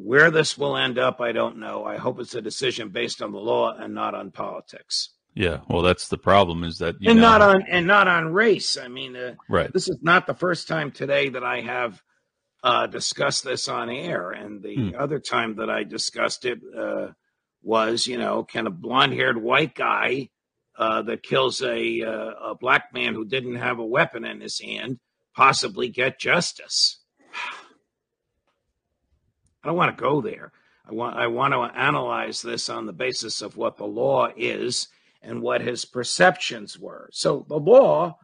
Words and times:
Where 0.00 0.30
this 0.30 0.56
will 0.56 0.76
end 0.76 0.96
up, 0.96 1.20
I 1.20 1.32
don't 1.32 1.58
know. 1.58 1.84
I 1.84 1.96
hope 1.96 2.20
it's 2.20 2.36
a 2.36 2.40
decision 2.40 2.90
based 2.90 3.20
on 3.20 3.32
the 3.32 3.38
law 3.38 3.74
and 3.76 3.94
not 3.94 4.14
on 4.14 4.30
politics. 4.30 5.10
Yeah, 5.34 5.60
well, 5.68 5.82
that's 5.82 6.08
the 6.08 6.18
problem 6.18 6.62
is 6.64 6.78
that 6.78 6.96
and 7.04 7.20
know, 7.20 7.30
not 7.30 7.42
on 7.42 7.62
and 7.68 7.86
not 7.86 8.08
on 8.08 8.32
race. 8.32 8.76
I 8.76 8.88
mean, 8.88 9.16
uh, 9.16 9.34
right. 9.48 9.72
This 9.72 9.88
is 9.88 9.98
not 10.02 10.26
the 10.26 10.34
first 10.34 10.68
time 10.68 10.90
today 10.90 11.28
that 11.30 11.44
I 11.44 11.60
have 11.60 12.02
uh, 12.62 12.86
discussed 12.86 13.44
this 13.44 13.68
on 13.68 13.88
air, 13.88 14.30
and 14.30 14.62
the 14.62 14.74
hmm. 14.74 14.90
other 14.98 15.18
time 15.18 15.56
that 15.56 15.70
I 15.70 15.84
discussed 15.84 16.44
it 16.44 16.60
uh, 16.76 17.08
was, 17.62 18.06
you 18.06 18.18
know, 18.18 18.42
can 18.42 18.66
a 18.66 18.70
blonde-haired 18.70 19.40
white 19.40 19.74
guy 19.74 20.30
uh, 20.76 21.02
that 21.02 21.22
kills 21.22 21.62
a 21.62 22.02
uh, 22.02 22.50
a 22.50 22.54
black 22.54 22.92
man 22.92 23.14
who 23.14 23.24
didn't 23.24 23.56
have 23.56 23.78
a 23.78 23.86
weapon 23.86 24.24
in 24.24 24.40
his 24.40 24.60
hand 24.60 24.98
possibly 25.36 25.88
get 25.88 26.18
justice? 26.18 26.97
I 29.62 29.68
don't 29.68 29.76
want 29.76 29.96
to 29.96 30.02
go 30.02 30.20
there. 30.20 30.52
I 30.88 30.92
want 30.92 31.16
I 31.16 31.26
want 31.26 31.52
to 31.52 31.78
analyze 31.78 32.40
this 32.40 32.68
on 32.68 32.86
the 32.86 32.92
basis 32.92 33.42
of 33.42 33.56
what 33.56 33.76
the 33.76 33.86
law 33.86 34.28
is 34.36 34.88
and 35.20 35.42
what 35.42 35.60
his 35.60 35.84
perceptions 35.84 36.78
were. 36.78 37.10
So 37.12 37.44
the 37.48 37.58
law 37.58 38.16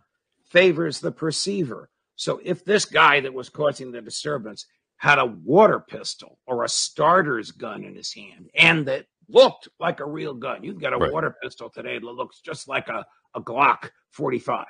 favors 0.44 1.00
the 1.00 1.12
perceiver. 1.12 1.90
So 2.16 2.40
if 2.42 2.64
this 2.64 2.84
guy 2.84 3.20
that 3.20 3.34
was 3.34 3.48
causing 3.48 3.90
the 3.90 4.00
disturbance 4.00 4.66
had 4.96 5.18
a 5.18 5.26
water 5.26 5.80
pistol 5.80 6.38
or 6.46 6.64
a 6.64 6.68
starter's 6.68 7.50
gun 7.50 7.84
in 7.84 7.96
his 7.96 8.14
hand 8.14 8.48
and 8.54 8.86
that 8.86 9.06
looked 9.28 9.68
like 9.80 10.00
a 10.00 10.06
real 10.06 10.34
gun, 10.34 10.62
you 10.62 10.72
can 10.72 10.80
get 10.80 10.92
a 10.92 10.96
right. 10.96 11.12
water 11.12 11.34
pistol 11.42 11.68
today 11.68 11.98
that 11.98 12.06
looks 12.06 12.40
just 12.40 12.68
like 12.68 12.88
a, 12.88 13.04
a 13.34 13.40
Glock 13.40 13.90
45. 14.12 14.64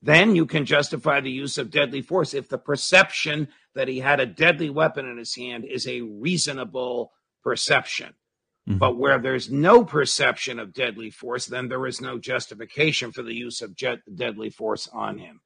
Then 0.00 0.36
you 0.36 0.46
can 0.46 0.64
justify 0.64 1.20
the 1.20 1.30
use 1.30 1.58
of 1.58 1.70
deadly 1.70 2.02
force 2.02 2.32
if 2.32 2.48
the 2.48 2.58
perception 2.58 3.48
that 3.74 3.88
he 3.88 3.98
had 4.00 4.20
a 4.20 4.26
deadly 4.26 4.70
weapon 4.70 5.06
in 5.06 5.18
his 5.18 5.34
hand 5.34 5.64
is 5.64 5.86
a 5.86 6.02
reasonable 6.02 7.12
perception. 7.42 8.14
Mm-hmm. 8.68 8.78
But 8.78 8.96
where 8.96 9.18
there's 9.18 9.50
no 9.50 9.84
perception 9.84 10.58
of 10.58 10.74
deadly 10.74 11.10
force, 11.10 11.46
then 11.46 11.68
there 11.68 11.86
is 11.86 12.00
no 12.00 12.18
justification 12.18 13.12
for 13.12 13.22
the 13.22 13.34
use 13.34 13.60
of 13.60 13.74
jet- 13.74 14.00
deadly 14.14 14.50
force 14.50 14.88
on 14.92 15.18
him. 15.18 15.40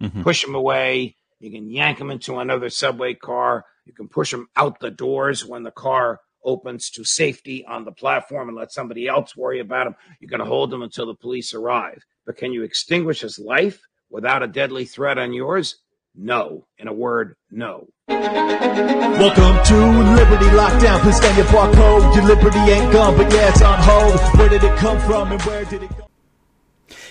Mm-hmm. 0.00 0.22
Push 0.22 0.44
him 0.44 0.54
away. 0.54 1.16
You 1.40 1.50
can 1.50 1.70
yank 1.70 2.00
him 2.00 2.10
into 2.10 2.38
another 2.38 2.70
subway 2.70 3.14
car. 3.14 3.64
You 3.84 3.92
can 3.92 4.08
push 4.08 4.32
him 4.32 4.48
out 4.56 4.80
the 4.80 4.90
doors 4.90 5.44
when 5.44 5.64
the 5.64 5.70
car 5.70 6.20
opens 6.44 6.88
to 6.90 7.04
safety 7.04 7.64
on 7.66 7.84
the 7.84 7.92
platform 7.92 8.48
and 8.48 8.56
let 8.56 8.72
somebody 8.72 9.08
else 9.08 9.36
worry 9.36 9.60
about 9.60 9.86
him. 9.86 9.96
You 10.20 10.28
can 10.28 10.40
hold 10.40 10.72
him 10.72 10.82
until 10.82 11.06
the 11.06 11.14
police 11.14 11.52
arrive. 11.52 12.04
But 12.24 12.36
can 12.36 12.52
you 12.52 12.62
extinguish 12.62 13.22
his 13.22 13.38
life 13.38 13.80
without 14.10 14.42
a 14.42 14.46
deadly 14.46 14.84
threat 14.84 15.18
on 15.18 15.32
yours? 15.32 15.76
No. 16.14 16.66
In 16.78 16.88
a 16.88 16.92
word, 16.92 17.36
no. 17.50 17.88
Welcome 18.08 19.64
to 19.66 19.76
Liberty 20.16 20.46
Lockdown. 20.46 21.00
Please 21.00 21.16
scan 21.16 21.36
your 21.36 21.46
barcode. 21.46 22.14
Your 22.14 22.24
liberty 22.24 22.58
ain't 22.58 22.92
gone, 22.92 23.16
but 23.16 23.32
yeah, 23.32 23.48
it's 23.50 23.62
on 23.62 23.78
hold. 23.80 24.18
Where 24.38 24.48
did 24.48 24.64
it 24.64 24.76
come 24.78 24.98
from 25.00 25.32
and 25.32 25.42
where 25.42 25.64
did 25.64 25.82
it 25.82 25.96
go? 25.96 26.08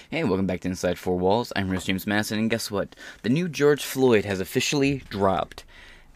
Hey, 0.10 0.24
welcome 0.24 0.48
back 0.48 0.62
to 0.62 0.70
Inside 0.70 0.98
Four 0.98 1.20
Walls. 1.20 1.52
I'm 1.56 1.70
Rich 1.70 1.86
James 1.86 2.08
Madison, 2.08 2.40
and 2.40 2.50
guess 2.50 2.72
what? 2.72 2.96
The 3.24 3.30
new 3.30 3.50
George 3.50 3.84
Floyd 3.84 4.26
has 4.26 4.40
officially 4.40 5.04
dropped. 5.10 5.66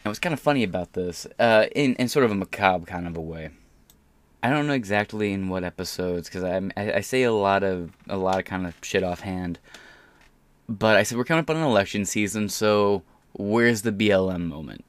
And 0.04 0.10
what's 0.10 0.18
kind 0.18 0.32
of 0.32 0.40
funny 0.40 0.64
about 0.64 0.94
this, 0.94 1.26
uh, 1.38 1.66
in, 1.76 1.94
in 1.96 2.08
sort 2.08 2.24
of 2.24 2.30
a 2.30 2.34
macabre 2.34 2.86
kind 2.86 3.06
of 3.06 3.16
a 3.16 3.20
way. 3.20 3.50
I 4.42 4.50
don't 4.50 4.66
know 4.66 4.72
exactly 4.72 5.32
in 5.32 5.48
what 5.48 5.62
episodes, 5.62 6.28
because 6.28 6.42
I, 6.42 6.60
I 6.76 7.00
say 7.02 7.22
a 7.22 7.32
lot 7.32 7.62
of 7.62 7.92
a 8.08 8.16
lot 8.16 8.38
of 8.38 8.44
kind 8.44 8.66
of 8.66 8.74
shit 8.82 9.04
offhand. 9.04 9.60
But 10.68 10.96
I 10.96 11.02
said 11.02 11.18
we're 11.18 11.24
coming 11.24 11.42
up 11.42 11.50
on 11.50 11.56
an 11.56 11.62
election 11.62 12.04
season, 12.04 12.48
so 12.48 13.02
where's 13.32 13.82
the 13.82 13.92
BLM 13.92 14.46
moment? 14.46 14.84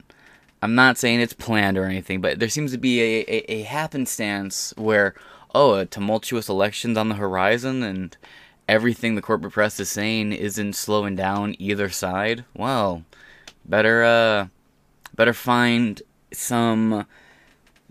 I'm 0.62 0.76
not 0.76 0.98
saying 0.98 1.20
it's 1.20 1.34
planned 1.34 1.78
or 1.78 1.86
anything, 1.86 2.22
but 2.22 2.40
there 2.40 2.48
seems 2.48 2.72
to 2.72 2.78
be 2.78 3.02
a, 3.02 3.26
a, 3.28 3.52
a 3.52 3.62
happenstance 3.64 4.74
where, 4.78 5.14
oh, 5.54 5.74
a 5.76 5.86
tumultuous 5.86 6.48
election's 6.48 6.98
on 6.98 7.10
the 7.10 7.16
horizon 7.16 7.84
and 7.84 8.16
everything 8.68 9.16
the 9.16 9.22
corporate 9.22 9.54
press 9.54 9.80
is 9.80 9.90
saying 9.90 10.32
isn't 10.32 10.74
slowing 10.74 11.16
down 11.16 11.56
either 11.60 11.90
side. 11.90 12.46
Well, 12.56 13.04
better 13.66 14.04
uh 14.04 14.48
better 15.16 15.34
find 15.34 16.02
some 16.32 17.06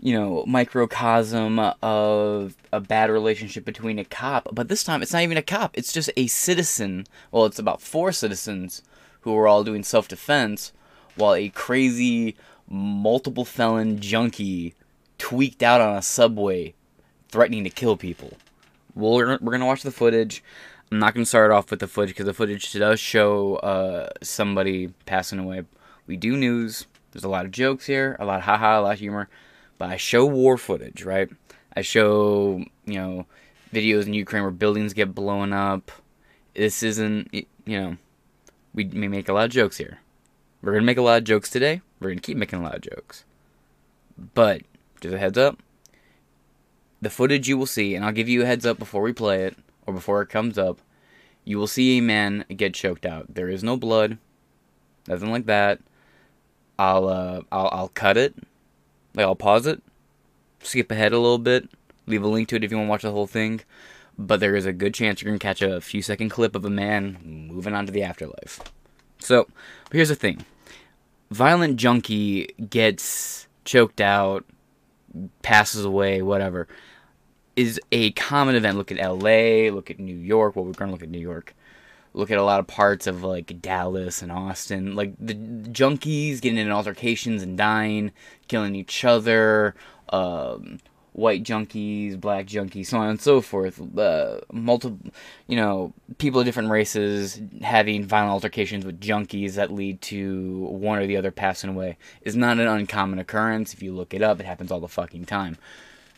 you 0.03 0.13
know, 0.13 0.43
microcosm 0.45 1.57
of 1.81 2.57
a 2.73 2.81
bad 2.81 3.09
relationship 3.09 3.63
between 3.63 3.97
a 3.97 4.03
cop. 4.03 4.49
But 4.51 4.67
this 4.67 4.83
time, 4.83 5.01
it's 5.01 5.13
not 5.13 5.21
even 5.21 5.37
a 5.37 5.41
cop. 5.41 5.71
It's 5.75 5.93
just 5.93 6.11
a 6.17 6.27
citizen. 6.27 7.07
Well, 7.31 7.45
it's 7.45 7.57
about 7.57 7.81
four 7.81 8.11
citizens 8.11 8.81
who 9.21 9.33
are 9.37 9.47
all 9.47 9.63
doing 9.63 9.81
self 9.81 10.09
defense, 10.09 10.73
while 11.15 11.33
a 11.35 11.47
crazy, 11.47 12.35
multiple 12.67 13.45
felon 13.45 13.97
junkie 13.97 14.73
tweaked 15.17 15.63
out 15.63 15.79
on 15.79 15.95
a 15.95 16.01
subway, 16.01 16.73
threatening 17.29 17.63
to 17.63 17.69
kill 17.69 17.95
people. 17.95 18.33
We're, 18.95 19.37
we're 19.39 19.53
gonna 19.53 19.65
watch 19.65 19.83
the 19.83 19.91
footage. 19.91 20.43
I'm 20.91 20.99
not 20.99 21.13
gonna 21.13 21.25
start 21.25 21.49
off 21.49 21.71
with 21.71 21.79
the 21.79 21.87
footage 21.87 22.09
because 22.09 22.25
the 22.25 22.33
footage 22.33 22.73
does 22.73 22.99
show 22.99 23.55
uh, 23.55 24.09
somebody 24.21 24.89
passing 25.05 25.39
away. 25.39 25.63
We 26.07 26.17
do 26.17 26.35
news. 26.35 26.87
There's 27.13 27.23
a 27.23 27.29
lot 27.29 27.45
of 27.45 27.51
jokes 27.51 27.85
here, 27.85 28.17
a 28.19 28.25
lot 28.25 28.39
of 28.39 28.43
haha, 28.43 28.79
a 28.79 28.81
lot 28.81 28.93
of 28.95 28.99
humor. 28.99 29.29
But 29.77 29.89
I 29.89 29.97
show 29.97 30.25
war 30.25 30.57
footage, 30.57 31.03
right? 31.03 31.29
I 31.75 31.81
show, 31.81 32.63
you 32.85 32.95
know, 32.95 33.25
videos 33.73 34.05
in 34.05 34.13
Ukraine 34.13 34.43
where 34.43 34.51
buildings 34.51 34.93
get 34.93 35.15
blown 35.15 35.53
up. 35.53 35.91
This 36.53 36.83
isn't, 36.83 37.33
you 37.33 37.45
know, 37.65 37.97
we 38.73 38.85
may 38.85 39.07
make 39.07 39.29
a 39.29 39.33
lot 39.33 39.45
of 39.45 39.51
jokes 39.51 39.77
here. 39.77 39.99
We're 40.61 40.71
going 40.73 40.83
to 40.83 40.85
make 40.85 40.97
a 40.97 41.01
lot 41.01 41.17
of 41.17 41.23
jokes 41.23 41.49
today. 41.49 41.81
We're 41.99 42.09
going 42.09 42.19
to 42.19 42.25
keep 42.25 42.37
making 42.37 42.59
a 42.59 42.63
lot 42.63 42.75
of 42.75 42.81
jokes. 42.81 43.25
But, 44.35 44.61
just 45.01 45.15
a 45.15 45.19
heads 45.19 45.37
up, 45.37 45.59
the 47.01 47.09
footage 47.09 47.49
you 47.49 47.57
will 47.57 47.65
see, 47.65 47.95
and 47.95 48.05
I'll 48.05 48.11
give 48.11 48.29
you 48.29 48.43
a 48.43 48.45
heads 48.45 48.65
up 48.65 48.79
before 48.79 49.01
we 49.01 49.11
play 49.11 49.43
it, 49.43 49.57
or 49.85 49.93
before 49.93 50.21
it 50.21 50.29
comes 50.29 50.57
up, 50.57 50.79
you 51.43 51.57
will 51.57 51.67
see 51.67 51.97
a 51.97 52.01
man 52.01 52.45
get 52.55 52.73
choked 52.73 53.05
out. 53.05 53.33
There 53.33 53.49
is 53.49 53.63
no 53.63 53.75
blood, 53.75 54.17
nothing 55.07 55.31
like 55.31 55.47
that. 55.47 55.79
I'll 56.79 57.07
uh, 57.07 57.41
I'll 57.51 57.69
I'll 57.71 57.87
cut 57.89 58.17
it 58.17 58.35
like 59.15 59.25
I'll 59.25 59.35
pause 59.35 59.67
it, 59.67 59.81
skip 60.61 60.91
ahead 60.91 61.13
a 61.13 61.19
little 61.19 61.37
bit, 61.37 61.69
leave 62.07 62.23
a 62.23 62.27
link 62.27 62.47
to 62.49 62.55
it 62.55 62.63
if 62.63 62.71
you 62.71 62.77
want 62.77 62.87
to 62.87 62.91
watch 62.91 63.01
the 63.03 63.11
whole 63.11 63.27
thing. 63.27 63.61
But 64.17 64.39
there 64.39 64.55
is 64.55 64.65
a 64.65 64.73
good 64.73 64.93
chance 64.93 65.21
you're 65.21 65.31
gonna 65.31 65.39
catch 65.39 65.61
a 65.61 65.81
few 65.81 66.01
second 66.01 66.29
clip 66.29 66.55
of 66.55 66.65
a 66.65 66.69
man 66.69 67.47
moving 67.51 67.73
on 67.73 67.85
to 67.85 67.91
the 67.91 68.03
afterlife. 68.03 68.59
So, 69.19 69.47
here's 69.91 70.09
the 70.09 70.15
thing: 70.15 70.45
violent 71.31 71.77
junkie 71.77 72.53
gets 72.69 73.47
choked 73.65 74.01
out, 74.01 74.45
passes 75.41 75.83
away, 75.83 76.21
whatever, 76.21 76.67
is 77.55 77.79
a 77.91 78.11
common 78.11 78.55
event. 78.55 78.77
Look 78.77 78.91
at 78.91 78.99
L.A., 78.99 79.71
look 79.71 79.89
at 79.89 79.99
New 79.99 80.15
York. 80.15 80.55
Well, 80.55 80.65
we're 80.65 80.73
gonna 80.73 80.91
look 80.91 81.03
at 81.03 81.09
New 81.09 81.19
York 81.19 81.55
look 82.13 82.31
at 82.31 82.37
a 82.37 82.43
lot 82.43 82.59
of 82.59 82.67
parts 82.67 83.07
of 83.07 83.23
like 83.23 83.61
Dallas 83.61 84.21
and 84.21 84.31
Austin, 84.31 84.95
like 84.95 85.13
the 85.19 85.33
junkies 85.33 86.41
getting 86.41 86.59
in 86.59 86.71
altercations 86.71 87.41
and 87.43 87.57
dying, 87.57 88.11
killing 88.47 88.75
each 88.75 89.03
other, 89.03 89.75
um, 90.09 90.79
white 91.13 91.43
junkies, 91.43 92.19
black 92.19 92.45
junkies, 92.45 92.87
so 92.87 92.99
on 92.99 93.09
and 93.09 93.21
so 93.21 93.41
forth. 93.41 93.81
Uh, 93.97 94.39
multiple, 94.51 94.99
you 95.47 95.55
know, 95.55 95.93
people 96.17 96.39
of 96.39 96.45
different 96.45 96.69
races 96.69 97.41
having 97.61 98.05
violent 98.05 98.31
altercations 98.31 98.85
with 98.85 99.01
junkies 99.01 99.55
that 99.55 99.71
lead 99.71 100.01
to 100.01 100.67
one 100.69 100.99
or 100.99 101.07
the 101.07 101.17
other 101.17 101.31
passing 101.31 101.69
away 101.69 101.97
is 102.21 102.35
not 102.35 102.59
an 102.59 102.67
uncommon 102.67 103.19
occurrence. 103.19 103.73
If 103.73 103.81
you 103.81 103.93
look 103.93 104.13
it 104.13 104.21
up, 104.21 104.39
it 104.39 104.45
happens 104.45 104.71
all 104.71 104.79
the 104.79 104.87
fucking 104.87 105.25
time. 105.25 105.57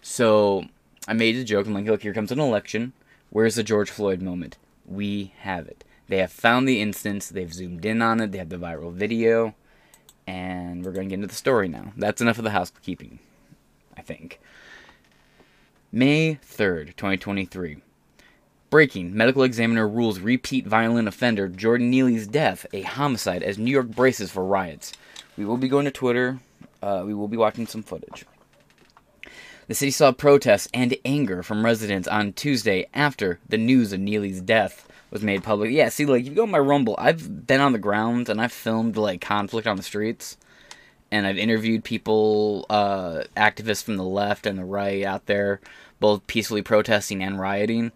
So 0.02 0.66
I 1.08 1.14
made 1.14 1.36
a 1.36 1.44
joke. 1.44 1.68
I'm 1.68 1.74
like, 1.74 1.86
look, 1.86 2.02
here 2.02 2.14
comes 2.14 2.32
an 2.32 2.40
election. 2.40 2.94
Where's 3.30 3.56
the 3.56 3.64
George 3.64 3.90
Floyd 3.90 4.22
moment? 4.22 4.58
we 4.86 5.34
have 5.40 5.68
it. 5.68 5.84
They 6.08 6.18
have 6.18 6.32
found 6.32 6.68
the 6.68 6.82
instance, 6.82 7.30
they've 7.30 7.54
zoomed 7.54 7.86
in 7.86 8.02
on 8.02 8.22
it, 8.22 8.32
they 8.32 8.38
have 8.38 8.50
the 8.50 8.58
viral 8.58 8.94
video, 8.94 9.56
and 10.28 10.86
we're 10.86 10.92
going 10.92 11.10
to 11.10 11.10
get 11.10 11.16
into 11.16 11.28
the 11.28 11.36
story 11.36 11.68
now. 11.68 11.94
That's 11.98 12.22
enough 12.22 12.38
of 12.38 12.44
the 12.44 12.52
housekeeping, 12.52 13.20
I 13.98 14.02
think. 14.02 14.40
May 15.92 16.36
3rd, 16.36 16.96
2023. 16.96 17.78
Breaking. 18.70 19.16
Medical 19.16 19.44
examiner 19.44 19.88
rules 19.88 20.20
repeat 20.20 20.68
violent 20.68 21.08
offender 21.08 21.48
Jordan 21.48 21.90
Neely's 21.90 22.28
death 22.28 22.66
a 22.74 22.82
homicide 22.82 23.44
as 23.44 23.58
New 23.58 23.72
York 23.72 23.88
braces 23.88 24.32
for 24.32 24.44
riots. 24.44 24.92
We 25.38 25.46
will 25.46 25.58
be 25.58 25.70
going 25.70 25.86
to 25.86 25.92
Twitter. 25.92 26.40
Uh, 26.82 27.04
we 27.06 27.14
will 27.14 27.28
be 27.28 27.38
watching 27.38 27.68
some 27.68 27.84
footage. 27.84 28.26
The 29.68 29.74
city 29.74 29.92
saw 29.92 30.12
protests 30.12 30.68
and 30.74 30.96
anger 31.06 31.42
from 31.42 31.66
residents 31.66 32.08
on 32.08 32.34
Tuesday 32.34 32.88
after 32.94 33.40
the 33.48 33.58
news 33.58 33.94
of 33.94 34.00
Neely's 34.00 34.42
death 34.42 34.88
was 35.16 35.24
made 35.24 35.44
public. 35.44 35.72
Yeah, 35.72 35.88
see, 35.90 36.06
like, 36.06 36.24
if 36.24 36.28
you 36.28 36.36
go 36.36 36.44
on 36.44 36.52
my 36.52 36.60
Rumble, 36.60 36.96
I've 37.00 37.48
been 37.48 37.62
on 37.62 37.72
the 37.72 37.80
ground 37.80 38.28
and 38.28 38.42
I've 38.42 38.52
filmed, 38.52 38.98
like, 38.98 39.22
conflict 39.22 39.66
on 39.66 39.78
the 39.78 39.84
streets. 39.84 40.38
And 41.10 41.26
I've 41.26 41.38
interviewed 41.38 41.86
people, 41.86 42.66
uh, 42.70 43.24
activists 43.38 43.84
from 43.84 43.96
the 43.96 44.04
left 44.04 44.46
and 44.46 44.60
the 44.60 44.66
right 44.66 45.04
out 45.04 45.28
there, 45.28 45.62
both 46.02 46.28
peacefully 46.28 46.62
protesting 46.62 47.24
and 47.24 47.40
rioting. 47.40 47.94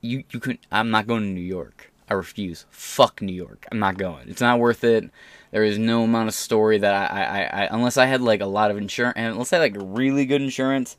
You, 0.00 0.22
you 0.30 0.38
could, 0.38 0.58
I'm 0.70 0.90
not 0.90 1.08
going 1.08 1.22
to 1.22 1.28
New 1.28 1.40
York. 1.40 1.90
I 2.08 2.14
refuse. 2.14 2.66
Fuck 2.70 3.20
New 3.20 3.34
York. 3.34 3.66
I'm 3.72 3.80
not 3.80 3.98
going. 3.98 4.28
It's 4.28 4.40
not 4.40 4.60
worth 4.60 4.84
it. 4.84 5.10
There 5.50 5.64
is 5.64 5.78
no 5.78 6.04
amount 6.04 6.28
of 6.28 6.34
story 6.34 6.78
that 6.78 7.10
I, 7.10 7.22
I, 7.22 7.62
I 7.62 7.68
unless 7.70 7.96
I 7.96 8.06
had 8.06 8.20
like 8.20 8.40
a 8.40 8.46
lot 8.46 8.70
of 8.70 8.76
insurance, 8.76 9.14
and 9.16 9.36
let's 9.38 9.50
say 9.50 9.58
like 9.58 9.74
really 9.76 10.26
good 10.26 10.42
insurance, 10.42 10.96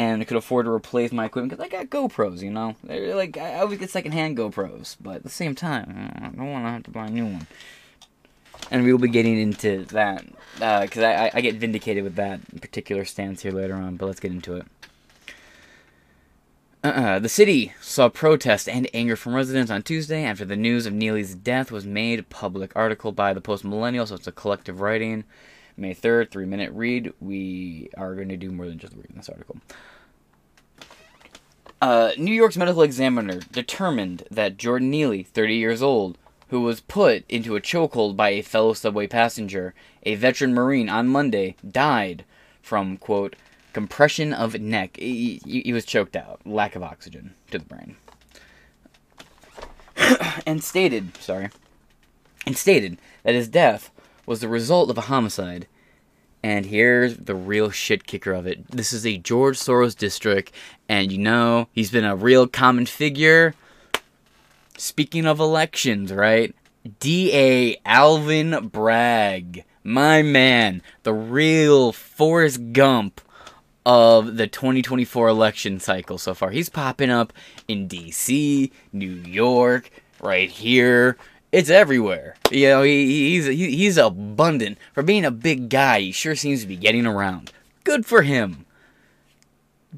and 0.00 0.26
could 0.26 0.38
afford 0.38 0.64
to 0.64 0.72
replace 0.72 1.12
my 1.12 1.26
equipment 1.26 1.50
because 1.50 1.62
I 1.62 1.68
got 1.68 1.90
GoPros, 1.90 2.40
you 2.40 2.50
know. 2.50 2.74
They're 2.82 3.14
like 3.14 3.36
I 3.36 3.58
always 3.58 3.78
get 3.78 3.90
secondhand 3.90 4.38
GoPros, 4.38 4.96
but 4.98 5.16
at 5.16 5.22
the 5.24 5.28
same 5.28 5.54
time, 5.54 6.10
I 6.16 6.28
don't 6.28 6.50
want 6.50 6.64
to 6.64 6.70
have 6.70 6.82
to 6.84 6.90
buy 6.90 7.06
a 7.06 7.10
new 7.10 7.26
one. 7.26 7.46
And 8.70 8.82
we 8.82 8.92
will 8.92 9.00
be 9.00 9.08
getting 9.08 9.38
into 9.38 9.84
that 9.86 10.24
because 10.54 11.02
uh, 11.02 11.06
I, 11.06 11.30
I 11.34 11.40
get 11.42 11.56
vindicated 11.56 12.02
with 12.02 12.14
that 12.14 12.62
particular 12.62 13.04
stance 13.04 13.42
here 13.42 13.52
later 13.52 13.74
on. 13.74 13.96
But 13.96 14.06
let's 14.06 14.20
get 14.20 14.32
into 14.32 14.56
it. 14.56 14.66
Uh-uh. 16.82 17.18
The 17.18 17.28
city 17.28 17.74
saw 17.82 18.08
protest 18.08 18.68
and 18.68 18.88
anger 18.94 19.16
from 19.16 19.34
residents 19.34 19.70
on 19.70 19.82
Tuesday 19.82 20.24
after 20.24 20.46
the 20.46 20.56
news 20.56 20.86
of 20.86 20.94
Neely's 20.94 21.34
death 21.34 21.70
was 21.70 21.84
made 21.84 22.30
public. 22.30 22.72
Article 22.74 23.12
by 23.12 23.34
the 23.34 23.42
Post 23.42 23.66
Millennial, 23.66 24.06
so 24.06 24.14
it's 24.14 24.26
a 24.26 24.32
collective 24.32 24.80
writing. 24.80 25.24
May 25.76 25.94
3rd, 25.94 26.30
three 26.30 26.46
minute 26.46 26.72
read. 26.72 27.12
We 27.20 27.90
are 27.96 28.14
going 28.14 28.28
to 28.28 28.36
do 28.36 28.50
more 28.50 28.66
than 28.66 28.78
just 28.78 28.94
reading 28.94 29.16
this 29.16 29.28
article. 29.28 29.56
Uh, 31.80 32.12
New 32.18 32.34
York's 32.34 32.58
medical 32.58 32.82
examiner 32.82 33.40
determined 33.52 34.24
that 34.30 34.58
Jordan 34.58 34.90
Neely, 34.90 35.22
30 35.22 35.54
years 35.54 35.82
old, 35.82 36.18
who 36.48 36.60
was 36.60 36.80
put 36.80 37.24
into 37.28 37.56
a 37.56 37.60
chokehold 37.60 38.16
by 38.16 38.30
a 38.30 38.42
fellow 38.42 38.74
subway 38.74 39.06
passenger, 39.06 39.72
a 40.02 40.16
veteran 40.16 40.52
Marine, 40.52 40.88
on 40.88 41.08
Monday, 41.08 41.56
died 41.66 42.24
from, 42.60 42.96
quote, 42.98 43.36
compression 43.72 44.32
of 44.32 44.60
neck. 44.60 44.96
He, 44.96 45.40
he, 45.46 45.62
he 45.62 45.72
was 45.72 45.84
choked 45.84 46.16
out, 46.16 46.40
lack 46.44 46.76
of 46.76 46.82
oxygen 46.82 47.34
to 47.50 47.58
the 47.58 47.64
brain. 47.64 47.96
and 50.46 50.62
stated, 50.62 51.16
sorry, 51.18 51.50
and 52.46 52.56
stated 52.56 52.98
that 53.22 53.34
his 53.34 53.48
death 53.48 53.90
was 54.30 54.40
the 54.40 54.48
result 54.48 54.88
of 54.88 54.96
a 54.96 55.02
homicide. 55.02 55.66
And 56.40 56.64
here's 56.66 57.16
the 57.16 57.34
real 57.34 57.70
shit 57.70 58.06
kicker 58.06 58.32
of 58.32 58.46
it. 58.46 58.64
This 58.70 58.92
is 58.92 59.04
a 59.04 59.18
George 59.18 59.58
Soros 59.58 59.96
district, 59.96 60.52
and 60.88 61.10
you 61.10 61.18
know, 61.18 61.66
he's 61.72 61.90
been 61.90 62.04
a 62.04 62.14
real 62.14 62.46
common 62.46 62.86
figure. 62.86 63.54
Speaking 64.78 65.26
of 65.26 65.40
elections, 65.40 66.12
right? 66.12 66.54
D.A. 67.00 67.78
Alvin 67.84 68.68
Bragg. 68.68 69.64
My 69.82 70.22
man. 70.22 70.80
The 71.02 71.12
real 71.12 71.90
Forrest 71.90 72.72
Gump 72.72 73.20
of 73.84 74.36
the 74.36 74.46
2024 74.46 75.26
election 75.26 75.80
cycle 75.80 76.18
so 76.18 76.34
far. 76.34 76.50
He's 76.50 76.68
popping 76.68 77.10
up 77.10 77.32
in 77.66 77.88
DC, 77.88 78.70
New 78.92 79.10
York, 79.10 79.90
right 80.20 80.48
here. 80.48 81.16
It's 81.52 81.70
everywhere. 81.70 82.36
You 82.50 82.68
know, 82.68 82.82
he, 82.82 83.30
he's 83.30 83.46
he, 83.46 83.76
he's 83.76 83.96
abundant 83.96 84.78
for 84.92 85.02
being 85.02 85.24
a 85.24 85.30
big 85.30 85.68
guy. 85.68 86.00
He 86.00 86.12
sure 86.12 86.36
seems 86.36 86.62
to 86.62 86.68
be 86.68 86.76
getting 86.76 87.06
around. 87.06 87.52
Good 87.84 88.06
for 88.06 88.22
him. 88.22 88.66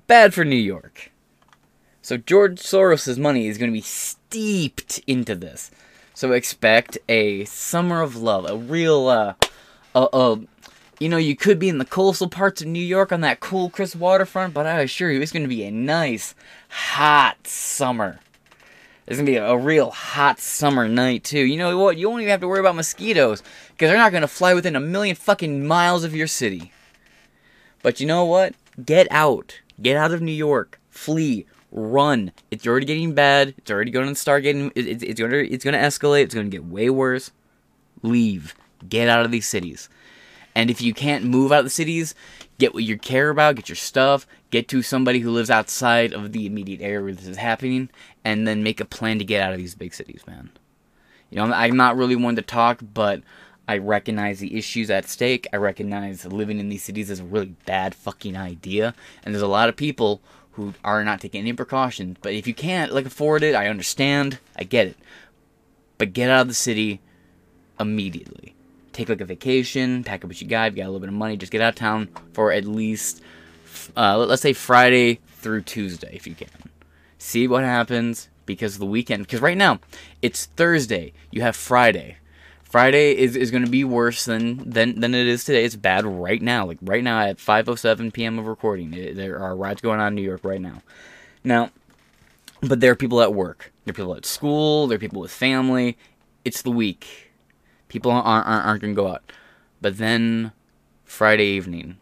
Bad 0.07 0.33
for 0.33 0.45
New 0.45 0.57
York. 0.57 1.11
So 2.01 2.17
George 2.17 2.59
Soros's 2.59 3.19
money 3.19 3.47
is 3.47 3.59
going 3.59 3.71
to 3.71 3.77
be 3.77 3.83
steeped 3.83 5.01
into 5.07 5.35
this. 5.35 5.71
So 6.15 6.33
expect 6.33 6.99
a 7.09 7.45
summer 7.45 8.01
of 8.01 8.17
love, 8.17 8.49
a 8.49 8.57
real 8.57 9.09
uh, 9.09 9.35
a, 9.95 10.09
a 10.13 10.41
you 10.99 11.09
know, 11.09 11.17
you 11.17 11.35
could 11.35 11.59
be 11.59 11.69
in 11.69 11.79
the 11.79 11.85
coastal 11.85 12.29
parts 12.29 12.63
of 12.63 12.69
New 12.69 12.79
York 12.79 13.11
on 13.11 13.23
that 13.23 13.41
cool, 13.41 13.71
crisp 13.71 13.97
waterfront, 13.97 14.55
but 14.55 14.67
I 14.67 14.81
assure 14.81 15.11
you, 15.11 15.21
it's 15.21 15.33
going 15.33 15.43
to 15.43 15.49
be 15.49 15.65
a 15.65 15.71
nice, 15.71 16.35
hot 16.69 17.47
summer. 17.47 18.21
It's 19.07 19.19
to 19.27 19.33
be 19.33 19.37
a, 19.37 19.57
real 19.57 19.91
hot 19.91 20.39
summer 20.39 20.87
night, 20.89 21.25
too. 21.25 21.41
You 21.41 21.57
know 21.57 21.77
what? 21.77 21.97
You 21.97 22.09
won't 22.09 22.23
even 22.23 22.31
have 22.31 22.41
to 22.41 22.49
worry 22.49 22.61
about 22.61 22.77
mosquitoes, 22.77 23.43
because 23.71 23.91
they're 23.91 23.99
not 23.99 24.11
to 24.23 24.29
fly 24.29 24.55
within 24.55 24.77
a 24.77 24.81
million 24.81 25.17
fucking 25.17 25.67
miles 25.67 26.05
of 26.05 26.15
your 26.15 26.29
city. 26.29 26.73
But 27.83 27.99
you 27.99 28.07
know 28.07 28.25
what? 28.25 28.55
Get 28.85 29.09
out. 29.11 29.61
Get 29.81 29.97
out 29.97 30.13
of 30.13 30.23
New 30.23 30.33
York. 30.33 30.81
Flee. 30.91 31.47
Run. 31.73 32.33
It's 32.51 32.67
already 32.67 32.87
getting 32.87 33.15
bad. 33.15 33.55
It's 33.59 33.71
already 33.71 33.91
going 33.91 34.09
to 34.09 34.15
start 34.15 34.43
getting. 34.43 34.71
It's, 34.75 35.03
it's 35.03 35.19
going 35.19 35.33
to. 35.33 35.51
It's 35.51 35.65
to 35.65 35.81
escalate. 35.81 36.25
It's 36.25 36.35
to 36.35 36.51
get 36.51 36.67
way 36.67 36.91
worse. 36.91 37.33
Leave. 38.03 38.55
Get 38.89 39.09
out 39.09 39.25
of 39.25 39.31
these 39.31 39.49
cities. 39.49 39.89
And 40.55 40.71
if 40.71 40.83
you 40.83 40.93
can't 40.93 41.25
move 41.25 41.53
out 41.53 41.61
of 41.61 41.65
the 41.65 41.71
cities, 41.71 42.15
get 42.59 42.75
what 42.75 42.85
you 42.85 42.99
care 42.99 43.31
about, 43.31 43.57
get 43.57 43.69
your 43.69 43.77
stuff, 43.77 44.27
get 44.51 44.69
to 44.69 44.83
somebody 44.83 45.21
who 45.21 45.31
lives 45.31 45.51
outside 45.51 46.13
of 46.13 46.33
the 46.33 46.47
immediate 46.47 46.81
area 46.81 47.03
where 47.03 47.15
this 47.15 47.27
is 47.27 47.39
happening, 47.39 47.89
and 48.25 48.47
then 48.47 48.63
make 48.63 48.81
a 48.81 48.85
plan 48.85 49.19
to 49.19 49.25
get 49.25 49.43
out 49.43 49.53
of 49.53 49.59
these 49.59 49.75
big 49.75 49.95
cities, 49.95 50.23
man. 50.27 50.51
You 51.31 51.39
know, 51.39 51.53
I'm 51.53 51.77
not 51.77 51.97
really 51.97 52.17
one 52.17 52.37
to 52.37 52.43
talk, 52.43 52.81
but 52.93 53.23
I 53.67 53.79
recognize 53.79 54.41
the 54.41 54.57
issues 54.57 54.91
at 54.91 55.09
stake. 55.09 55.47
I 55.53 55.57
recognize 55.57 56.27
living 56.27 56.59
in 56.59 56.69
these 56.69 56.83
cities 56.83 57.09
is 57.09 57.21
a 57.21 57.25
really 57.25 57.55
bad 57.65 57.95
fucking 57.95 58.37
idea, 58.37 58.95
and 59.25 59.35
there's 59.35 59.43
a 59.43 59.47
lot 59.47 59.71
of 59.71 59.77
people 59.77 60.21
who 60.53 60.75
are 60.85 61.03
not 61.03 61.21
taking 61.21 61.41
any 61.41 61.55
precautions. 61.55 62.19
But 62.21 62.35
if 62.35 62.47
you 62.47 62.53
can't 62.53 62.93
like 62.93 63.07
afford 63.07 63.43
it, 63.43 63.55
I 63.55 63.69
understand. 63.69 64.39
I 64.55 64.65
get 64.65 64.89
it. 64.89 64.97
But 65.97 66.13
get 66.13 66.29
out 66.29 66.43
of 66.43 66.49
the 66.49 66.55
city 66.55 67.01
immediately 67.81 68.55
take 68.93 69.09
like 69.09 69.21
a 69.21 69.25
vacation, 69.25 70.05
pack 70.05 70.25
up 70.25 70.29
what 70.29 70.41
you 70.41 70.47
got, 70.47 70.73
you 70.73 70.79
got 70.79 70.85
a 70.85 70.87
little 70.87 71.01
bit 71.01 71.09
of 71.09 71.15
money, 71.15 71.37
just 71.37 71.53
get 71.53 71.61
out 71.61 71.71
of 71.71 71.75
town 71.75 72.09
for 72.33 72.53
at 72.53 72.65
least, 72.65 73.23
uh, 73.97 74.19
let's 74.19 74.43
say 74.43 74.53
Friday 74.53 75.21
through 75.29 75.63
Tuesday 75.63 76.11
if 76.15 76.27
you 76.27 76.35
can. 76.35 76.49
See 77.19 77.49
what 77.49 77.65
happens 77.65 78.29
because 78.47 78.79
the 78.79 78.87
weekend, 78.87 79.25
because 79.25 79.41
right 79.41 79.57
now 79.57 79.81
it's 80.21 80.47
Thursday, 80.47 81.13
you 81.31 81.43
have 81.43 81.57
Friday. 81.57 82.17
Friday 82.65 83.17
is, 83.19 83.37
is 83.37 83.51
going 83.51 83.65
to 83.65 83.71
be 83.71 83.85
worse 83.85 84.25
than, 84.25 84.71
than 84.71 84.99
than 84.99 85.15
it 85.15 85.27
is 85.27 85.45
today. 85.45 85.63
It's 85.63 85.77
bad 85.77 86.07
right 86.07 86.41
now. 86.41 86.65
Like 86.65 86.79
right 86.81 87.05
now 87.05 87.21
at 87.21 87.37
5:07 87.37 88.15
p.m. 88.15 88.39
of 88.39 88.47
recording, 88.47 88.95
it, 88.95 89.15
there 89.15 89.39
are 89.39 89.55
riots 89.55 89.83
going 89.83 90.01
on 90.01 90.09
in 90.09 90.15
New 90.15 90.23
York 90.23 90.41
right 90.43 90.61
now. 90.61 90.83
Now, 91.45 91.69
but 92.63 92.81
there 92.81 92.93
are 92.93 92.97
people 92.97 93.21
at 93.21 93.35
work. 93.35 93.73
There 93.85 93.93
are 93.93 93.95
people 93.95 94.15
at 94.15 94.25
school. 94.25 94.87
There 94.87 94.97
are 94.97 94.99
people 94.99 95.21
with 95.21 95.31
family. 95.31 95.99
It's 96.47 96.63
the 96.63 96.71
week 96.71 97.32
People 97.93 98.11
aren't, 98.11 98.27
aren't, 98.27 98.67
aren't 98.67 98.81
going 98.81 98.95
to 98.95 99.03
go 99.03 99.09
out. 99.09 99.31
But 99.83 99.99
then 99.99 100.53
Friday 101.05 101.45
evening, 101.45 101.99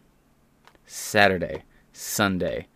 Saturday, 0.85 1.63
Sunday, 1.91 2.67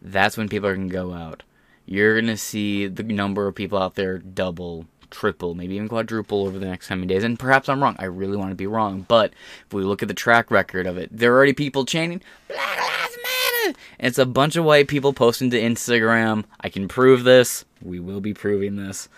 that's 0.00 0.38
when 0.38 0.48
people 0.48 0.70
are 0.70 0.74
going 0.74 0.88
to 0.88 0.92
go 0.92 1.12
out. 1.12 1.42
You're 1.84 2.14
going 2.14 2.32
to 2.32 2.36
see 2.38 2.86
the 2.86 3.02
number 3.02 3.46
of 3.46 3.54
people 3.54 3.76
out 3.76 3.94
there 3.94 4.16
double, 4.16 4.86
triple, 5.10 5.54
maybe 5.54 5.74
even 5.74 5.86
quadruple 5.86 6.46
over 6.46 6.58
the 6.58 6.64
next 6.64 6.86
coming 6.86 7.08
days. 7.08 7.24
And 7.24 7.38
perhaps 7.38 7.68
I'm 7.68 7.82
wrong. 7.82 7.94
I 7.98 8.06
really 8.06 8.38
want 8.38 8.52
to 8.52 8.56
be 8.56 8.66
wrong. 8.66 9.04
But 9.06 9.34
if 9.66 9.74
we 9.74 9.82
look 9.82 10.00
at 10.00 10.08
the 10.08 10.14
track 10.14 10.50
record 10.50 10.86
of 10.86 10.96
it, 10.96 11.10
there 11.12 11.30
are 11.30 11.36
already 11.36 11.52
people 11.52 11.84
chanting, 11.84 12.22
Black 12.48 12.78
Lives 12.78 13.18
Matter! 13.22 13.78
And 13.98 14.08
it's 14.08 14.18
a 14.18 14.24
bunch 14.24 14.56
of 14.56 14.64
white 14.64 14.88
people 14.88 15.12
posting 15.12 15.50
to 15.50 15.60
Instagram. 15.60 16.44
I 16.62 16.70
can 16.70 16.88
prove 16.88 17.24
this. 17.24 17.66
We 17.82 18.00
will 18.00 18.22
be 18.22 18.32
proving 18.32 18.76
this 18.76 19.10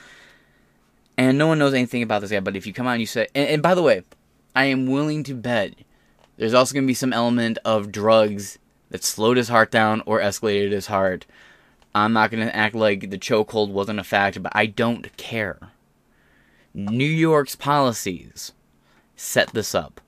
and 1.16 1.38
no 1.38 1.46
one 1.46 1.58
knows 1.58 1.74
anything 1.74 2.02
about 2.02 2.20
this 2.20 2.30
guy. 2.30 2.40
But 2.40 2.56
if 2.56 2.66
you 2.66 2.72
come 2.72 2.86
out 2.86 2.92
and 2.92 3.00
you 3.00 3.06
say, 3.06 3.28
and, 3.34 3.48
and 3.48 3.62
by 3.62 3.74
the 3.74 3.82
way, 3.82 4.02
I 4.54 4.66
am 4.66 4.86
willing 4.86 5.22
to 5.24 5.34
bet 5.34 5.74
there's 6.36 6.54
also 6.54 6.74
going 6.74 6.84
to 6.84 6.88
be 6.88 6.94
some 6.94 7.12
element 7.12 7.58
of 7.64 7.92
drugs 7.92 8.58
that 8.90 9.04
slowed 9.04 9.36
his 9.36 9.48
heart 9.48 9.70
down 9.70 10.02
or 10.06 10.20
escalated 10.20 10.72
his 10.72 10.86
heart. 10.86 11.26
I'm 11.94 12.12
not 12.12 12.30
going 12.30 12.44
to 12.44 12.54
act 12.54 12.74
like 12.74 13.10
the 13.10 13.18
chokehold 13.18 13.70
wasn't 13.70 14.00
a 14.00 14.04
fact, 14.04 14.42
but 14.42 14.52
I 14.54 14.66
don't 14.66 15.16
care. 15.16 15.58
New 16.72 17.04
York's 17.04 17.54
policies 17.54 18.52
set 19.14 19.52
this 19.52 19.74
up. 19.74 20.00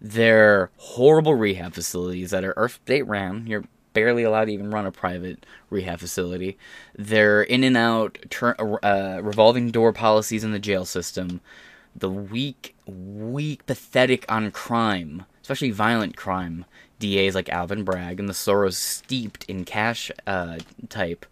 They're 0.00 0.70
horrible 0.76 1.34
rehab 1.34 1.74
facilities 1.74 2.30
that 2.30 2.44
are 2.44 2.54
Earth 2.56 2.80
state 2.84 3.06
ran. 3.06 3.46
Barely 3.92 4.22
allowed 4.22 4.46
to 4.46 4.52
even 4.52 4.70
run 4.70 4.86
a 4.86 4.92
private 4.92 5.44
rehab 5.70 6.00
facility. 6.00 6.56
They're 6.96 7.42
in 7.42 7.64
and 7.64 7.76
out, 7.76 8.18
tur- 8.30 8.56
uh, 8.82 9.20
revolving 9.22 9.70
door 9.70 9.92
policies 9.92 10.44
in 10.44 10.52
the 10.52 10.58
jail 10.58 10.84
system. 10.84 11.40
The 11.94 12.10
weak, 12.10 12.74
weak, 12.86 13.66
pathetic 13.66 14.24
on 14.30 14.50
crime, 14.50 15.24
especially 15.42 15.70
violent 15.70 16.16
crime. 16.16 16.64
DAs 16.98 17.34
like 17.34 17.48
Alvin 17.48 17.82
Bragg 17.82 18.20
and 18.20 18.28
the 18.28 18.32
Soros 18.32 18.74
steeped 18.74 19.44
in 19.44 19.64
cash 19.64 20.10
uh, 20.26 20.58
type 20.88 21.26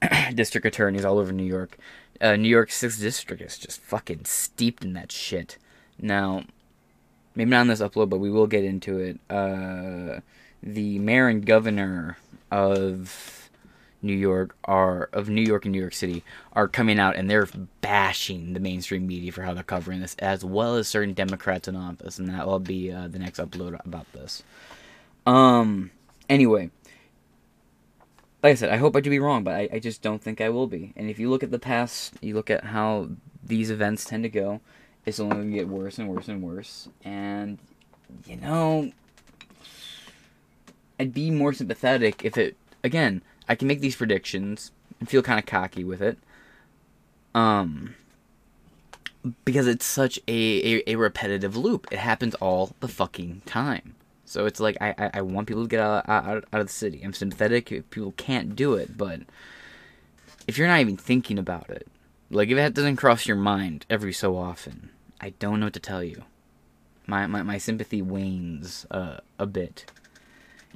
district 0.34 0.66
attorneys 0.66 1.04
all 1.04 1.18
over 1.18 1.32
New 1.32 1.44
York. 1.44 1.76
Uh, 2.20 2.36
New 2.36 2.48
York 2.48 2.70
6th 2.70 3.00
District 3.00 3.42
is 3.42 3.58
just 3.58 3.80
fucking 3.80 4.24
steeped 4.24 4.84
in 4.84 4.92
that 4.94 5.12
shit. 5.12 5.58
Now, 5.98 6.44
maybe 7.34 7.50
not 7.50 7.62
on 7.62 7.66
this 7.66 7.80
upload, 7.80 8.08
but 8.08 8.18
we 8.18 8.30
will 8.30 8.46
get 8.46 8.64
into 8.64 8.98
it. 8.98 9.20
Uh, 9.28 10.20
the 10.62 10.98
mayor 10.98 11.28
and 11.28 11.44
governor 11.44 12.18
of 12.50 13.50
New 14.00 14.14
York 14.14 14.56
are 14.64 15.08
of 15.12 15.28
New 15.28 15.42
York 15.42 15.64
and 15.64 15.72
New 15.72 15.80
York 15.80 15.94
City 15.94 16.24
are 16.52 16.68
coming 16.68 16.98
out 16.98 17.16
and 17.16 17.30
they're 17.30 17.48
bashing 17.80 18.52
the 18.52 18.60
mainstream 18.60 19.06
media 19.06 19.32
for 19.32 19.42
how 19.42 19.54
they're 19.54 19.62
covering 19.62 20.00
this, 20.00 20.16
as 20.18 20.44
well 20.44 20.76
as 20.76 20.88
certain 20.88 21.14
Democrats 21.14 21.68
in 21.68 21.76
office, 21.76 22.18
and 22.18 22.28
that 22.28 22.46
will 22.46 22.58
be 22.58 22.90
uh, 22.92 23.08
the 23.08 23.18
next 23.18 23.38
upload 23.38 23.78
about 23.84 24.10
this. 24.12 24.42
Um. 25.26 25.90
Anyway, 26.28 26.70
like 28.42 28.52
I 28.52 28.54
said, 28.54 28.70
I 28.70 28.76
hope 28.76 28.96
I 28.96 29.00
do 29.00 29.10
be 29.10 29.18
wrong, 29.18 29.44
but 29.44 29.54
I, 29.54 29.68
I 29.72 29.78
just 29.78 30.00
don't 30.00 30.22
think 30.22 30.40
I 30.40 30.48
will 30.48 30.66
be. 30.66 30.92
And 30.96 31.10
if 31.10 31.18
you 31.18 31.28
look 31.28 31.42
at 31.42 31.50
the 31.50 31.58
past, 31.58 32.14
you 32.22 32.34
look 32.34 32.48
at 32.48 32.64
how 32.64 33.08
these 33.44 33.70
events 33.70 34.04
tend 34.04 34.22
to 34.22 34.30
go, 34.30 34.60
it's 35.04 35.20
only 35.20 35.36
going 35.36 35.50
to 35.50 35.56
get 35.56 35.68
worse 35.68 35.98
and 35.98 36.08
worse 36.08 36.28
and 36.28 36.42
worse. 36.42 36.88
And, 37.04 37.58
you 38.26 38.36
know, 38.36 38.92
I'd 40.98 41.14
be 41.14 41.30
more 41.30 41.52
sympathetic 41.52 42.24
if 42.24 42.36
it, 42.36 42.56
again, 42.84 43.22
I 43.48 43.54
can 43.54 43.68
make 43.68 43.80
these 43.80 43.96
predictions 43.96 44.70
and 45.00 45.08
feel 45.08 45.22
kind 45.22 45.38
of 45.38 45.46
cocky 45.46 45.84
with 45.84 46.00
it. 46.00 46.18
Um, 47.34 47.94
because 49.44 49.66
it's 49.66 49.84
such 49.84 50.18
a, 50.28 50.76
a, 50.76 50.82
a, 50.92 50.96
repetitive 50.96 51.56
loop. 51.56 51.86
It 51.90 51.98
happens 51.98 52.34
all 52.36 52.72
the 52.80 52.88
fucking 52.88 53.42
time. 53.46 53.94
So 54.24 54.46
it's 54.46 54.60
like 54.60 54.76
I, 54.80 54.94
I, 54.98 55.10
I 55.14 55.20
want 55.22 55.46
people 55.46 55.62
to 55.62 55.68
get 55.68 55.80
out, 55.80 56.08
out, 56.08 56.44
out 56.52 56.60
of 56.60 56.66
the 56.66 56.72
city. 56.72 57.02
I'm 57.02 57.12
sympathetic 57.12 57.70
if 57.70 57.88
people 57.90 58.12
can't 58.16 58.56
do 58.56 58.74
it, 58.74 58.96
but 58.96 59.20
if 60.46 60.58
you're 60.58 60.68
not 60.68 60.80
even 60.80 60.96
thinking 60.96 61.38
about 61.38 61.70
it, 61.70 61.86
like 62.30 62.48
if 62.48 62.56
that 62.56 62.74
doesn't 62.74 62.96
cross 62.96 63.26
your 63.26 63.36
mind 63.36 63.86
every 63.88 64.12
so 64.12 64.36
often, 64.36 64.90
I 65.20 65.30
don't 65.38 65.60
know 65.60 65.66
what 65.66 65.74
to 65.74 65.80
tell 65.80 66.02
you. 66.02 66.24
My 67.06 67.26
my, 67.26 67.42
my 67.42 67.58
sympathy 67.58 68.02
wanes 68.02 68.86
uh, 68.90 69.18
a 69.38 69.46
bit. 69.46 69.84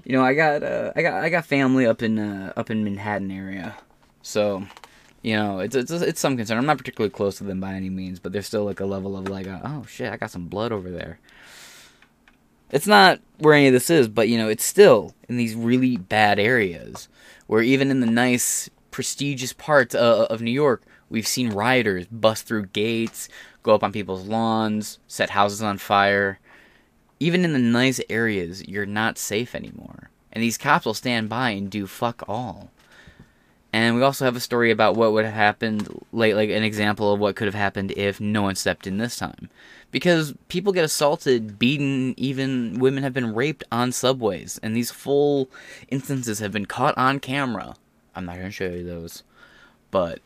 You 0.04 0.12
know, 0.12 0.24
I 0.24 0.34
got 0.34 0.62
uh, 0.62 0.92
I 0.94 1.02
got 1.02 1.24
I 1.24 1.28
got 1.28 1.46
family 1.46 1.86
up 1.86 2.02
in 2.02 2.18
uh, 2.18 2.52
up 2.56 2.70
in 2.70 2.84
Manhattan 2.84 3.30
area, 3.30 3.76
so 4.22 4.66
you 5.22 5.34
know 5.34 5.58
it's 5.58 5.74
it's 5.74 5.90
it's 5.90 6.20
some 6.20 6.36
concern. 6.36 6.58
I'm 6.58 6.66
not 6.66 6.78
particularly 6.78 7.10
close 7.10 7.38
to 7.38 7.44
them 7.44 7.60
by 7.60 7.74
any 7.74 7.90
means, 7.90 8.20
but 8.20 8.32
there's 8.32 8.46
still 8.46 8.64
like 8.64 8.80
a 8.80 8.86
level 8.86 9.16
of 9.16 9.28
like, 9.28 9.46
uh, 9.48 9.60
oh 9.64 9.84
shit, 9.88 10.12
I 10.12 10.16
got 10.16 10.30
some 10.30 10.46
blood 10.46 10.72
over 10.72 10.90
there. 10.90 11.18
It's 12.70 12.86
not 12.86 13.20
where 13.38 13.54
any 13.54 13.68
of 13.68 13.72
this 13.72 13.90
is, 13.90 14.08
but 14.08 14.28
you 14.28 14.38
know, 14.38 14.48
it's 14.48 14.64
still 14.64 15.14
in 15.28 15.36
these 15.36 15.54
really 15.54 15.96
bad 15.96 16.38
areas 16.38 17.08
where 17.46 17.62
even 17.62 17.90
in 17.90 18.00
the 18.00 18.06
nice, 18.06 18.68
prestigious 18.90 19.52
parts 19.52 19.94
uh, 19.94 20.26
of 20.28 20.42
New 20.42 20.50
York, 20.50 20.82
we've 21.08 21.26
seen 21.26 21.50
rioters 21.50 22.06
bust 22.06 22.46
through 22.46 22.66
gates, 22.66 23.28
go 23.62 23.74
up 23.74 23.84
on 23.84 23.92
people's 23.92 24.26
lawns, 24.26 24.98
set 25.06 25.30
houses 25.30 25.62
on 25.62 25.78
fire. 25.78 26.38
Even 27.18 27.44
in 27.44 27.52
the 27.52 27.58
nice 27.58 28.00
areas, 28.10 28.66
you're 28.68 28.86
not 28.86 29.18
safe 29.18 29.54
anymore. 29.54 30.10
And 30.32 30.42
these 30.42 30.58
cops 30.58 30.84
will 30.84 30.94
stand 30.94 31.28
by 31.28 31.50
and 31.50 31.70
do 31.70 31.86
fuck 31.86 32.22
all. 32.28 32.70
And 33.72 33.96
we 33.96 34.02
also 34.02 34.24
have 34.24 34.36
a 34.36 34.40
story 34.40 34.70
about 34.70 34.96
what 34.96 35.12
would 35.12 35.24
have 35.24 35.34
happened, 35.34 35.88
like, 36.12 36.34
like 36.34 36.50
an 36.50 36.62
example 36.62 37.12
of 37.12 37.20
what 37.20 37.36
could 37.36 37.46
have 37.46 37.54
happened 37.54 37.92
if 37.92 38.20
no 38.20 38.42
one 38.42 38.54
stepped 38.54 38.86
in 38.86 38.98
this 38.98 39.16
time 39.16 39.50
because 39.90 40.34
people 40.48 40.72
get 40.72 40.84
assaulted, 40.84 41.58
beaten, 41.58 42.14
even 42.16 42.78
women 42.78 43.02
have 43.02 43.12
been 43.12 43.34
raped 43.34 43.64
on 43.70 43.92
subways, 43.92 44.60
and 44.62 44.76
these 44.76 44.90
full 44.90 45.48
instances 45.88 46.38
have 46.38 46.52
been 46.52 46.66
caught 46.66 46.96
on 46.98 47.20
camera. 47.20 47.76
I'm 48.14 48.26
not 48.26 48.36
going 48.36 48.48
to 48.48 48.52
show 48.52 48.66
you 48.66 48.84
those, 48.84 49.22
but 49.90 50.20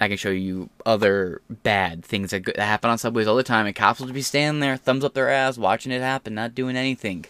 I 0.00 0.08
can 0.08 0.16
show 0.16 0.30
you 0.30 0.68
other 0.84 1.40
bad 1.48 2.04
things 2.04 2.30
that, 2.30 2.44
that 2.44 2.58
happen 2.58 2.90
on 2.90 2.98
subways 2.98 3.26
all 3.26 3.36
the 3.36 3.42
time, 3.42 3.66
and 3.66 3.74
cops 3.74 4.00
will 4.00 4.06
just 4.06 4.14
be 4.14 4.22
standing 4.22 4.60
there, 4.60 4.76
thumbs 4.76 5.04
up 5.04 5.14
their 5.14 5.30
ass, 5.30 5.58
watching 5.58 5.92
it 5.92 6.00
happen, 6.00 6.34
not 6.34 6.54
doing 6.54 6.76
anything. 6.76 7.24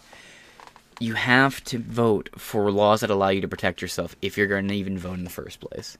You 0.99 1.15
have 1.15 1.63
to 1.65 1.79
vote 1.79 2.31
for 2.37 2.71
laws 2.71 3.01
that 3.01 3.11
allow 3.11 3.29
you 3.29 3.41
to 3.41 3.49
protect 3.49 3.83
yourself 3.83 4.17
if 4.23 4.37
you're 4.37 4.47
going 4.47 4.69
to 4.69 4.75
even 4.75 4.99
vote 4.99 5.19
in 5.19 5.25
the 5.25 5.31
first 5.31 5.61
place. 5.61 5.99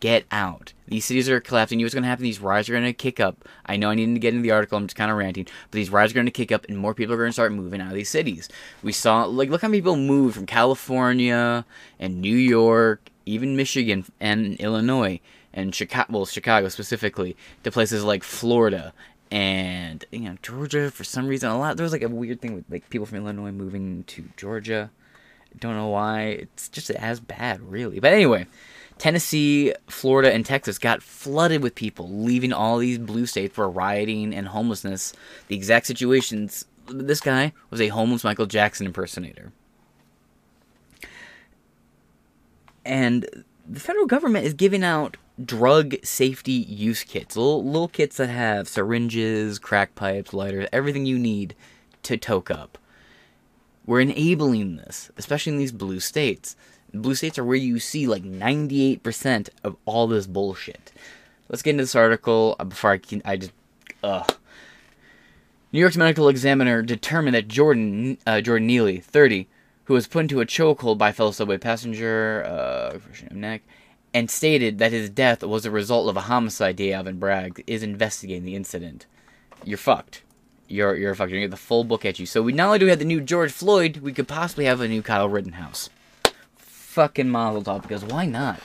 Get 0.00 0.26
out. 0.30 0.74
These 0.86 1.06
cities 1.06 1.28
are 1.28 1.40
collapsing. 1.40 1.80
You 1.80 1.84
know 1.84 1.86
what's 1.86 1.94
going 1.94 2.04
to 2.04 2.08
happen? 2.08 2.22
These 2.22 2.40
riots 2.40 2.68
are 2.68 2.72
going 2.72 2.84
to 2.84 2.92
kick 2.92 3.18
up. 3.18 3.44
I 3.66 3.76
know 3.76 3.90
I 3.90 3.96
need 3.96 4.14
to 4.14 4.20
get 4.20 4.32
into 4.32 4.44
the 4.44 4.52
article. 4.52 4.78
I'm 4.78 4.86
just 4.86 4.96
kind 4.96 5.10
of 5.10 5.16
ranting. 5.16 5.44
But 5.44 5.72
these 5.72 5.90
riots 5.90 6.12
are 6.12 6.14
going 6.14 6.26
to 6.26 6.30
kick 6.30 6.52
up, 6.52 6.66
and 6.68 6.78
more 6.78 6.94
people 6.94 7.14
are 7.14 7.18
going 7.18 7.30
to 7.30 7.32
start 7.32 7.52
moving 7.52 7.80
out 7.80 7.88
of 7.88 7.94
these 7.94 8.08
cities. 8.08 8.48
We 8.80 8.92
saw, 8.92 9.24
like, 9.24 9.50
look 9.50 9.62
how 9.62 9.66
many 9.68 9.80
people 9.80 9.96
moved 9.96 10.36
from 10.36 10.46
California 10.46 11.64
and 11.98 12.20
New 12.20 12.36
York, 12.36 13.10
even 13.26 13.56
Michigan 13.56 14.04
and 14.20 14.54
Illinois, 14.60 15.18
and 15.58 15.74
Chicago, 15.74 16.12
well, 16.12 16.26
Chicago 16.26 16.68
specifically, 16.68 17.36
to 17.64 17.72
places 17.72 18.04
like 18.04 18.22
Florida 18.22 18.92
and 19.30 20.04
you 20.12 20.20
know 20.20 20.36
Georgia 20.40 20.90
for 20.90 21.04
some 21.04 21.26
reason. 21.26 21.50
A 21.50 21.58
lot 21.58 21.76
there 21.76 21.84
was 21.84 21.92
like 21.92 22.02
a 22.02 22.08
weird 22.08 22.40
thing 22.40 22.54
with 22.54 22.64
like 22.70 22.88
people 22.90 23.06
from 23.06 23.18
Illinois 23.18 23.50
moving 23.50 24.04
to 24.04 24.24
Georgia. 24.36 24.90
Don't 25.58 25.74
know 25.74 25.88
why. 25.88 26.20
It's 26.26 26.68
just 26.68 26.90
as 26.90 27.18
bad, 27.18 27.60
really. 27.60 27.98
But 27.98 28.12
anyway, 28.12 28.46
Tennessee, 28.98 29.74
Florida, 29.88 30.32
and 30.32 30.46
Texas 30.46 30.78
got 30.78 31.02
flooded 31.02 31.62
with 31.62 31.74
people 31.74 32.08
leaving 32.08 32.52
all 32.52 32.78
these 32.78 32.98
blue 32.98 33.26
states 33.26 33.54
for 33.54 33.68
rioting 33.68 34.32
and 34.32 34.46
homelessness. 34.46 35.12
The 35.48 35.56
exact 35.56 35.86
situations. 35.86 36.66
This 36.86 37.20
guy 37.20 37.52
was 37.70 37.80
a 37.80 37.88
homeless 37.88 38.24
Michael 38.24 38.46
Jackson 38.46 38.86
impersonator. 38.86 39.52
And 42.84 43.44
the 43.68 43.80
federal 43.80 44.06
government 44.06 44.46
is 44.46 44.54
giving 44.54 44.82
out 44.82 45.16
drug 45.44 45.96
safety 46.04 46.52
use 46.52 47.04
kits, 47.04 47.36
little, 47.36 47.64
little 47.64 47.88
kits 47.88 48.16
that 48.16 48.28
have 48.28 48.68
syringes, 48.68 49.58
crack 49.58 49.94
pipes, 49.94 50.32
lighters, 50.32 50.68
everything 50.72 51.06
you 51.06 51.18
need 51.18 51.54
to 52.02 52.16
toke 52.16 52.50
up. 52.50 52.78
We're 53.86 54.00
enabling 54.00 54.76
this, 54.76 55.10
especially 55.16 55.52
in 55.52 55.58
these 55.58 55.72
blue 55.72 56.00
states. 56.00 56.56
Blue 56.92 57.14
states 57.14 57.38
are 57.38 57.44
where 57.44 57.56
you 57.56 57.78
see 57.78 58.06
like 58.06 58.22
98% 58.22 59.48
of 59.64 59.76
all 59.84 60.06
this 60.06 60.26
bullshit. 60.26 60.92
Let's 61.48 61.62
get 61.62 61.70
into 61.70 61.84
this 61.84 61.94
article 61.94 62.56
uh, 62.58 62.64
before 62.64 62.90
I 62.90 62.98
can. 62.98 63.22
I 63.24 63.36
just. 63.36 63.52
Ugh. 64.02 64.30
New 65.72 65.80
York's 65.80 65.96
medical 65.96 66.28
examiner 66.28 66.82
determined 66.82 67.34
that 67.34 67.48
Jordan 67.48 68.18
uh, 68.26 68.40
Jordan 68.40 68.66
Neely, 68.66 69.00
30, 69.00 69.48
who 69.84 69.94
was 69.94 70.06
put 70.06 70.20
into 70.20 70.40
a 70.40 70.46
chokehold 70.46 70.98
by 70.98 71.12
fellow 71.12 71.30
subway 71.30 71.58
passenger, 71.58 72.44
uh, 72.46 72.98
neck, 73.30 73.62
and 74.14 74.30
stated 74.30 74.78
that 74.78 74.92
his 74.92 75.10
death 75.10 75.42
was 75.42 75.64
a 75.64 75.70
result 75.70 76.08
of 76.08 76.16
a 76.16 76.22
homicide. 76.22 76.76
Day 76.76 76.92
Alvin 76.92 77.18
Bragg 77.18 77.62
is 77.66 77.82
investigating 77.82 78.44
the 78.44 78.56
incident. 78.56 79.06
You're 79.64 79.78
fucked. 79.78 80.22
You're 80.68 80.96
you're 80.96 81.14
fucked. 81.14 81.30
You're 81.30 81.38
gonna 81.38 81.48
get 81.48 81.50
the 81.50 81.56
full 81.56 81.84
book 81.84 82.04
at 82.04 82.18
you. 82.18 82.26
So 82.26 82.42
we 82.42 82.52
not 82.52 82.66
only 82.66 82.78
do 82.78 82.86
we 82.86 82.90
have 82.90 82.98
the 82.98 83.04
new 83.04 83.20
George 83.20 83.52
Floyd, 83.52 83.98
we 83.98 84.12
could 84.12 84.28
possibly 84.28 84.64
have 84.66 84.80
a 84.80 84.88
new 84.88 85.02
Kyle 85.02 85.28
Rittenhouse 85.28 85.90
fucking 86.98 87.28
Mazel 87.28 87.62
Tov 87.62 87.82
because 87.82 88.04
why 88.04 88.26
not? 88.26 88.58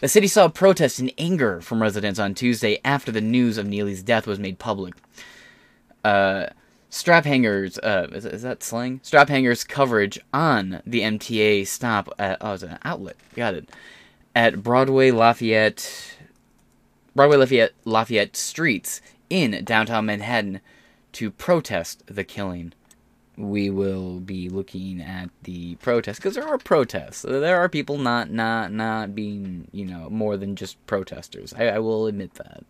The 0.00 0.06
city 0.06 0.28
saw 0.28 0.48
protests 0.48 1.00
in 1.00 1.10
anger 1.18 1.60
from 1.60 1.82
residents 1.82 2.20
on 2.20 2.34
Tuesday 2.34 2.78
after 2.84 3.10
the 3.10 3.20
news 3.20 3.58
of 3.58 3.66
Neely's 3.66 4.04
death 4.04 4.28
was 4.28 4.38
made 4.38 4.60
public. 4.60 4.94
Uh, 6.04 6.46
strap 6.88 7.24
hangers, 7.24 7.76
uh, 7.78 8.06
is, 8.12 8.24
is, 8.26 8.42
that 8.42 8.62
slang? 8.62 9.00
Strap 9.02 9.28
hangers 9.28 9.64
coverage 9.64 10.20
on 10.32 10.82
the 10.86 11.00
MTA 11.00 11.66
stop 11.66 12.10
at, 12.16 12.38
oh, 12.40 12.52
it's 12.52 12.62
an 12.62 12.78
outlet, 12.84 13.16
got 13.34 13.54
it, 13.54 13.68
at 14.34 14.62
Broadway 14.62 15.10
Lafayette, 15.10 16.16
Broadway 17.14 17.36
Lafayette, 17.36 17.72
Lafayette 17.84 18.36
streets 18.36 19.00
in 19.30 19.64
downtown 19.64 20.06
Manhattan 20.06 20.60
to 21.12 21.30
protest 21.30 22.02
the 22.06 22.24
killing 22.24 22.72
we 23.36 23.70
will 23.70 24.20
be 24.20 24.48
looking 24.48 25.00
at 25.00 25.30
the 25.42 25.74
protests 25.76 26.18
because 26.18 26.34
there 26.34 26.46
are 26.46 26.58
protests. 26.58 27.22
There 27.22 27.58
are 27.58 27.68
people 27.68 27.98
not 27.98 28.30
not 28.30 28.72
not 28.72 29.14
being 29.14 29.68
you 29.72 29.84
know 29.84 30.08
more 30.10 30.36
than 30.36 30.56
just 30.56 30.84
protesters. 30.86 31.52
I, 31.54 31.68
I 31.68 31.78
will 31.78 32.06
admit 32.06 32.34
that. 32.34 32.64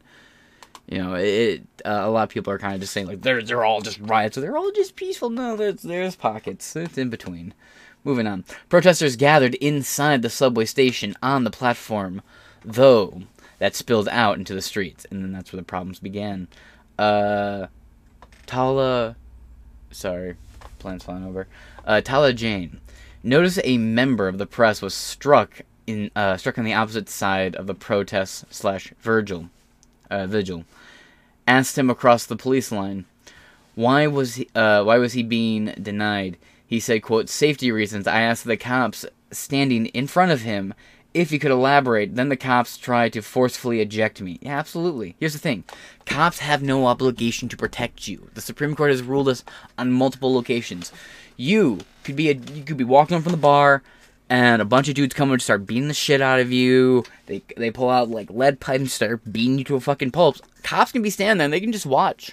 You 0.87 0.99
know, 0.99 1.14
it. 1.14 1.62
Uh, 1.85 2.02
a 2.04 2.11
lot 2.11 2.25
of 2.25 2.28
people 2.28 2.52
are 2.52 2.59
kind 2.59 2.75
of 2.75 2.80
just 2.80 2.92
saying 2.92 3.06
like 3.06 3.23
they're 3.23 3.42
they're 3.42 3.64
all 3.64 3.80
just 3.80 3.99
riots. 4.00 4.38
Or 4.38 4.40
they're 4.40 4.56
all 4.56 4.71
just 4.71 4.97
peaceful. 4.97 5.30
No, 5.30 5.56
there's 5.56 5.83
there's 5.83 6.16
pockets. 6.16 6.75
It's 6.76 6.99
in 6.99 7.11
between. 7.11 7.54
Moving 8.04 8.26
on. 8.26 8.44
Protesters 8.68 9.16
gathered 9.16 9.54
inside 9.56 10.20
the 10.23 10.30
subway 10.30 10.66
station 10.66 11.16
on 11.23 11.44
the 11.44 11.50
platform, 11.50 12.20
though 12.62 13.23
that 13.58 13.75
spilled 13.75 14.08
out 14.11 14.37
into 14.37 14.54
the 14.54 14.61
streets, 14.61 15.06
and 15.11 15.23
then 15.23 15.32
that's 15.32 15.52
where 15.52 15.61
the 15.61 15.64
problems 15.64 16.00
began. 16.00 16.49
Uh, 16.99 17.66
Tala, 18.46 19.16
sorry, 19.90 20.37
planes 20.78 21.04
flying 21.04 21.25
over. 21.25 21.46
Uh, 21.87 22.02
Tala 22.02 22.34
Jane. 22.34 22.80
Notice 23.23 23.58
a 23.64 23.78
member 23.78 24.28
of 24.28 24.37
the 24.37 24.46
press 24.46 24.82
was 24.82 24.92
struck 24.92 25.62
in 25.87 26.11
uh, 26.14 26.37
struck 26.37 26.58
on 26.58 26.64
the 26.64 26.75
opposite 26.75 27.08
side 27.08 27.56
of 27.56 27.66
the 27.66 27.75
protest 27.75 28.44
slash 28.50 28.92
Virgil 29.00 29.49
uh, 30.11 30.26
vigil. 30.26 30.64
Asked 31.46 31.78
him 31.78 31.88
across 31.88 32.26
the 32.26 32.37
police 32.37 32.70
line, 32.70 33.06
why 33.75 34.06
was 34.06 34.34
he 34.34 34.49
uh, 34.54 34.84
why 34.84 34.99
was 34.99 35.14
he 35.14 35.23
being 35.23 35.73
denied? 35.80 36.37
He 36.75 36.81
said, 36.81 37.04
"quote 37.04 37.28
Safety 37.28 37.71
reasons." 37.71 38.09
I 38.09 38.23
asked 38.23 38.43
the 38.43 38.57
cops 38.57 39.07
standing 39.31 39.87
in 39.87 40.09
front 40.09 40.33
of 40.33 40.40
him 40.40 40.75
if 41.14 41.31
he 41.31 41.38
could 41.38 41.52
elaborate, 41.52 42.16
then 42.16 42.31
the 42.31 42.37
cops 42.37 42.76
tried 42.76 43.12
to 43.12 43.23
forcefully 43.23 43.81
eject 43.81 44.21
me. 44.21 44.40
Yeah, 44.43 44.59
absolutely. 44.59 45.14
Here's 45.21 45.35
the 45.35 45.38
thing 45.38 45.62
cops 46.04 46.40
have 46.40 46.64
no 46.64 46.88
obligation 46.88 47.49
to 47.50 47.57
protect 47.57 48.09
you. 48.09 48.28
The 48.35 48.40
Supreme 48.40 48.75
Court 48.75 48.90
has 48.90 49.04
ruled 49.04 49.28
this 49.28 49.45
on 49.78 49.93
multiple 49.93 50.35
locations. 50.35 50.90
You 51.37 51.78
could 52.02 52.16
be 52.16 52.28
a, 52.28 52.35
you 52.35 52.64
could 52.64 52.76
be 52.76 52.83
walking 52.83 53.14
home 53.14 53.23
from 53.23 53.31
the 53.31 53.38
bar, 53.38 53.85
and 54.28 54.61
a 54.61 54.64
bunch 54.64 54.88
of 54.88 54.97
dudes 54.97 55.14
come 55.14 55.31
and 55.31 55.40
start 55.40 55.66
beating 55.66 55.87
the 55.87 55.95
shit 55.95 56.21
out 56.21 56.40
of 56.40 56.50
you. 56.50 57.04
They 57.26 57.40
they 57.57 57.71
pull 57.71 57.88
out 57.88 58.11
like 58.11 58.31
lead 58.31 58.59
pipes 58.59 58.81
and 58.81 58.90
start 58.90 59.33
beating 59.33 59.59
you 59.59 59.64
to 59.66 59.76
a 59.76 59.81
fucking 59.81 60.11
pulp. 60.11 60.38
Cops 60.64 60.90
can 60.90 61.02
be 61.02 61.11
standing 61.11 61.38
there 61.38 61.45
and 61.45 61.54
they 61.54 61.61
can 61.61 61.71
just 61.71 61.87
watch. 61.87 62.33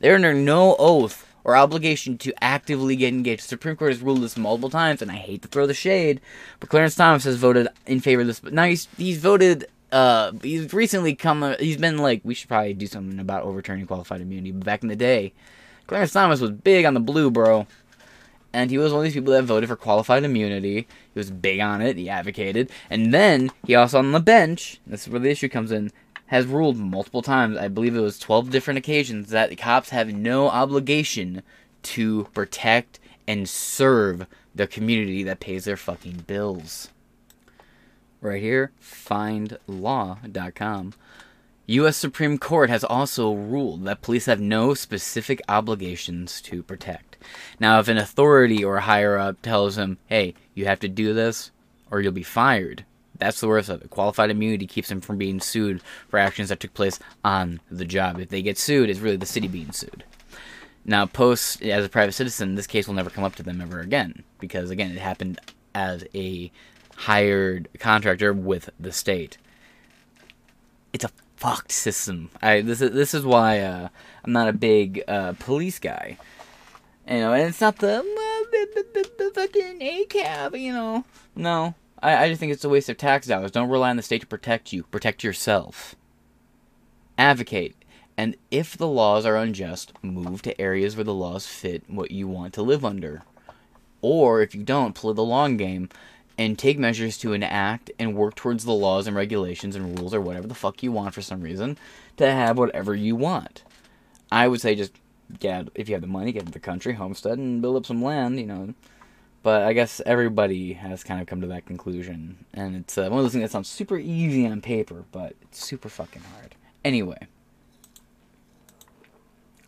They're 0.00 0.14
under 0.14 0.32
no 0.32 0.74
oath 0.78 1.33
or 1.44 1.56
obligation 1.56 2.18
to 2.18 2.32
actively 2.42 2.96
get 2.96 3.12
engaged. 3.12 3.44
The 3.44 3.48
Supreme 3.48 3.76
Court 3.76 3.92
has 3.92 4.02
ruled 4.02 4.22
this 4.22 4.36
multiple 4.36 4.70
times, 4.70 5.02
and 5.02 5.10
I 5.10 5.16
hate 5.16 5.42
to 5.42 5.48
throw 5.48 5.66
the 5.66 5.74
shade, 5.74 6.20
but 6.58 6.70
Clarence 6.70 6.94
Thomas 6.94 7.24
has 7.24 7.36
voted 7.36 7.68
in 7.86 8.00
favor 8.00 8.22
of 8.22 8.26
this. 8.26 8.40
But 8.40 8.54
now 8.54 8.64
he's 8.64 8.88
he's 8.96 9.18
voted 9.18 9.66
uh, 9.94 10.32
he's 10.42 10.72
recently 10.72 11.14
come. 11.14 11.44
Uh, 11.44 11.54
he's 11.60 11.76
been 11.76 11.98
like, 11.98 12.20
we 12.24 12.34
should 12.34 12.48
probably 12.48 12.74
do 12.74 12.86
something 12.88 13.20
about 13.20 13.44
overturning 13.44 13.86
qualified 13.86 14.20
immunity. 14.20 14.50
But 14.50 14.64
back 14.64 14.82
in 14.82 14.88
the 14.88 14.96
day, 14.96 15.32
Clarence 15.86 16.12
Thomas 16.12 16.40
was 16.40 16.50
big 16.50 16.84
on 16.84 16.94
the 16.94 17.00
blue, 17.00 17.30
bro. 17.30 17.68
And 18.52 18.70
he 18.70 18.78
was 18.78 18.92
one 18.92 19.00
of 19.00 19.04
these 19.04 19.14
people 19.14 19.32
that 19.32 19.44
voted 19.44 19.68
for 19.68 19.76
qualified 19.76 20.24
immunity. 20.24 20.86
He 21.12 21.18
was 21.18 21.30
big 21.30 21.60
on 21.60 21.80
it. 21.80 21.96
He 21.96 22.08
advocated. 22.08 22.70
And 22.90 23.14
then 23.14 23.50
he 23.66 23.74
also 23.74 23.98
on 23.98 24.12
the 24.12 24.20
bench. 24.20 24.80
This 24.86 25.02
is 25.02 25.08
where 25.08 25.20
the 25.20 25.30
issue 25.30 25.48
comes 25.48 25.70
in. 25.70 25.92
Has 26.26 26.46
ruled 26.46 26.76
multiple 26.76 27.22
times. 27.22 27.56
I 27.56 27.68
believe 27.68 27.94
it 27.94 28.00
was 28.00 28.18
12 28.18 28.50
different 28.50 28.78
occasions 28.78 29.30
that 29.30 29.50
the 29.50 29.56
cops 29.56 29.90
have 29.90 30.12
no 30.12 30.48
obligation 30.48 31.42
to 31.82 32.24
protect 32.32 32.98
and 33.26 33.48
serve 33.48 34.26
the 34.54 34.66
community 34.66 35.22
that 35.22 35.40
pays 35.40 35.64
their 35.64 35.76
fucking 35.76 36.24
bills. 36.26 36.88
Right 38.20 38.40
here, 38.40 38.72
findlaw.com. 38.80 40.94
U.S. 41.66 41.96
Supreme 41.96 42.36
Court 42.36 42.68
has 42.68 42.84
also 42.84 43.32
ruled 43.32 43.84
that 43.84 44.02
police 44.02 44.26
have 44.26 44.40
no 44.40 44.74
specific 44.74 45.40
obligations 45.48 46.42
to 46.42 46.62
protect. 46.62 47.16
Now, 47.58 47.80
if 47.80 47.88
an 47.88 47.96
authority 47.96 48.62
or 48.62 48.80
higher 48.80 49.16
up 49.16 49.40
tells 49.40 49.76
them, 49.76 49.98
hey, 50.06 50.34
you 50.54 50.66
have 50.66 50.80
to 50.80 50.88
do 50.88 51.14
this 51.14 51.50
or 51.90 52.00
you'll 52.00 52.12
be 52.12 52.22
fired, 52.22 52.84
that's 53.18 53.40
the 53.40 53.48
worst 53.48 53.68
of 53.68 53.82
it. 53.82 53.90
Qualified 53.90 54.30
immunity 54.30 54.66
keeps 54.66 54.88
them 54.88 55.00
from 55.00 55.18
being 55.18 55.40
sued 55.40 55.82
for 56.08 56.18
actions 56.18 56.48
that 56.48 56.60
took 56.60 56.74
place 56.74 56.98
on 57.24 57.60
the 57.70 57.84
job. 57.84 58.18
If 58.18 58.28
they 58.28 58.42
get 58.42 58.58
sued, 58.58 58.90
it's 58.90 59.00
really 59.00 59.16
the 59.16 59.26
city 59.26 59.48
being 59.48 59.72
sued. 59.72 60.04
Now, 60.84 61.06
post 61.06 61.62
as 61.62 61.84
a 61.84 61.88
private 61.88 62.12
citizen, 62.12 62.56
this 62.56 62.66
case 62.66 62.86
will 62.86 62.94
never 62.94 63.10
come 63.10 63.24
up 63.24 63.36
to 63.36 63.42
them 63.42 63.60
ever 63.60 63.80
again 63.80 64.22
because, 64.38 64.70
again, 64.70 64.90
it 64.90 64.98
happened 64.98 65.40
as 65.74 66.04
a 66.14 66.52
hired 66.96 67.68
contractor 67.78 68.32
with 68.32 68.70
the 68.78 68.92
state. 68.92 69.38
It's 70.92 71.04
a 71.04 71.10
fucked 71.36 71.72
system. 71.72 72.30
I 72.42 72.60
this 72.60 72.80
is 72.80 72.92
this 72.92 73.14
is 73.14 73.24
why 73.24 73.60
uh, 73.60 73.88
I'm 74.24 74.32
not 74.32 74.48
a 74.48 74.52
big 74.52 75.02
uh, 75.08 75.32
police 75.38 75.78
guy. 75.78 76.18
You 77.08 77.18
know, 77.18 77.32
and 77.32 77.48
it's 77.48 77.60
not 77.60 77.76
the, 77.78 78.02
the, 78.52 79.10
the 79.18 79.30
fucking 79.34 79.80
ACAB. 79.80 80.60
You 80.60 80.72
know, 80.72 81.04
no. 81.34 81.74
I, 82.04 82.24
I 82.24 82.28
just 82.28 82.38
think 82.38 82.52
it's 82.52 82.64
a 82.64 82.68
waste 82.68 82.90
of 82.90 82.98
tax 82.98 83.26
dollars. 83.26 83.50
Don't 83.50 83.70
rely 83.70 83.90
on 83.90 83.96
the 83.96 84.02
state 84.02 84.20
to 84.20 84.26
protect 84.26 84.72
you. 84.72 84.84
Protect 84.84 85.24
yourself. 85.24 85.96
Advocate. 87.16 87.74
And 88.16 88.36
if 88.50 88.76
the 88.76 88.86
laws 88.86 89.26
are 89.26 89.36
unjust, 89.36 89.92
move 90.02 90.42
to 90.42 90.60
areas 90.60 90.94
where 90.94 91.04
the 91.04 91.14
laws 91.14 91.46
fit 91.46 91.82
what 91.88 92.12
you 92.12 92.28
want 92.28 92.52
to 92.54 92.62
live 92.62 92.84
under. 92.84 93.22
Or 94.02 94.42
if 94.42 94.54
you 94.54 94.62
don't, 94.62 94.94
play 94.94 95.14
the 95.14 95.24
long 95.24 95.56
game 95.56 95.88
and 96.36 96.58
take 96.58 96.78
measures 96.78 97.16
to 97.18 97.32
enact 97.32 97.90
and 97.98 98.14
work 98.14 98.34
towards 98.34 98.64
the 98.64 98.72
laws 98.72 99.06
and 99.06 99.16
regulations 99.16 99.74
and 99.74 99.98
rules 99.98 100.12
or 100.12 100.20
whatever 100.20 100.46
the 100.46 100.54
fuck 100.54 100.82
you 100.82 100.92
want 100.92 101.14
for 101.14 101.22
some 101.22 101.40
reason 101.40 101.78
to 102.18 102.30
have 102.30 102.58
whatever 102.58 102.94
you 102.94 103.16
want. 103.16 103.64
I 104.30 104.46
would 104.46 104.60
say 104.60 104.74
just 104.74 104.92
get 105.40 105.68
if 105.74 105.88
you 105.88 105.94
have 105.94 106.02
the 106.02 106.08
money, 106.08 106.32
get 106.32 106.44
to 106.46 106.52
the 106.52 106.60
country, 106.60 106.94
homestead, 106.94 107.38
and 107.38 107.62
build 107.62 107.76
up 107.76 107.86
some 107.86 108.02
land, 108.02 108.38
you 108.38 108.46
know. 108.46 108.74
But 109.44 109.62
I 109.62 109.74
guess 109.74 110.00
everybody 110.06 110.72
has 110.72 111.04
kind 111.04 111.20
of 111.20 111.26
come 111.26 111.42
to 111.42 111.46
that 111.48 111.66
conclusion, 111.66 112.46
and 112.54 112.74
it's 112.76 112.96
uh, 112.96 113.02
one 113.10 113.18
of 113.18 113.24
those 113.26 113.32
things 113.32 113.42
that 113.42 113.50
sounds 113.50 113.68
super 113.68 113.98
easy 113.98 114.46
on 114.46 114.62
paper, 114.62 115.04
but 115.12 115.34
it's 115.42 115.62
super 115.62 115.90
fucking 115.90 116.22
hard. 116.34 116.54
Anyway, 116.82 117.18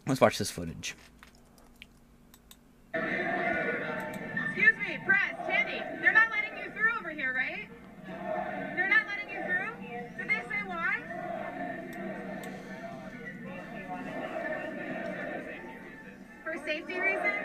let's 0.07 0.19
watch 0.19 0.39
this 0.39 0.51
footage. 0.51 0.97
Excuse 2.95 3.13
me, 4.79 4.99
press, 5.05 5.35
Tandy. 5.47 5.83
They're 6.01 6.11
not 6.15 6.31
letting 6.31 6.57
you 6.57 6.71
through 6.71 6.93
over 6.99 7.11
here, 7.11 7.35
right? 7.35 7.69
They're 8.77 8.89
not 8.89 9.07
letting 9.07 9.29
you 9.29 9.43
through? 9.45 9.75
Did 10.17 10.27
they 10.31 10.41
say 10.49 10.63
why? 10.65 11.03
For 16.45 16.57
safety 16.65 16.99
reasons? 16.99 17.43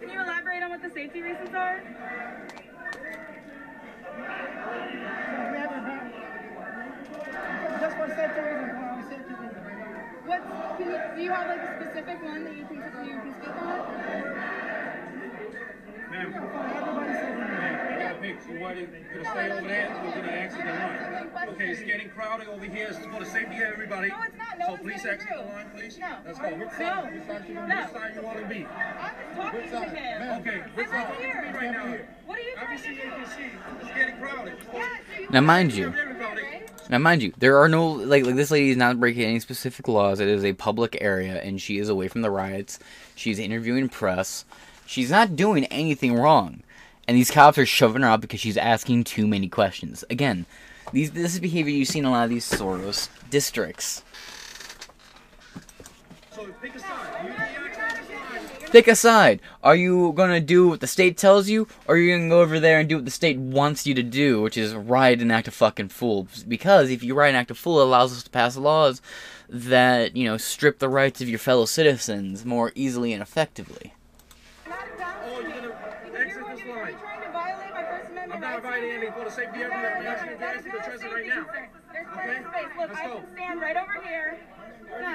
Can 0.00 0.08
you 0.08 0.18
elaborate 0.22 0.62
on 0.62 0.70
what 0.70 0.79
the 0.94 1.00
safety 1.00 1.22
reasons 1.22 1.54
are? 1.54 1.80
Just 7.80 7.96
for 7.96 8.08
safety 8.08 8.40
reasons, 8.40 8.72
for 8.96 9.04
safety 9.08 9.34
reasons. 9.34 9.60
What's, 10.26 10.46
you, 10.80 10.98
do 11.16 11.22
you 11.22 11.30
have 11.30 11.48
like 11.48 11.60
a 11.60 11.80
specific 11.80 12.22
one 12.22 12.44
that 12.44 12.56
you 12.56 12.64
can, 12.66 12.76
you 12.76 12.82
can 12.82 13.34
speak 13.40 13.62
on? 13.62 13.78
Ma'am. 16.10 16.34
Everybody 16.34 17.12
says 17.12 17.40
Hey, 18.20 18.36
so 18.46 18.52
why 18.60 18.74
did 18.74 18.90
you 18.90 19.24
stay 19.24 19.50
over 19.50 19.66
there? 19.66 19.88
We're 20.04 20.10
gonna 20.10 20.32
exit 20.32 20.60
the 20.60 20.72
line. 20.72 20.99
Okay, 21.60 21.72
it's 21.72 21.82
getting 21.82 22.08
crowded 22.08 22.48
over 22.48 22.64
here. 22.64 22.86
It's 22.88 22.98
for 23.04 23.20
the 23.20 23.26
safety 23.26 23.56
of 23.56 23.72
everybody. 23.74 24.08
No, 24.08 24.14
it's 24.26 24.34
not. 24.38 24.58
No 24.58 24.64
so 24.64 24.70
one's 24.72 24.82
please 24.82 25.04
exit 25.04 25.28
through. 25.28 25.42
the 25.42 25.44
line, 25.44 25.70
please. 25.76 25.98
No. 25.98 26.16
Let's 26.24 26.38
go. 26.38 26.48
Which 26.48 26.58
No. 26.58 26.78
side? 26.78 27.12
Which 27.12 27.26
side 27.26 27.44
you, 27.48 27.54
No. 27.54 27.60
which 27.66 27.92
side 27.92 28.12
you 28.14 28.22
want 28.22 28.38
to 28.38 28.46
be? 28.46 28.66
I'm 28.66 29.60
just 29.60 29.72
talking 29.74 29.90
to 29.90 29.96
him. 30.00 30.40
Okay, 30.40 30.60
I'm 30.64 30.70
which 30.70 30.88
right 30.88 31.14
here. 31.20 31.52
Right 31.54 31.70
now. 31.70 31.96
What 32.24 32.38
are 32.38 32.40
you 32.40 32.54
trying 32.54 32.66
to 32.66 32.72
Obviously, 32.72 32.94
you 32.94 33.02
do? 33.02 33.10
can 33.10 33.26
see 33.26 33.50
it's 33.82 33.94
getting 33.94 34.16
crowded. 34.16 34.54
Yeah, 34.72 34.88
so 35.14 35.20
you 35.20 35.28
Now, 35.28 35.40
mind 35.42 35.74
you, 35.74 35.84
serve 35.84 35.96
everybody, 35.98 36.42
right? 36.44 36.88
Now, 36.88 36.96
mind 36.98 37.22
you, 37.22 37.34
there 37.36 37.58
are 37.58 37.68
no 37.68 37.90
like 37.90 38.24
like 38.24 38.36
this 38.36 38.50
lady 38.50 38.70
is 38.70 38.78
not 38.78 38.98
breaking 38.98 39.24
any 39.24 39.40
specific 39.40 39.86
laws. 39.86 40.18
It 40.18 40.28
is 40.28 40.46
a 40.46 40.54
public 40.54 40.96
area, 41.02 41.42
and 41.42 41.60
she 41.60 41.76
is 41.76 41.90
away 41.90 42.08
from 42.08 42.22
the 42.22 42.30
riots. 42.30 42.78
She's 43.16 43.38
interviewing 43.38 43.90
press. 43.90 44.46
She's 44.86 45.10
not 45.10 45.36
doing 45.36 45.66
anything 45.66 46.14
wrong, 46.14 46.62
and 47.06 47.18
these 47.18 47.30
cops 47.30 47.58
are 47.58 47.66
shoving 47.66 48.00
her 48.00 48.08
out 48.08 48.22
because 48.22 48.40
she's 48.40 48.56
asking 48.56 49.04
too 49.04 49.26
many 49.26 49.46
questions. 49.46 50.04
Again, 50.08 50.46
these 50.92 51.10
this 51.12 51.34
is 51.34 51.40
behavior 51.40 51.72
you 51.72 51.84
see 51.84 51.98
in 52.00 52.04
a 52.04 52.10
lot 52.10 52.24
of 52.24 52.30
these 52.30 52.48
Soros 52.50 53.08
districts. 53.30 54.02
So 56.34 56.46
pick 56.60 56.74
a 56.74 56.78
side. 56.78 57.24
You, 57.24 57.30
you 57.30 57.36
actually 57.36 58.14
decide. 58.14 58.72
Pick 58.72 58.88
a 58.88 58.94
side. 58.94 59.40
Are 59.62 59.74
you 59.76 60.12
gonna 60.14 60.40
do 60.40 60.68
what 60.68 60.80
the 60.80 60.86
state 60.86 61.16
tells 61.16 61.48
you, 61.48 61.66
or 61.86 61.94
are 61.94 61.98
you 61.98 62.16
gonna 62.16 62.28
go 62.28 62.40
over 62.40 62.60
there 62.60 62.78
and 62.80 62.88
do 62.88 62.96
what 62.96 63.04
the 63.04 63.10
state 63.10 63.36
wants 63.38 63.86
you 63.86 63.94
to 63.94 64.02
do, 64.02 64.40
which 64.40 64.56
is 64.56 64.74
riot 64.74 65.20
and 65.20 65.32
act 65.32 65.48
a 65.48 65.50
fucking 65.50 65.88
fool? 65.88 66.28
Because 66.46 66.90
if 66.90 67.02
you 67.02 67.14
riot 67.14 67.30
and 67.30 67.38
act 67.38 67.50
a 67.50 67.54
fool, 67.54 67.80
it 67.80 67.84
allows 67.84 68.12
us 68.16 68.22
to 68.22 68.30
pass 68.30 68.56
laws 68.56 69.02
that 69.48 70.16
you 70.16 70.24
know 70.24 70.36
strip 70.36 70.78
the 70.78 70.88
rights 70.88 71.20
of 71.20 71.28
your 71.28 71.38
fellow 71.40 71.64
citizens 71.66 72.44
more 72.44 72.70
easily 72.74 73.12
and 73.12 73.22
effectively. 73.22 73.92
Not 74.68 74.78
exactly. 74.92 75.32
Oh, 75.34 75.40
you're 75.40 75.50
gonna 75.50 75.68
Because 76.04 76.20
exit 76.20 76.40
you're, 76.40 76.56
this 76.56 76.64
you're, 76.64 76.76
line. 76.76 76.90
you're 76.90 77.00
trying 77.00 77.22
to 77.22 77.30
violate 77.32 77.72
my 77.74 77.84
First 77.84 78.10
Amendment 78.10 78.32
I'm 78.34 78.40
not 78.40 78.62
rights. 79.16 79.18
inviting 79.18 79.18
anything 79.18 79.18
for 79.18 79.24
the 79.24 79.30
safety 79.30 79.62
of 79.62 79.70
everybody. 79.70 80.06
I'm 80.06 80.06
asking 80.06 80.30
you 80.30 80.34
to 80.34 80.40
That 80.40 80.54
exit 80.56 80.66
is 80.66 80.72
the 80.72 80.78
not 80.78 80.84
transit 80.84 81.10
safety 81.10 81.14
right 81.14 81.26
now. 81.28 81.46
There's 81.92 82.06
Okay? 82.06 82.14
plenty 82.14 82.38
of 82.38 82.46
space. 82.50 82.70
Look, 82.78 82.88
Let's 82.90 83.00
I 83.00 83.06
go. 83.06 83.14
can 83.20 83.26
stand 83.32 83.60
right 83.60 83.76
over 83.76 83.96
here. 84.06 84.38
No, 84.90 85.12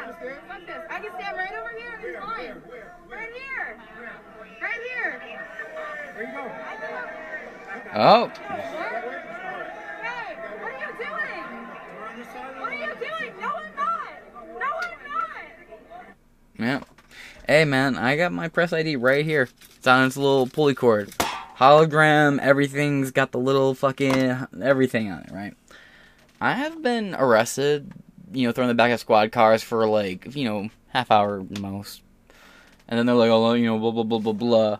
fuck 0.48 0.66
this. 0.66 0.84
I 0.90 1.00
can 1.00 1.12
stand 1.20 1.36
right 1.38 1.56
over 1.56 1.72
here 1.76 1.94
and 1.96 2.04
it's 2.06 2.20
fine. 2.26 2.62
Right 3.10 3.34
here. 3.36 3.78
Right 4.62 4.82
here. 4.88 5.22
There 6.16 6.24
you 6.24 6.32
go. 6.32 6.44
Oh, 7.94 8.24
What? 8.26 8.36
Hey, 10.02 10.36
what 10.62 10.72
are 10.72 10.80
you 10.80 10.92
doing? 10.96 11.46
What 12.60 12.72
are 12.72 12.76
you 12.76 12.94
doing? 12.96 13.34
No, 13.42 13.50
I'm 13.50 13.76
not. 13.76 14.12
No, 14.60 14.70
I'm 14.80 15.00
not. 15.12 15.40
yeah. 16.58 16.80
Hey 17.48 17.66
man, 17.66 17.98
I 17.98 18.16
got 18.16 18.32
my 18.32 18.48
press 18.48 18.72
ID 18.74 18.96
right 18.96 19.26
here. 19.26 19.50
It's 19.78 19.86
on 19.88 20.06
its 20.06 20.16
little 20.18 20.48
pulley 20.48 20.74
cord, 20.74 21.14
hologram. 21.60 22.40
Everything's 22.40 23.12
got 23.12 23.32
the 23.32 23.40
little 23.40 23.74
fucking 23.74 24.48
everything 24.62 25.12
on 25.12 25.22
it, 25.22 25.32
right? 25.32 25.54
I 26.42 26.54
have 26.54 26.82
been 26.82 27.16
arrested, 27.16 27.92
you 28.34 28.46
know, 28.46 28.52
thrown 28.52 28.70
in 28.70 28.76
the 28.76 28.82
back 28.82 28.92
of 28.92 29.00
squad 29.00 29.32
cars 29.32 29.64
for 29.64 29.88
like, 29.88 30.36
you 30.36 30.46
know, 30.46 30.70
half 30.90 31.12
hour 31.12 31.44
most. 31.60 32.02
And 32.88 33.00
then 33.00 33.06
they're 33.06 33.16
like, 33.16 33.32
oh, 33.32 33.54
you 33.54 33.66
know, 33.66 33.80
blah, 33.80 33.92
blah, 33.92 34.04
blah, 34.04 34.20
blah, 34.20 34.34
blah. 34.34 34.80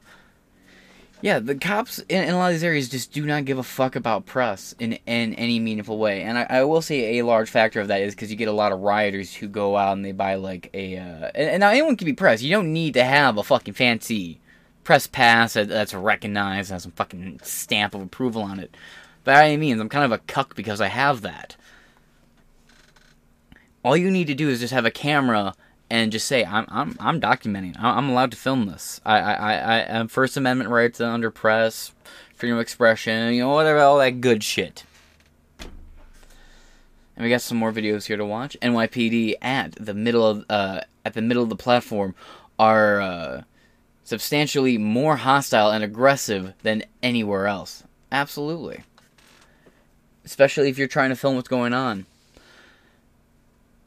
Yeah, 1.22 1.40
the 1.40 1.56
cops 1.56 2.00
in, 2.00 2.24
in 2.24 2.36
a 2.36 2.38
lot 2.38 2.48
of 2.48 2.54
these 2.54 2.64
areas 2.64 2.90
just 2.90 3.12
do 3.12 3.26
not 3.26 3.46
give 3.46 3.58
a 3.58 3.64
fuck 3.64 3.96
about 3.96 4.26
press 4.26 4.76
in, 4.78 4.94
in 5.08 5.34
any 5.36 5.60
meaningful 5.60 5.98
way. 5.98 6.22
And 6.22 6.38
I, 6.38 6.46
I 6.50 6.64
will 6.66 6.82
say 6.82 7.18
a 7.18 7.26
large 7.26 7.50
factor 7.50 7.80
of 7.80 7.88
that 7.88 8.02
is 8.02 8.14
because 8.14 8.30
you 8.30 8.36
get 8.36 8.50
a 8.50 8.54
lot 8.54 8.72
of 8.72 8.82
rioters 8.82 9.34
who 9.34 9.48
go 9.48 9.76
out 9.76 9.94
and 9.94 10.06
they 10.06 10.12
buy 10.12 10.36
like 10.36 10.70
a. 10.74 10.98
Uh, 10.98 11.32
and, 11.34 11.50
and 11.50 11.60
now 11.62 11.70
anyone 11.70 11.96
can 11.96 12.06
be 12.06 12.14
press. 12.14 12.44
You 12.44 12.52
don't 12.52 12.74
need 12.74 12.94
to 12.94 13.04
have 13.04 13.38
a 13.38 13.44
fucking 13.44 13.74
fancy 13.74 14.40
press 14.86 15.08
pass 15.08 15.54
that's 15.54 15.94
recognized, 15.94 16.72
has 16.72 16.84
some 16.84 16.94
fucking 16.94 17.42
stamp 17.44 17.94
of 17.94 18.02
approval 18.02 18.44
on 18.44 18.62
it. 18.62 18.78
By 19.26 19.48
any 19.48 19.58
means, 19.58 19.82
I'm 19.82 19.90
kind 19.90 20.06
of 20.06 20.14
a 20.14 20.20
cuck 20.20 20.56
because 20.56 20.80
I 20.80 20.88
have 20.88 21.22
that. 21.22 21.58
All 23.84 23.98
you 23.98 24.10
need 24.10 24.28
to 24.28 24.36
do 24.36 24.48
is 24.48 24.62
just 24.62 24.74
have 24.74 24.86
a 24.86 24.92
camera 24.92 25.56
and 25.90 26.12
just 26.12 26.28
say, 26.28 26.46
"I'm 26.46 26.66
I'm 26.70 26.96
I'm 27.00 27.20
documenting. 27.20 27.76
I'm 27.80 28.10
allowed 28.10 28.32
to 28.32 28.38
film 28.38 28.68
this. 28.68 29.02
I 29.06 29.20
I 29.20 29.74
I, 29.74 29.98
have 29.98 30.12
First 30.12 30.38
Amendment 30.38 30.70
rights 30.70 31.02
under 31.02 31.30
press, 31.30 31.92
freedom 32.36 32.58
of 32.58 32.62
expression, 32.62 33.34
you 33.34 33.42
know, 33.42 33.50
whatever, 33.50 33.80
all 33.80 33.98
that 34.00 34.22
good 34.22 34.44
shit." 34.44 34.84
And 35.60 37.24
we 37.24 37.30
got 37.30 37.42
some 37.42 37.58
more 37.58 37.72
videos 37.72 38.06
here 38.06 38.18
to 38.18 38.26
watch. 38.26 38.58
NYPD 38.62 39.36
at 39.42 39.74
the 39.74 39.94
middle 39.94 40.26
of 40.26 40.46
uh, 40.50 40.82
at 41.04 41.14
the 41.14 41.22
middle 41.22 41.44
of 41.44 41.50
the 41.50 41.56
platform 41.56 42.14
are 42.60 43.02
uh, 43.02 43.42
substantially 44.06 44.78
more 44.78 45.18
hostile 45.18 45.70
and 45.72 45.84
aggressive 45.84 46.54
than 46.64 46.84
anywhere 47.04 47.48
else. 47.48 47.84
Absolutely. 48.12 48.84
especially 50.24 50.70
if 50.70 50.78
you're 50.78 50.88
trying 50.88 51.10
to 51.10 51.16
film 51.16 51.36
what's 51.36 51.48
going 51.50 51.74
on. 51.74 52.06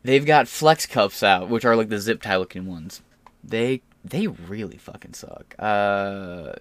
They've 0.05 0.25
got 0.25 0.47
flex 0.49 0.87
cuffs 0.87 1.23
out, 1.23 1.49
which 1.49 1.65
are 1.65 1.75
like 1.77 1.89
the 1.89 1.99
zip 1.99 2.23
tie 2.23 2.37
looking 2.37 2.67
ones. 2.67 3.03
They 3.43 3.83
they 4.05 4.27
really 4.27 4.77
fucking 4.77 5.15
suck. 5.15 5.55
Uh, 5.59 6.53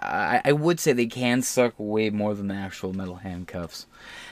I, 0.00 0.40
I 0.46 0.52
would 0.52 0.80
say 0.80 0.92
they 0.92 1.06
can 1.06 1.42
suck 1.42 1.74
way 1.76 2.08
more 2.10 2.34
than 2.34 2.48
the 2.48 2.54
actual 2.54 2.94
metal 2.94 3.16
handcuffs. 3.16 3.86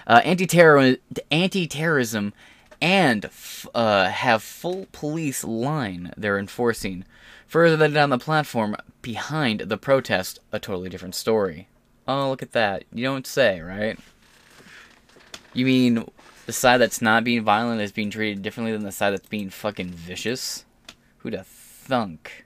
Uh, 0.07 0.23
anti-terror, 0.25 0.97
anti-terrorism, 1.31 2.33
and 2.81 3.27
f- 3.27 3.67
uh, 3.75 4.09
have 4.09 4.43
full 4.43 4.87
police 4.93 5.45
line 5.45 6.13
they're 6.17 6.39
enforcing. 6.39 7.05
Further 7.49 7.89
down 7.89 8.11
the 8.11 8.19
platform 8.19 8.77
behind 9.01 9.61
the 9.61 9.79
protest, 9.79 10.39
a 10.53 10.59
totally 10.59 10.91
different 10.91 11.15
story. 11.15 11.69
Oh, 12.07 12.29
look 12.29 12.43
at 12.43 12.53
that! 12.53 12.85
You 12.93 13.05
don't 13.05 13.27
say, 13.27 13.61
right? 13.61 13.99
You 15.55 15.65
mean 15.65 16.05
the 16.45 16.53
side 16.53 16.79
that's 16.79 17.01
not 17.01 17.25
being 17.25 17.43
violent 17.43 17.81
is 17.81 17.91
being 17.91 18.11
treated 18.11 18.43
differently 18.43 18.73
than 18.73 18.85
the 18.85 18.93
side 18.93 19.13
that's 19.13 19.29
being 19.29 19.49
fucking 19.49 19.89
vicious? 19.89 20.67
Who'da 21.19 21.43
thunk? 21.45 22.45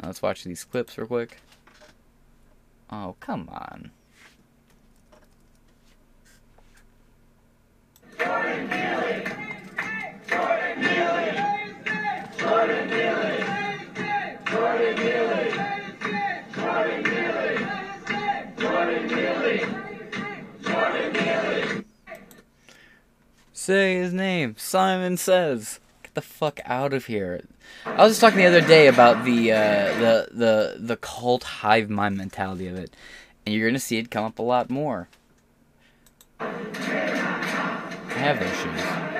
Now 0.00 0.08
let's 0.08 0.22
watch 0.22 0.42
these 0.42 0.64
clips 0.64 0.98
real 0.98 1.06
quick. 1.06 1.38
Oh, 2.90 3.14
come 3.20 3.48
on. 3.48 3.92
Say 23.62 23.94
his 23.94 24.12
name. 24.12 24.56
Simon 24.58 25.16
says. 25.16 25.78
Get 26.02 26.14
the 26.14 26.20
fuck 26.20 26.58
out 26.64 26.92
of 26.92 27.06
here. 27.06 27.44
I 27.86 28.02
was 28.02 28.10
just 28.10 28.20
talking 28.20 28.38
the 28.38 28.46
other 28.46 28.60
day 28.60 28.88
about 28.88 29.24
the 29.24 29.52
uh, 29.52 29.56
the 30.00 30.28
the 30.32 30.76
the 30.80 30.96
cult 30.96 31.44
hive 31.44 31.88
mind 31.88 32.16
mentality 32.16 32.66
of 32.66 32.74
it, 32.74 32.92
and 33.46 33.54
you're 33.54 33.68
gonna 33.68 33.78
see 33.78 33.98
it 33.98 34.10
come 34.10 34.24
up 34.24 34.40
a 34.40 34.42
lot 34.42 34.68
more. 34.68 35.06
I 36.40 36.48
have 38.08 38.40
those 38.40 38.56
shoes. 38.56 39.11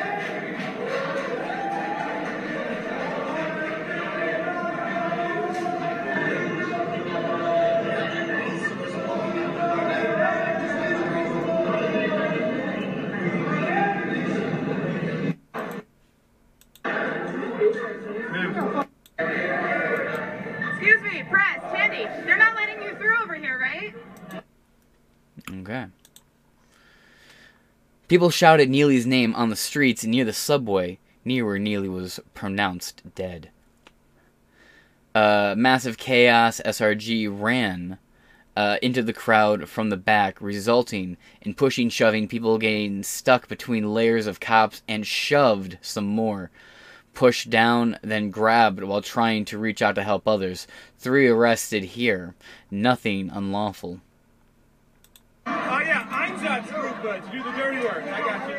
Okay. 25.60 25.86
People 28.08 28.30
shouted 28.30 28.68
Neely's 28.68 29.06
name 29.06 29.34
on 29.34 29.50
the 29.50 29.56
streets 29.56 30.04
near 30.04 30.24
the 30.24 30.32
subway, 30.32 30.98
near 31.24 31.44
where 31.44 31.58
Neely 31.58 31.88
was 31.88 32.20
pronounced 32.34 33.02
dead. 33.14 33.50
Uh, 35.14 35.54
massive 35.56 35.98
chaos 35.98 36.60
SRG 36.64 37.28
ran 37.30 37.98
uh, 38.56 38.78
into 38.82 39.02
the 39.02 39.12
crowd 39.12 39.68
from 39.68 39.90
the 39.90 39.96
back, 39.96 40.40
resulting 40.40 41.16
in 41.40 41.54
pushing, 41.54 41.88
shoving, 41.88 42.28
people 42.28 42.58
getting 42.58 43.02
stuck 43.02 43.48
between 43.48 43.94
layers 43.94 44.26
of 44.26 44.40
cops 44.40 44.82
and 44.88 45.06
shoved 45.06 45.78
some 45.80 46.06
more. 46.06 46.50
Pushed 47.14 47.50
down, 47.50 47.98
then 48.02 48.30
grabbed 48.30 48.82
while 48.82 49.02
trying 49.02 49.44
to 49.46 49.58
reach 49.58 49.82
out 49.82 49.94
to 49.96 50.02
help 50.02 50.26
others. 50.26 50.66
Three 50.98 51.28
arrested 51.28 51.84
here. 51.84 52.34
Nothing 52.70 53.30
unlawful. 53.30 54.00
Oh 55.46 55.80
yeah, 55.84 56.06
Einsatzgruppe 56.10 57.24
to 57.24 57.30
do 57.30 57.42
the 57.42 57.50
dirty 57.52 57.78
work. 57.78 58.04
I 58.04 58.20
got 58.20 58.48
you. 58.48 58.56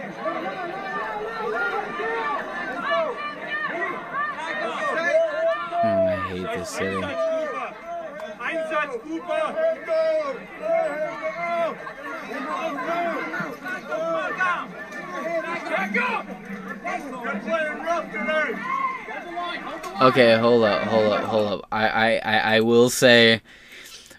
Hmm, 5.82 6.08
I 6.08 6.16
hate 6.30 6.50
this 6.58 6.70
city. 6.70 7.02
Einsatzgruppe. 8.40 9.54
Back 15.74 15.98
up! 15.98 16.26
You're 17.24 17.40
playing 17.40 17.80
rough 17.84 18.08
today. 18.12 18.50
Okay, 20.02 20.38
hold 20.38 20.64
up, 20.64 20.84
hold 20.84 21.14
up, 21.14 21.24
hold 21.24 21.48
up. 21.48 21.68
I, 21.72 21.88
I, 21.88 22.16
I, 22.18 22.56
I 22.56 22.60
will 22.60 22.90
say, 22.90 23.42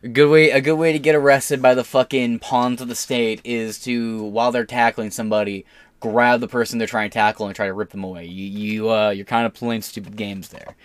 a 0.04 0.08
good 0.08 0.28
way, 0.28 0.50
a 0.50 0.60
good 0.60 0.74
way 0.74 0.92
to 0.92 0.98
get 0.98 1.14
arrested 1.14 1.62
by 1.62 1.74
the 1.74 1.82
fucking 1.82 2.38
pawns 2.38 2.82
of 2.82 2.88
the 2.88 2.94
state 2.94 3.40
is 3.42 3.78
to, 3.80 4.22
while 4.24 4.52
they're 4.52 4.66
tackling 4.66 5.10
somebody, 5.10 5.64
grab 5.98 6.40
the 6.40 6.48
person 6.48 6.78
they're 6.78 6.86
trying 6.86 7.08
to 7.08 7.14
tackle 7.14 7.46
and 7.46 7.56
try 7.56 7.66
to 7.66 7.72
rip 7.72 7.90
them 7.90 8.04
away. 8.04 8.26
You, 8.26 8.44
you, 8.44 8.90
uh, 8.90 9.10
you're 9.10 9.24
kind 9.24 9.46
of 9.46 9.54
playing 9.54 9.80
stupid 9.80 10.16
games 10.16 10.50
there. 10.50 10.76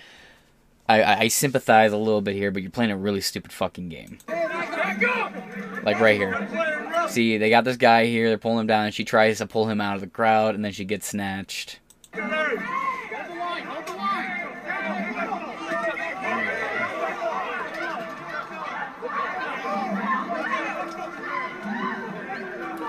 I, 0.87 1.01
I, 1.01 1.19
I 1.19 1.27
sympathize 1.27 1.91
a 1.91 1.97
little 1.97 2.21
bit 2.21 2.35
here, 2.35 2.49
but 2.49 2.61
you're 2.61 2.71
playing 2.71 2.91
a 2.91 2.97
really 2.97 3.19
stupid 3.19 3.51
fucking 3.51 3.89
game. 3.89 4.19
Like 5.83 5.99
right 5.99 6.17
here. 6.17 7.07
See, 7.09 7.37
they 7.37 7.49
got 7.49 7.65
this 7.65 7.77
guy 7.77 8.05
here. 8.05 8.29
They're 8.29 8.37
pulling 8.37 8.59
him 8.59 8.67
down, 8.67 8.85
and 8.85 8.93
she 8.93 9.03
tries 9.03 9.39
to 9.39 9.47
pull 9.47 9.67
him 9.67 9.81
out 9.81 9.95
of 9.95 10.01
the 10.01 10.07
crowd, 10.07 10.55
and 10.55 10.63
then 10.63 10.71
she 10.71 10.85
gets 10.85 11.07
snatched. 11.07 11.79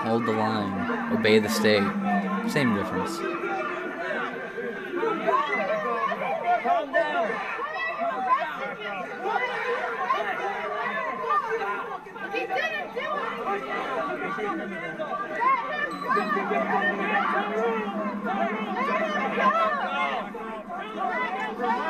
Hold 0.11 0.25
the 0.25 0.33
line. 0.33 1.13
Obey 1.13 1.39
the 1.39 1.47
state. 1.47 1.87
Same 2.51 2.75
difference. 2.75 3.17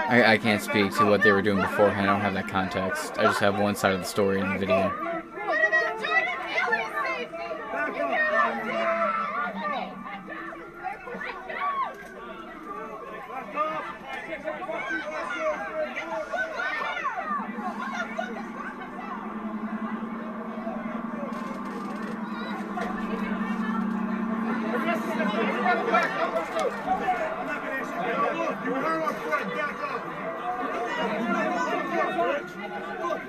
I, 0.08 0.34
I 0.34 0.38
can't 0.38 0.62
speak 0.62 0.92
to 0.98 1.06
what 1.06 1.24
they 1.24 1.32
were 1.32 1.42
doing 1.42 1.60
beforehand. 1.60 2.08
I 2.08 2.14
don't 2.14 2.22
have 2.22 2.36
that 2.36 2.48
context. 2.48 3.18
I 3.18 3.24
just 3.24 3.40
have 3.40 3.60
one 3.60 3.76
side 3.76 3.94
of 3.94 4.00
the 4.00 4.06
story 4.06 4.40
in 4.40 4.48
the 4.48 4.60
video. 4.60 4.90
What 4.90 5.58
about 5.68 6.00
Jordan 6.00 6.38
Neely's 6.46 6.92
safety? 7.02 7.52
You 7.88 7.98
cannot 7.98 8.64
do 8.64 8.72
You 28.64 28.74
heard 28.76 29.02
our 29.02 29.14
friend, 29.14 29.50
back 29.56 29.82
up. 29.82 30.02
Fuck 30.92 31.12
you, 31.12 31.30
man. 31.30 31.52
No, 31.52 31.90
you're 32.52 32.70
not 32.70 32.88
that 32.88 33.10
guy. 33.10 33.21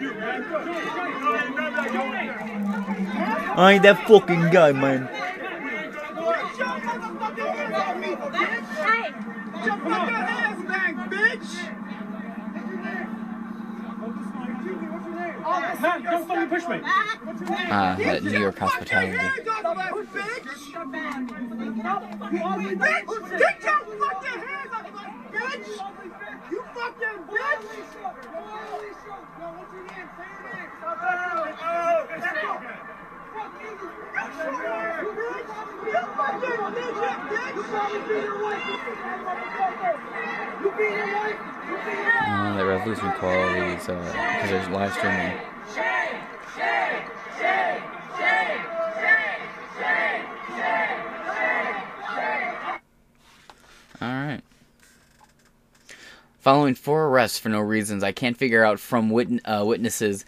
I 3.55 3.73
ain't 3.75 3.83
that 3.85 4.05
fucking 4.09 4.51
guy, 4.51 4.73
man. 4.73 5.09
Man, 15.81 16.03
don't 16.05 16.27
fucking 16.29 16.49
push 16.49 16.67
me. 16.69 16.81
Ah, 16.85 17.97
that 17.99 18.23
New 18.23 18.38
York 18.38 18.59
hospitality. 18.59 19.19
Mm, 42.25 43.19
Quality 43.19 43.73
is 43.73 43.81
because 43.81 43.89
uh, 43.89 44.47
there's 44.47 44.69
live 44.69 44.93
streaming. 44.95 45.39
Alright. 54.01 54.43
Following 56.41 56.75
four 56.75 57.07
arrests 57.07 57.39
for 57.39 57.49
no 57.49 57.61
reasons 57.61 58.03
I 58.03 58.11
can't 58.13 58.37
figure 58.37 58.65
out 58.65 58.81
from 58.81 59.11
wit 59.11 59.29
uh, 59.45 59.63
witnesses 59.65 60.25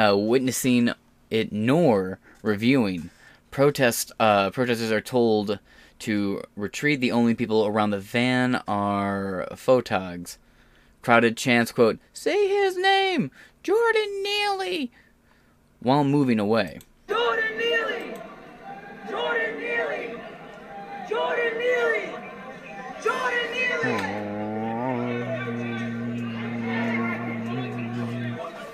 uh, 0.00 0.16
witnessing 0.16 0.90
it 1.30 1.52
nor 1.52 2.18
reviewing. 2.42 3.10
Protest 3.50 4.12
uh, 4.18 4.50
protesters 4.50 4.90
are 4.90 5.00
told 5.00 5.58
to 6.00 6.42
retreat. 6.56 7.00
The 7.00 7.12
only 7.12 7.34
people 7.34 7.66
around 7.66 7.90
the 7.90 7.98
van 7.98 8.62
are 8.66 9.46
photogs. 9.52 10.38
Crowded 11.02 11.36
chants, 11.36 11.72
quote, 11.72 11.98
"Say 12.12 12.48
his 12.48 12.76
name, 12.76 13.30
Jordan 13.62 14.22
Neely," 14.22 14.90
while 15.80 16.04
moving 16.04 16.38
away. 16.38 16.78
Jordan 17.08 17.58
Neely! 17.58 18.14
Jordan 19.08 19.58
Neely! 19.58 20.20
Jordan 21.08 21.58
Neely! 21.58 22.14
Jordan 23.02 23.49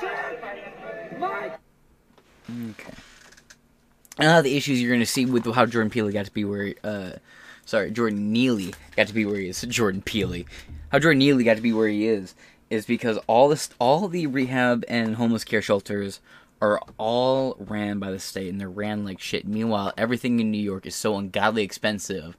check! 0.00 0.40
My 0.40 0.54
check! 0.54 1.18
My 1.18 1.52
Okay. 2.70 2.92
Now 4.18 4.40
the 4.40 4.56
issues 4.56 4.80
you're 4.80 4.90
going 4.90 5.00
to 5.00 5.06
see 5.06 5.26
with 5.26 5.44
how 5.54 5.66
Jordan 5.66 5.90
Peele 5.90 6.10
got 6.10 6.24
to 6.26 6.32
be 6.32 6.44
where, 6.44 6.74
uh, 6.82 7.10
sorry, 7.64 7.90
Jordan 7.90 8.32
Neely 8.32 8.74
got 8.96 9.06
to 9.08 9.14
be 9.14 9.24
where 9.24 9.36
he 9.36 9.48
is. 9.48 9.60
Jordan 9.68 10.02
Peele, 10.02 10.44
how 10.90 10.98
Jordan 10.98 11.18
Neely 11.18 11.44
got 11.44 11.56
to 11.56 11.62
be 11.62 11.72
where 11.72 11.88
he 11.88 12.06
is, 12.08 12.34
is 12.70 12.86
because 12.86 13.18
all 13.26 13.48
this, 13.48 13.70
all 13.78 14.08
the 14.08 14.26
rehab 14.26 14.84
and 14.88 15.16
homeless 15.16 15.44
care 15.44 15.62
shelters 15.62 16.20
are 16.60 16.80
all 16.98 17.56
ran 17.58 17.98
by 17.98 18.10
the 18.10 18.18
state, 18.18 18.50
and 18.50 18.60
they're 18.60 18.68
ran 18.68 19.04
like 19.04 19.20
shit. 19.20 19.46
Meanwhile, 19.46 19.92
everything 19.96 20.40
in 20.40 20.50
New 20.50 20.58
York 20.58 20.86
is 20.86 20.94
so 20.94 21.16
ungodly 21.16 21.62
expensive 21.62 22.36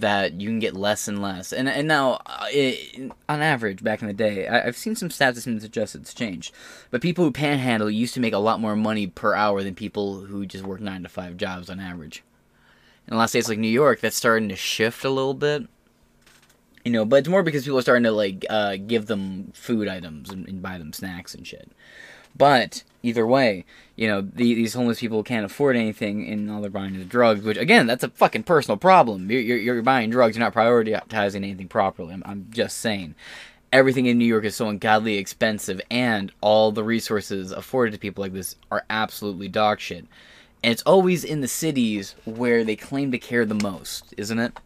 that 0.00 0.40
you 0.40 0.48
can 0.48 0.58
get 0.58 0.74
less 0.74 1.08
and 1.08 1.20
less. 1.20 1.52
And 1.52 1.68
and 1.68 1.88
now, 1.88 2.20
uh, 2.26 2.46
it, 2.50 3.12
on 3.28 3.42
average, 3.42 3.82
back 3.82 4.02
in 4.02 4.08
the 4.08 4.14
day, 4.14 4.46
I, 4.46 4.66
I've 4.66 4.76
seen 4.76 4.96
some 4.96 5.08
stats 5.08 5.34
that 5.34 5.40
seem 5.42 5.56
to 5.56 5.60
suggest 5.60 5.94
it's 5.94 6.14
changed. 6.14 6.52
But 6.90 7.02
people 7.02 7.24
who 7.24 7.30
panhandle 7.30 7.90
used 7.90 8.14
to 8.14 8.20
make 8.20 8.32
a 8.32 8.38
lot 8.38 8.60
more 8.60 8.76
money 8.76 9.06
per 9.06 9.34
hour 9.34 9.62
than 9.62 9.74
people 9.74 10.20
who 10.20 10.46
just 10.46 10.64
work 10.64 10.80
nine 10.80 11.02
to 11.02 11.08
five 11.08 11.36
jobs 11.36 11.70
on 11.70 11.80
average. 11.80 12.22
In 13.06 13.14
a 13.14 13.16
lot 13.16 13.24
of 13.24 13.30
states 13.30 13.48
like 13.48 13.58
New 13.58 13.68
York, 13.68 14.00
that's 14.00 14.16
starting 14.16 14.48
to 14.50 14.56
shift 14.56 15.04
a 15.04 15.10
little 15.10 15.34
bit. 15.34 15.66
You 16.84 16.92
know, 16.92 17.04
but 17.04 17.16
it's 17.16 17.28
more 17.28 17.42
because 17.42 17.64
people 17.64 17.78
are 17.78 17.82
starting 17.82 18.04
to 18.04 18.12
like 18.12 18.46
uh, 18.48 18.76
give 18.76 19.06
them 19.06 19.52
food 19.54 19.88
items 19.88 20.30
and, 20.30 20.48
and 20.48 20.62
buy 20.62 20.78
them 20.78 20.92
snacks 20.92 21.34
and 21.34 21.46
shit. 21.46 21.70
But 22.36 22.84
either 23.02 23.26
way, 23.26 23.64
you 23.96 24.08
know, 24.08 24.20
the, 24.20 24.54
these 24.54 24.74
homeless 24.74 25.00
people 25.00 25.22
can't 25.22 25.44
afford 25.44 25.76
anything, 25.76 26.28
and 26.28 26.50
all 26.50 26.60
they're 26.60 26.70
buying 26.70 26.94
is 26.94 27.06
drugs. 27.06 27.42
Which 27.42 27.56
again, 27.56 27.86
that's 27.86 28.04
a 28.04 28.10
fucking 28.10 28.44
personal 28.44 28.76
problem. 28.76 29.30
You're, 29.30 29.40
you're, 29.40 29.58
you're 29.58 29.82
buying 29.82 30.10
drugs, 30.10 30.36
you're 30.36 30.44
not 30.44 30.54
prioritizing 30.54 31.36
anything 31.36 31.68
properly. 31.68 32.14
I'm, 32.14 32.22
I'm 32.26 32.46
just 32.50 32.78
saying. 32.78 33.14
Everything 33.70 34.06
in 34.06 34.16
New 34.16 34.24
York 34.24 34.44
is 34.44 34.56
so 34.56 34.68
ungodly 34.68 35.18
expensive, 35.18 35.80
and 35.90 36.32
all 36.40 36.72
the 36.72 36.82
resources 36.82 37.52
afforded 37.52 37.92
to 37.92 37.98
people 37.98 38.22
like 38.22 38.32
this 38.32 38.56
are 38.70 38.86
absolutely 38.88 39.48
dog 39.48 39.78
shit. 39.78 40.06
And 40.62 40.72
it's 40.72 40.82
always 40.82 41.22
in 41.22 41.42
the 41.42 41.48
cities 41.48 42.14
where 42.24 42.64
they 42.64 42.76
claim 42.76 43.12
to 43.12 43.18
care 43.18 43.44
the 43.44 43.54
most, 43.54 44.14
isn't 44.16 44.38
it? 44.38 44.58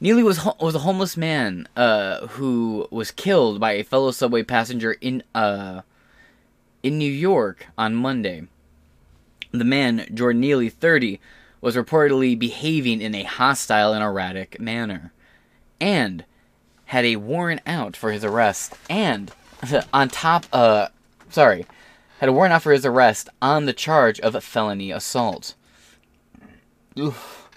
Neely 0.00 0.22
was 0.22 0.38
ho- 0.38 0.56
was 0.60 0.74
a 0.74 0.80
homeless 0.80 1.16
man 1.16 1.66
uh, 1.76 2.26
who 2.28 2.86
was 2.90 3.10
killed 3.10 3.58
by 3.58 3.72
a 3.72 3.82
fellow 3.82 4.12
subway 4.12 4.44
passenger 4.44 4.92
in 5.00 5.24
uh, 5.34 5.80
in 6.82 6.98
New 6.98 7.10
York 7.10 7.66
on 7.76 7.94
Monday. 7.94 8.46
The 9.50 9.64
man, 9.64 10.06
Jordan 10.12 10.40
Neely, 10.40 10.68
30, 10.68 11.20
was 11.60 11.76
reportedly 11.76 12.38
behaving 12.38 13.00
in 13.00 13.14
a 13.14 13.24
hostile 13.24 13.92
and 13.92 14.04
erratic 14.04 14.60
manner, 14.60 15.12
and 15.80 16.24
had 16.86 17.04
a 17.04 17.16
warrant 17.16 17.60
out 17.66 17.96
for 17.96 18.12
his 18.12 18.24
arrest. 18.24 18.74
And 18.88 19.32
on 19.92 20.08
top, 20.08 20.46
uh, 20.52 20.88
sorry, 21.30 21.66
had 22.20 22.28
a 22.28 22.32
warrant 22.32 22.52
out 22.52 22.62
for 22.62 22.72
his 22.72 22.86
arrest 22.86 23.28
on 23.40 23.66
the 23.66 23.72
charge 23.72 24.20
of 24.20 24.42
felony 24.42 24.90
assault. 24.90 25.54
Oof. 26.98 27.48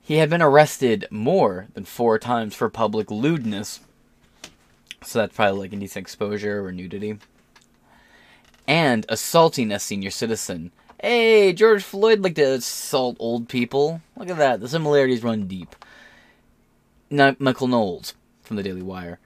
He 0.00 0.16
had 0.16 0.30
been 0.30 0.42
arrested 0.42 1.06
more 1.10 1.68
than 1.74 1.84
four 1.84 2.18
times 2.18 2.54
for 2.54 2.70
public 2.70 3.10
lewdness. 3.10 3.80
So 5.04 5.18
that's 5.18 5.36
probably 5.36 5.60
like 5.60 5.72
indecent 5.72 6.04
exposure 6.04 6.64
or 6.64 6.72
nudity. 6.72 7.18
And 8.68 9.04
assaulting 9.08 9.72
a 9.72 9.80
senior 9.80 10.10
citizen. 10.10 10.70
Hey, 11.00 11.52
George 11.52 11.82
Floyd 11.82 12.20
liked 12.20 12.36
to 12.36 12.52
assault 12.52 13.16
old 13.18 13.48
people. 13.48 14.02
Look 14.16 14.28
at 14.28 14.36
that. 14.36 14.60
The 14.60 14.68
similarities 14.68 15.24
run 15.24 15.48
deep. 15.48 15.74
Now, 17.10 17.34
Michael 17.38 17.68
Knowles 17.68 18.14
from 18.42 18.56
the 18.56 18.62
Daily 18.62 18.82
Wire. 18.82 19.18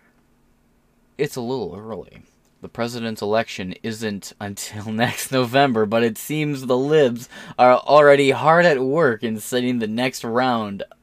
It's 1.18 1.37
a 1.37 1.40
little 1.40 1.74
early. 1.76 2.22
The 2.61 2.68
president's 2.68 3.20
election 3.20 3.74
isn't 3.83 4.33
until 4.40 4.92
next 4.92 5.33
November, 5.33 5.85
but 5.87 6.05
it 6.05 6.16
seems 6.16 6.66
the 6.66 6.78
libs 6.78 7.28
are 7.59 7.74
already 7.74 8.31
hard 8.31 8.64
at 8.64 8.81
work 8.81 9.24
in 9.24 9.40
setting 9.40 9.81
the 9.81 9.88
next 9.88 10.22
round. 10.22 10.85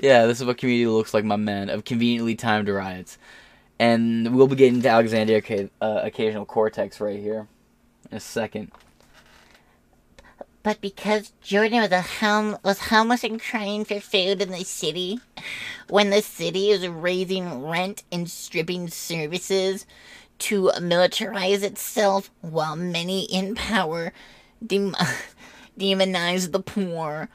yeah, 0.00 0.26
this 0.26 0.40
is 0.40 0.46
what 0.46 0.58
community 0.58 0.86
looks 0.86 1.12
like, 1.12 1.24
my 1.24 1.34
man, 1.34 1.68
of 1.68 1.84
conveniently 1.84 2.36
timed 2.36 2.68
riots. 2.68 3.18
And 3.78 4.34
we'll 4.34 4.46
be 4.46 4.56
getting 4.56 4.80
to 4.82 4.88
Alexandria 4.88 5.42
uh, 5.80 6.00
Occasional 6.02 6.46
Cortex 6.46 7.00
right 7.00 7.18
here 7.18 7.46
in 8.10 8.16
a 8.16 8.20
second. 8.20 8.72
But 10.62 10.80
because 10.80 11.32
Jordan 11.42 11.80
was 11.80 11.92
a 11.92 12.00
hom- 12.00 12.58
was 12.64 12.80
homeless 12.80 13.22
and 13.22 13.40
crying 13.40 13.84
for 13.84 14.00
food 14.00 14.42
in 14.42 14.50
the 14.50 14.64
city, 14.64 15.20
when 15.88 16.10
the 16.10 16.22
city 16.22 16.70
is 16.70 16.88
raising 16.88 17.62
rent 17.62 18.02
and 18.10 18.28
stripping 18.28 18.88
services 18.88 19.86
to 20.40 20.72
militarize 20.78 21.62
itself, 21.62 22.32
while 22.40 22.74
many 22.74 23.24
in 23.32 23.54
power 23.54 24.12
dem- 24.66 24.96
demonize 25.78 26.50
the 26.50 26.60
poor, 26.60 27.28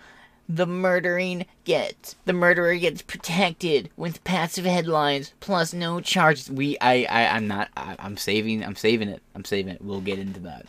the 0.56 0.66
murdering 0.66 1.46
gets 1.64 2.16
the 2.26 2.34
murderer 2.34 2.76
gets 2.76 3.02
protected 3.02 3.90
with 3.96 4.24
passive 4.24 4.66
headlines 4.66 5.34
plus 5.40 5.74
no 5.74 6.02
charges. 6.02 6.52
we 6.52 6.78
I, 6.80 7.06
I 7.10 7.36
I'm 7.36 7.48
not 7.48 7.70
I, 7.78 7.96
I'm 8.00 8.18
saving 8.18 8.64
I'm 8.64 8.76
saving 8.76 9.08
it 9.08 9.22
I'm 9.36 9.46
saving 9.46 9.74
it. 9.74 9.82
We'll 9.82 10.02
get 10.02 10.20
into 10.20 10.40
that. 10.42 10.66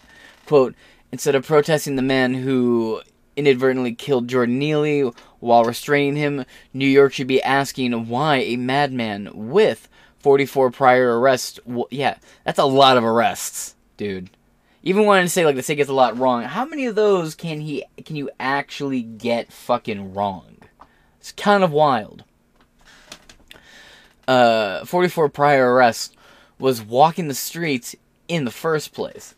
Quote: 0.46 0.74
Instead 1.10 1.34
of 1.34 1.46
protesting 1.46 1.96
the 1.96 2.02
man 2.02 2.34
who 2.34 3.00
inadvertently 3.36 3.94
killed 3.94 4.28
Jordan 4.28 4.58
Neely 4.58 5.10
while 5.40 5.64
restraining 5.64 6.16
him, 6.16 6.44
New 6.72 6.86
York 6.86 7.12
should 7.12 7.26
be 7.26 7.42
asking 7.42 8.08
why 8.08 8.36
a 8.38 8.56
madman 8.56 9.30
with 9.32 9.88
44 10.20 10.70
prior 10.70 11.18
arrests. 11.18 11.58
W- 11.66 11.86
yeah, 11.90 12.18
that's 12.44 12.58
a 12.58 12.64
lot 12.64 12.96
of 12.96 13.04
arrests, 13.04 13.74
dude. 13.96 14.30
Even 14.82 15.06
wanting 15.06 15.26
to 15.26 15.30
say 15.30 15.44
like 15.44 15.56
the 15.56 15.62
state 15.62 15.76
gets 15.76 15.90
a 15.90 15.94
lot 15.94 16.18
wrong. 16.18 16.42
How 16.42 16.64
many 16.64 16.86
of 16.86 16.94
those 16.94 17.34
can 17.34 17.60
he 17.60 17.84
can 18.04 18.16
you 18.16 18.30
actually 18.40 19.02
get 19.02 19.52
fucking 19.52 20.14
wrong? 20.14 20.56
It's 21.20 21.32
kind 21.32 21.62
of 21.62 21.70
wild. 21.70 22.24
Uh, 24.26 24.84
44 24.84 25.28
prior 25.28 25.72
arrests 25.74 26.14
was 26.58 26.82
walking 26.82 27.28
the 27.28 27.34
streets 27.34 27.94
in 28.28 28.44
the 28.44 28.50
first 28.50 28.92
place. 28.92 29.34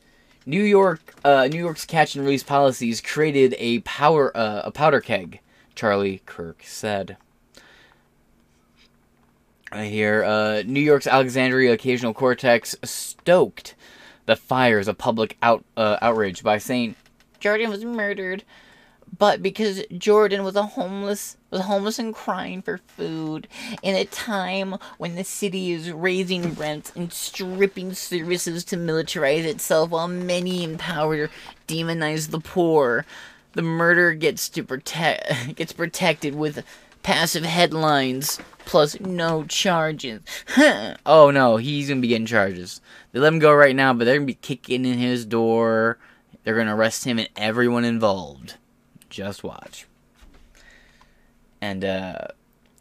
New 0.47 0.63
York, 0.63 1.15
uh, 1.25 1.49
New 1.51 1.59
York's 1.59 1.87
catch 1.87 2.15
and 2.15 2.25
release 2.25 2.43
policies 2.43 3.01
created 3.01 3.55
a 3.59 3.81
power, 3.81 4.35
uh, 4.37 4.63
a 4.65 4.71
powder 4.71 5.01
keg. 5.01 5.41
Charlie 5.75 6.23
Kirk 6.27 6.63
said. 6.65 7.17
I 9.73 9.87
hear 9.87 10.23
uh, 10.23 10.63
New 10.65 10.81
York's 10.81 11.07
Alexandria 11.07 11.73
Occasional 11.73 12.15
Cortex 12.15 12.77
stoked 12.85 13.75
the 14.27 14.37
fires 14.37 14.89
of 14.89 14.99
public 14.99 15.37
out 15.43 15.65
uh, 15.77 15.99
outrage 16.01 16.43
by 16.43 16.59
saying 16.59 16.95
Jordan 17.41 17.71
was 17.71 17.85
murdered, 17.85 18.43
but 19.17 19.43
because 19.43 19.83
Jordan 19.97 20.45
was 20.45 20.57
a 20.57 20.63
homeless 20.63 21.37
was 21.51 21.63
homeless 21.63 21.99
and 21.99 22.15
crying 22.15 22.63
for 22.63 22.79
food 22.79 23.47
in 23.83 23.95
a 23.95 24.05
time 24.07 24.77
when 24.99 25.15
the 25.15 25.25
city 25.25 25.73
is 25.73 25.93
raising 25.93 26.55
rents 26.55 26.93
and 26.97 27.13
stripping 27.13 27.93
services 27.93 28.65
to 28.65 28.77
militarize 28.77 29.45
itself 29.45 29.91
while 29.91 30.09
many 30.09 30.65
in 30.65 30.79
power 30.79 31.29
demonize 31.69 32.31
the 32.31 32.41
poor. 32.41 33.05
the 33.53 33.63
murder 33.63 34.15
gets 34.15 34.49
to 34.49 34.65
protect 34.65 35.55
gets 35.57 35.73
protected 35.73 36.35
with 36.35 36.65
passive 37.03 37.45
headlines 37.45 38.41
plus 38.65 38.99
no 38.99 39.45
charges. 39.45 40.23
oh 41.07 41.31
no, 41.31 41.57
he's 41.59 41.89
gonna 41.89 42.01
be 42.01 42.09
getting 42.09 42.27
charges. 42.27 42.81
They 43.15 43.21
let 43.21 43.33
him 43.33 43.39
go 43.39 43.55
right 43.55 43.77
now, 43.77 43.95
but 43.95 44.07
they're 44.07 44.17
gonna 44.17 44.27
be 44.27 44.35
kicking 44.35 44.85
in 44.85 44.99
his 44.99 45.25
door. 45.25 45.99
They're 46.43 46.57
gonna 46.57 46.75
arrest 46.75 47.05
him 47.05 47.21
and 47.21 47.29
everyone 47.37 47.85
involved. 47.85 48.57
Just 49.09 49.45
watch. 49.45 49.87
And 51.61 51.85
uh 51.85 52.27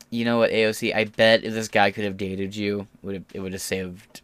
you 0.09 0.25
know 0.25 0.39
what, 0.39 0.49
AOC? 0.49 0.95
I 0.95 1.05
bet 1.05 1.43
if 1.43 1.53
this 1.53 1.67
guy 1.67 1.91
could 1.91 2.03
have 2.03 2.17
dated 2.17 2.55
you, 2.55 2.87
would 3.03 3.25
it 3.31 3.41
would 3.41 3.53
have 3.53 3.61
saved, 3.61 4.21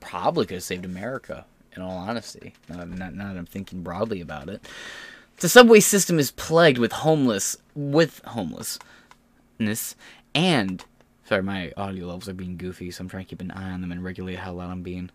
probably 0.00 0.44
could 0.44 0.56
have 0.56 0.64
saved 0.64 0.84
America. 0.84 1.46
In 1.76 1.82
all 1.82 1.96
honesty, 1.96 2.54
now, 2.68 2.82
now 2.82 3.28
that 3.28 3.38
I'm 3.38 3.46
thinking 3.46 3.84
broadly 3.84 4.20
about 4.20 4.48
it, 4.48 4.66
the 5.38 5.48
subway 5.48 5.78
system 5.78 6.18
is 6.18 6.32
plagued 6.32 6.78
with 6.78 6.90
homeless, 6.90 7.56
with 7.76 8.20
homelessness, 8.24 9.94
and 10.34 10.84
sorry, 11.24 11.44
my 11.44 11.72
audio 11.76 12.06
levels 12.06 12.28
are 12.28 12.34
being 12.34 12.56
goofy, 12.56 12.90
so 12.90 13.02
I'm 13.02 13.08
trying 13.08 13.24
to 13.24 13.30
keep 13.30 13.40
an 13.40 13.52
eye 13.52 13.70
on 13.70 13.82
them 13.82 13.92
and 13.92 14.02
regulate 14.02 14.40
how 14.40 14.54
loud 14.54 14.72
I'm 14.72 14.82
being. 14.82 15.10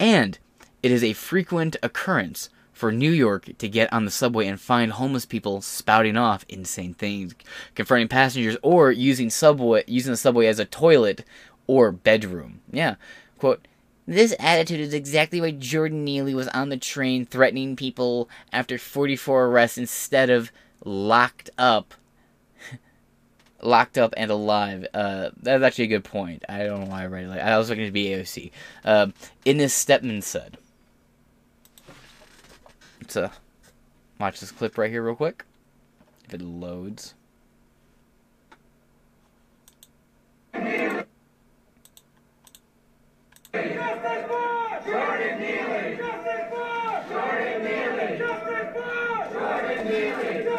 And 0.00 0.38
it 0.82 0.90
is 0.90 1.04
a 1.04 1.12
frequent 1.12 1.76
occurrence 1.82 2.48
for 2.72 2.90
New 2.90 3.10
York 3.10 3.50
to 3.58 3.68
get 3.68 3.92
on 3.92 4.06
the 4.06 4.10
subway 4.10 4.46
and 4.46 4.58
find 4.58 4.92
homeless 4.92 5.26
people 5.26 5.60
spouting 5.60 6.16
off 6.16 6.46
insane 6.48 6.94
things, 6.94 7.34
confronting 7.74 8.08
passengers, 8.08 8.56
or 8.62 8.90
using 8.90 9.28
subway 9.28 9.84
using 9.86 10.12
the 10.12 10.16
subway 10.16 10.46
as 10.46 10.58
a 10.58 10.64
toilet 10.64 11.24
or 11.66 11.92
bedroom. 11.92 12.62
Yeah. 12.72 12.94
Quote 13.38 13.68
this 14.06 14.34
attitude 14.40 14.80
is 14.80 14.94
exactly 14.94 15.40
why 15.40 15.52
Jordan 15.52 16.04
Neely 16.04 16.34
was 16.34 16.48
on 16.48 16.70
the 16.70 16.76
train 16.76 17.24
threatening 17.24 17.76
people 17.76 18.28
after 18.52 18.76
44 18.76 19.46
arrests 19.46 19.78
instead 19.78 20.30
of 20.30 20.50
locked 20.84 21.50
up. 21.58 21.94
Locked 23.62 23.98
up 23.98 24.14
and 24.16 24.30
alive. 24.30 24.86
Uh, 24.94 25.30
that's 25.36 25.62
actually 25.62 25.84
a 25.84 25.88
good 25.88 26.04
point. 26.04 26.44
I 26.48 26.64
don't 26.64 26.80
know 26.80 26.86
why 26.86 27.02
I 27.02 27.06
read 27.06 27.24
it 27.24 27.28
like 27.28 27.40
I 27.40 27.58
was 27.58 27.68
looking 27.68 27.86
to 27.86 27.92
be 27.92 28.06
AOC. 28.06 28.50
Uh, 28.84 29.08
Inez 29.44 29.72
Stepman 29.72 30.22
said. 30.22 30.56
Let's 33.00 33.16
uh, 33.16 33.30
watch 34.18 34.40
this 34.40 34.50
clip 34.50 34.78
right 34.78 34.90
here 34.90 35.02
real 35.02 35.16
quick. 35.16 35.44
If 36.24 36.34
it 36.34 36.42
loads. 36.42 37.14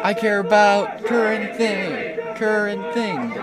I 0.04 0.14
care 0.14 0.40
about 0.40 1.04
current 1.04 1.56
thing, 1.56 2.11
current 2.42 2.92
thing. 2.92 3.38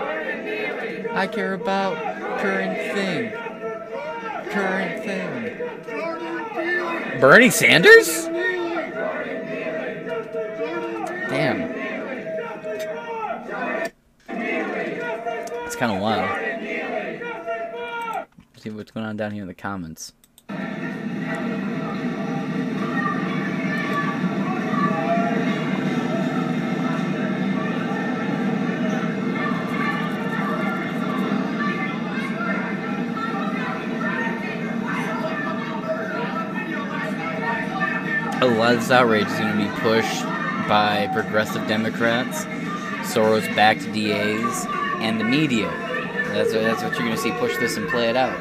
I 1.12 1.26
care 1.26 1.54
about 1.54 1.96
current 2.38 2.76
thing, 2.92 3.30
current 4.50 5.02
thing. 5.02 5.56
Bernie 7.18 7.48
Sanders? 7.48 8.26
Damn. 11.30 11.62
It's 15.64 15.76
kind 15.76 15.92
of 15.92 16.02
wild. 16.02 16.28
See 18.58 18.68
what's 18.68 18.90
going 18.90 19.06
on 19.06 19.16
down 19.16 19.30
here 19.32 19.40
in 19.40 19.48
the 19.48 19.54
comments. 19.54 20.12
A 38.42 38.46
lot 38.46 38.72
of 38.72 38.80
this 38.80 38.90
outrage 38.90 39.26
is 39.26 39.38
going 39.38 39.52
to 39.52 39.64
be 39.64 39.80
pushed 39.80 40.24
by 40.66 41.10
progressive 41.12 41.66
Democrats, 41.68 42.46
Soros 43.12 43.44
backed 43.54 43.82
DAs, 43.92 44.66
and 45.00 45.20
the 45.20 45.24
media. 45.24 45.68
That's, 46.32 46.52
that's 46.52 46.82
what 46.82 46.92
you're 46.92 47.00
going 47.02 47.16
to 47.16 47.18
see 47.18 47.32
push 47.32 47.56
this 47.58 47.76
and 47.76 47.86
play 47.90 48.08
it 48.08 48.16
out. 48.16 48.38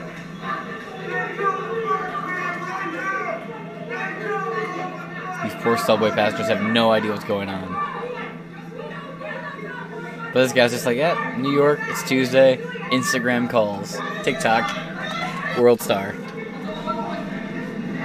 These 5.43 5.61
poor 5.63 5.77
subway 5.77 6.11
passengers 6.11 6.47
have 6.47 6.61
no 6.61 6.91
idea 6.91 7.11
what's 7.11 7.25
going 7.25 7.49
on. 7.49 7.67
But 10.31 10.43
this 10.43 10.53
guy's 10.53 10.71
just 10.71 10.85
like, 10.85 10.95
yeah, 10.97 11.35
New 11.37 11.51
York, 11.51 11.79
it's 11.83 12.07
Tuesday, 12.07 12.57
Instagram 12.91 13.49
calls, 13.49 13.97
TikTok, 14.23 15.57
world 15.57 15.81
star. 15.81 16.13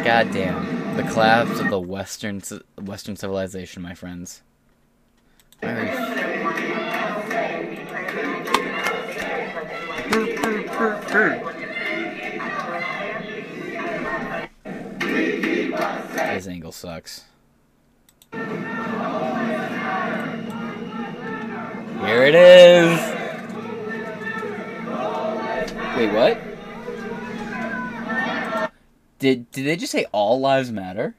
God 0.02 0.32
damn. 0.32 0.73
The 0.96 1.02
collapse 1.02 1.58
of 1.58 1.70
the 1.70 1.80
Western 1.80 2.40
Western 2.80 3.16
civilization, 3.16 3.82
my 3.82 3.94
friends. 3.94 4.42
This 16.16 16.46
angle 16.46 16.70
sucks. 16.70 17.24
Here 18.32 18.42
it 22.22 22.34
is. 22.34 22.98
Wait, 25.96 26.12
what? 26.12 26.53
Did 29.24 29.50
did 29.52 29.64
they 29.64 29.76
just 29.76 29.90
say 29.90 30.04
all 30.12 30.38
lives 30.38 30.70
matter? 30.70 31.14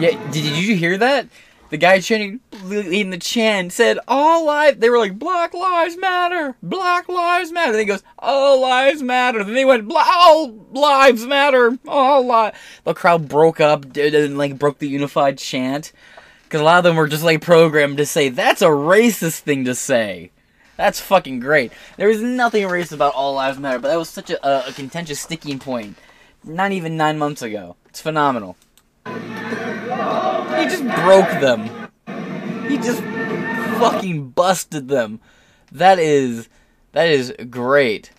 Yeah, 0.00 0.18
did, 0.30 0.32
did 0.32 0.56
you 0.56 0.74
hear 0.74 0.96
that? 0.96 1.28
The 1.68 1.76
guy 1.76 2.00
chanting 2.00 2.40
in 2.70 3.10
the 3.10 3.18
chant 3.18 3.74
said 3.74 3.98
all 4.08 4.46
lives. 4.46 4.78
They 4.78 4.88
were 4.88 4.96
like 4.96 5.18
Black 5.18 5.52
Lives 5.52 5.98
Matter, 5.98 6.56
Black 6.62 7.10
Lives 7.10 7.52
Matter. 7.52 7.72
Then 7.72 7.80
he 7.80 7.84
goes 7.84 8.02
all 8.18 8.60
lives 8.62 9.02
matter. 9.02 9.44
Then 9.44 9.52
they 9.52 9.66
went 9.66 9.90
all 9.94 10.50
lives 10.72 11.26
matter, 11.26 11.78
all 11.86 12.24
lives. 12.24 12.56
The 12.84 12.94
crowd 12.94 13.28
broke 13.28 13.60
up 13.60 13.96
and 13.96 14.38
like 14.38 14.58
broke 14.58 14.78
the 14.78 14.88
unified 14.88 15.36
chant. 15.36 15.92
Because 16.52 16.60
a 16.60 16.64
lot 16.64 16.76
of 16.76 16.84
them 16.84 16.96
were 16.96 17.08
just 17.08 17.24
like 17.24 17.40
programmed 17.40 17.96
to 17.96 18.04
say, 18.04 18.28
that's 18.28 18.60
a 18.60 18.66
racist 18.66 19.38
thing 19.38 19.64
to 19.64 19.74
say. 19.74 20.32
That's 20.76 21.00
fucking 21.00 21.40
great. 21.40 21.72
There 21.96 22.08
was 22.08 22.20
nothing 22.20 22.64
racist 22.64 22.92
about 22.92 23.14
All 23.14 23.32
Lives 23.32 23.58
Matter, 23.58 23.78
but 23.78 23.88
that 23.88 23.96
was 23.96 24.10
such 24.10 24.28
a, 24.28 24.68
a, 24.68 24.70
contentious 24.74 25.18
sticking 25.18 25.58
point. 25.58 25.96
Not 26.44 26.72
even 26.72 26.98
nine 26.98 27.16
months 27.16 27.40
ago. 27.40 27.76
It's 27.88 28.02
phenomenal. 28.02 28.58
He 29.06 29.12
just 30.68 30.82
broke 30.82 31.30
them. 31.40 31.88
He 32.68 32.76
just 32.76 33.00
fucking 33.80 34.28
busted 34.32 34.88
them. 34.88 35.20
That 35.70 35.98
is, 35.98 36.50
that 36.92 37.08
is 37.08 37.32
great. 37.48 38.10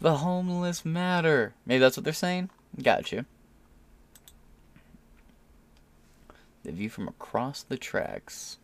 The 0.00 0.16
homeless 0.16 0.84
matter. 0.84 1.54
Maybe 1.64 1.78
that's 1.78 1.96
what 1.96 2.02
they're 2.02 2.12
saying? 2.12 2.50
Got 2.82 3.12
you. 3.12 3.24
The 6.64 6.72
view 6.72 6.88
from 6.88 7.08
across 7.08 7.62
the 7.62 7.76
tracks. 7.76 8.56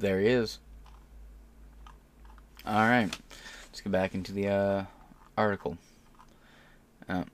There 0.00 0.20
he 0.20 0.26
is. 0.26 0.58
All 2.66 2.88
right, 2.88 3.08
let's 3.68 3.80
get 3.80 3.92
back 3.92 4.14
into 4.14 4.32
the 4.32 4.48
uh, 4.48 4.84
article. 5.36 5.78
Uh, 7.08 7.24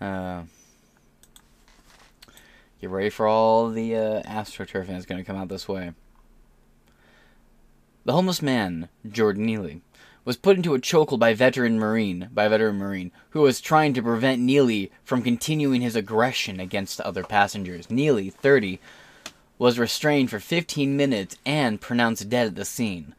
uh, 0.00 0.42
Get 2.80 2.90
ready 2.90 3.08
for 3.08 3.26
all 3.26 3.70
the 3.70 3.96
uh, 3.96 4.22
AstroTurf 4.24 4.86
fans 4.86 5.06
going 5.06 5.18
to 5.18 5.24
come 5.24 5.36
out 5.36 5.48
this 5.48 5.66
way. 5.66 5.92
The 8.04 8.12
homeless 8.12 8.42
man, 8.42 8.90
Jordan 9.08 9.46
Neely, 9.46 9.80
was 10.26 10.36
put 10.36 10.56
into 10.56 10.74
a 10.74 10.78
chokehold 10.80 11.20
by 11.20 11.32
veteran 11.32 11.78
Marine, 11.78 12.28
by 12.34 12.48
veteran 12.48 12.76
Marine, 12.76 13.12
who 13.30 13.42
was 13.42 13.60
trying 13.60 13.94
to 13.94 14.02
prevent 14.02 14.42
Neely 14.42 14.90
from 15.04 15.22
continuing 15.22 15.80
his 15.80 15.96
aggression 15.96 16.58
against 16.60 17.00
other 17.00 17.22
passengers. 17.22 17.88
Neely, 17.88 18.28
30, 18.28 18.80
was 19.56 19.78
restrained 19.78 20.28
for 20.28 20.40
15 20.40 20.96
minutes 20.96 21.36
and 21.46 21.80
pronounced 21.80 22.28
dead 22.28 22.48
at 22.48 22.56
the 22.56 22.64
scene. 22.64 23.14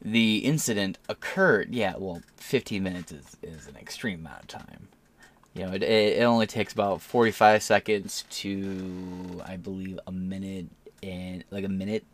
The 0.00 0.38
incident 0.38 0.98
occurred, 1.08 1.74
yeah, 1.74 1.94
well, 1.98 2.22
15 2.36 2.80
minutes 2.80 3.10
is, 3.10 3.36
is 3.42 3.66
an 3.66 3.76
extreme 3.76 4.20
amount 4.20 4.42
of 4.42 4.48
time. 4.48 4.88
You 5.54 5.66
know, 5.66 5.72
it, 5.72 5.82
it 5.82 6.22
only 6.22 6.46
takes 6.46 6.72
about 6.72 7.02
45 7.02 7.62
seconds 7.62 8.24
to, 8.30 9.42
I 9.44 9.56
believe, 9.56 9.98
a 10.06 10.12
minute 10.12 10.66
and, 11.02 11.44
like 11.50 11.64
a 11.64 11.68
minute 11.68 12.04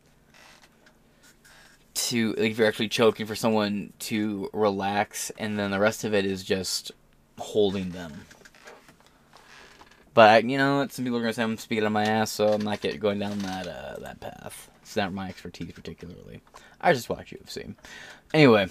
to, 2.08 2.30
like, 2.34 2.52
if 2.52 2.58
you're 2.58 2.68
actually 2.68 2.88
choking 2.88 3.26
for 3.26 3.34
someone 3.34 3.92
to 4.00 4.50
relax, 4.52 5.30
and 5.38 5.58
then 5.58 5.70
the 5.70 5.80
rest 5.80 6.04
of 6.04 6.14
it 6.14 6.24
is 6.24 6.42
just 6.42 6.92
holding 7.38 7.90
them. 7.90 8.26
But 10.14 10.44
you 10.44 10.58
know, 10.58 10.84
some 10.90 11.04
people 11.04 11.18
are 11.18 11.22
gonna 11.22 11.32
say 11.32 11.44
I'm 11.44 11.56
speaking 11.56 11.84
on 11.84 11.92
my 11.92 12.04
ass, 12.04 12.32
so 12.32 12.48
I'm 12.48 12.62
not 12.62 12.80
get, 12.80 12.98
going 12.98 13.20
down 13.20 13.38
that 13.38 13.68
uh, 13.68 14.00
that 14.00 14.18
path. 14.18 14.68
It's 14.82 14.96
not 14.96 15.12
my 15.12 15.28
expertise 15.28 15.70
particularly. 15.72 16.40
I 16.80 16.92
just 16.92 17.08
watch 17.08 17.32
UFC. 17.32 17.76
Anyway, 18.34 18.68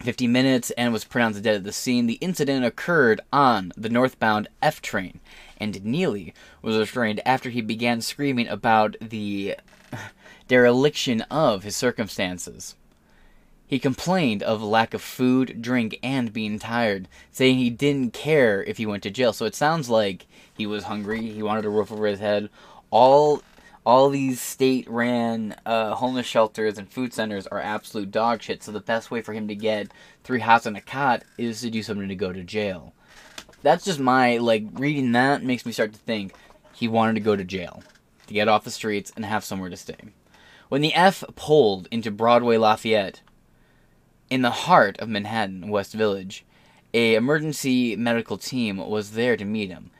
50 0.00 0.26
minutes 0.26 0.72
and 0.72 0.92
was 0.92 1.04
pronounced 1.04 1.42
dead 1.42 1.54
at 1.54 1.64
the 1.64 1.70
scene. 1.70 2.08
The 2.08 2.14
incident 2.14 2.64
occurred 2.64 3.20
on 3.32 3.72
the 3.76 3.88
northbound 3.88 4.48
F 4.60 4.82
train, 4.82 5.20
and 5.58 5.84
Neely 5.84 6.34
was 6.60 6.76
restrained 6.76 7.20
after 7.24 7.50
he 7.50 7.60
began 7.60 8.00
screaming 8.00 8.48
about 8.48 8.96
the 9.00 9.54
dereliction 10.48 11.22
of 11.22 11.62
his 11.62 11.76
circumstances. 11.76 12.76
He 13.66 13.78
complained 13.78 14.42
of 14.42 14.62
lack 14.62 14.92
of 14.92 15.00
food, 15.00 15.62
drink, 15.62 15.98
and 16.02 16.30
being 16.30 16.58
tired, 16.58 17.08
saying 17.30 17.56
he 17.56 17.70
didn't 17.70 18.12
care 18.12 18.62
if 18.64 18.76
he 18.76 18.84
went 18.84 19.02
to 19.04 19.10
jail. 19.10 19.32
So 19.32 19.46
it 19.46 19.54
sounds 19.54 19.88
like 19.88 20.26
he 20.54 20.66
was 20.66 20.84
hungry, 20.84 21.22
he 21.22 21.42
wanted 21.42 21.64
a 21.64 21.70
roof 21.70 21.90
over 21.90 22.06
his 22.06 22.20
head. 22.20 22.50
All 22.90 23.42
all 23.84 24.10
these 24.10 24.40
state 24.40 24.88
ran 24.88 25.56
uh, 25.66 25.94
homeless 25.94 26.26
shelters 26.26 26.78
and 26.78 26.88
food 26.88 27.12
centers 27.12 27.46
are 27.46 27.60
absolute 27.60 28.10
dog 28.10 28.42
shit. 28.42 28.62
So 28.62 28.72
the 28.72 28.80
best 28.80 29.10
way 29.10 29.22
for 29.22 29.32
him 29.32 29.48
to 29.48 29.54
get 29.54 29.90
three 30.22 30.40
hots 30.40 30.66
and 30.66 30.76
a 30.76 30.80
cot 30.80 31.24
is 31.38 31.62
to 31.62 31.70
do 31.70 31.82
something 31.82 32.08
to 32.08 32.14
go 32.14 32.32
to 32.32 32.44
jail. 32.44 32.92
That's 33.62 33.84
just 33.84 33.98
my 33.98 34.36
like 34.36 34.64
reading 34.74 35.12
that 35.12 35.42
makes 35.42 35.64
me 35.64 35.72
start 35.72 35.92
to 35.94 35.98
think 35.98 36.34
he 36.74 36.88
wanted 36.88 37.14
to 37.14 37.20
go 37.20 37.36
to 37.36 37.44
jail 37.44 37.82
to 38.26 38.34
get 38.34 38.48
off 38.48 38.64
the 38.64 38.70
streets 38.70 39.12
and 39.16 39.24
have 39.24 39.44
somewhere 39.44 39.70
to 39.70 39.76
stay. 39.76 39.96
When 40.72 40.80
the 40.80 40.94
F 40.94 41.22
pulled 41.36 41.86
into 41.90 42.10
Broadway 42.10 42.56
Lafayette, 42.56 43.20
in 44.30 44.40
the 44.40 44.50
heart 44.50 44.98
of 45.00 45.08
Manhattan, 45.10 45.68
West 45.68 45.92
Village, 45.92 46.46
a 46.94 47.14
emergency 47.14 47.94
medical 47.94 48.38
team 48.38 48.78
was 48.78 49.10
there 49.10 49.36
to 49.36 49.44
meet 49.44 49.68
him. 49.68 49.90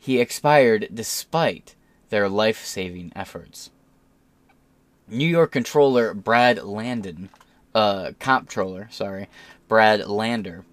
He 0.00 0.18
expired 0.18 0.88
despite 0.92 1.76
their 2.08 2.28
life-saving 2.28 3.12
efforts. 3.14 3.70
New 5.06 5.28
York 5.28 5.52
controller 5.52 6.12
Brad 6.12 6.60
Landon, 6.64 7.30
uh, 7.72 8.10
comptroller, 8.18 8.88
sorry, 8.90 9.28
Brad 9.68 10.08
Lander, 10.08 10.64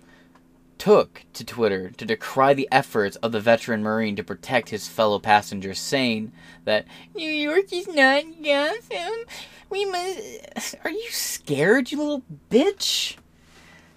took 0.84 1.23
to 1.31 1.45
Twitter 1.45 1.91
to 1.91 2.03
decry 2.03 2.53
the 2.53 2.67
efforts 2.69 3.15
of 3.17 3.31
the 3.31 3.39
veteran 3.39 3.81
Marine 3.81 4.17
to 4.17 4.23
protect 4.23 4.67
his 4.67 4.86
fellow 4.86 5.17
passengers, 5.17 5.79
saying 5.79 6.29
that 6.65 6.86
New 7.15 7.31
York 7.31 7.71
is 7.71 7.88
not 7.88 8.25
Gotham. 8.43 9.23
We 9.69 9.86
must. 9.86 10.75
Are 10.84 10.91
you 10.91 11.09
scared, 11.09 11.89
you 11.89 11.99
little 11.99 12.23
bitch? 12.51 13.15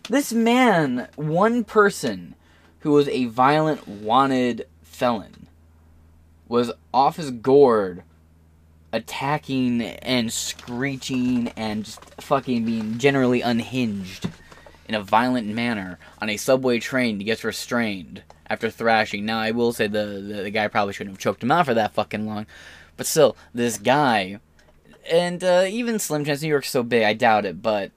This 0.08 0.32
man, 0.32 1.08
one 1.16 1.64
person 1.64 2.36
who 2.80 2.92
was 2.92 3.08
a 3.08 3.24
violent, 3.24 3.88
wanted 3.88 4.68
felon, 4.82 5.48
was 6.46 6.70
off 6.94 7.16
his 7.16 7.32
gourd, 7.32 8.04
attacking 8.92 9.82
and 9.82 10.32
screeching 10.32 11.48
and 11.56 11.84
just 11.84 12.04
fucking 12.20 12.64
being 12.64 12.98
generally 12.98 13.40
unhinged 13.40 14.28
in 14.88 14.94
a 14.94 15.02
violent 15.02 15.48
manner 15.48 15.98
on 16.20 16.30
a 16.30 16.36
subway 16.36 16.78
train. 16.78 17.18
He 17.18 17.24
gets 17.24 17.44
restrained 17.44 18.22
after 18.48 18.70
thrashing. 18.70 19.26
Now, 19.26 19.38
I 19.38 19.50
will 19.50 19.72
say 19.72 19.86
the, 19.86 20.06
the, 20.06 20.42
the 20.44 20.50
guy 20.50 20.68
probably 20.68 20.94
shouldn't 20.94 21.14
have 21.14 21.22
choked 21.22 21.42
him 21.42 21.50
out 21.50 21.66
for 21.66 21.74
that 21.74 21.94
fucking 21.94 22.26
long. 22.26 22.46
But 22.96 23.06
still, 23.06 23.36
this 23.52 23.78
guy, 23.78 24.40
and 25.10 25.42
uh, 25.42 25.66
even 25.68 25.98
Slim 25.98 26.24
Chance, 26.24 26.42
New 26.42 26.48
York's 26.48 26.70
so 26.70 26.82
big, 26.82 27.02
I 27.02 27.12
doubt 27.12 27.44
it, 27.44 27.60
but 27.60 27.90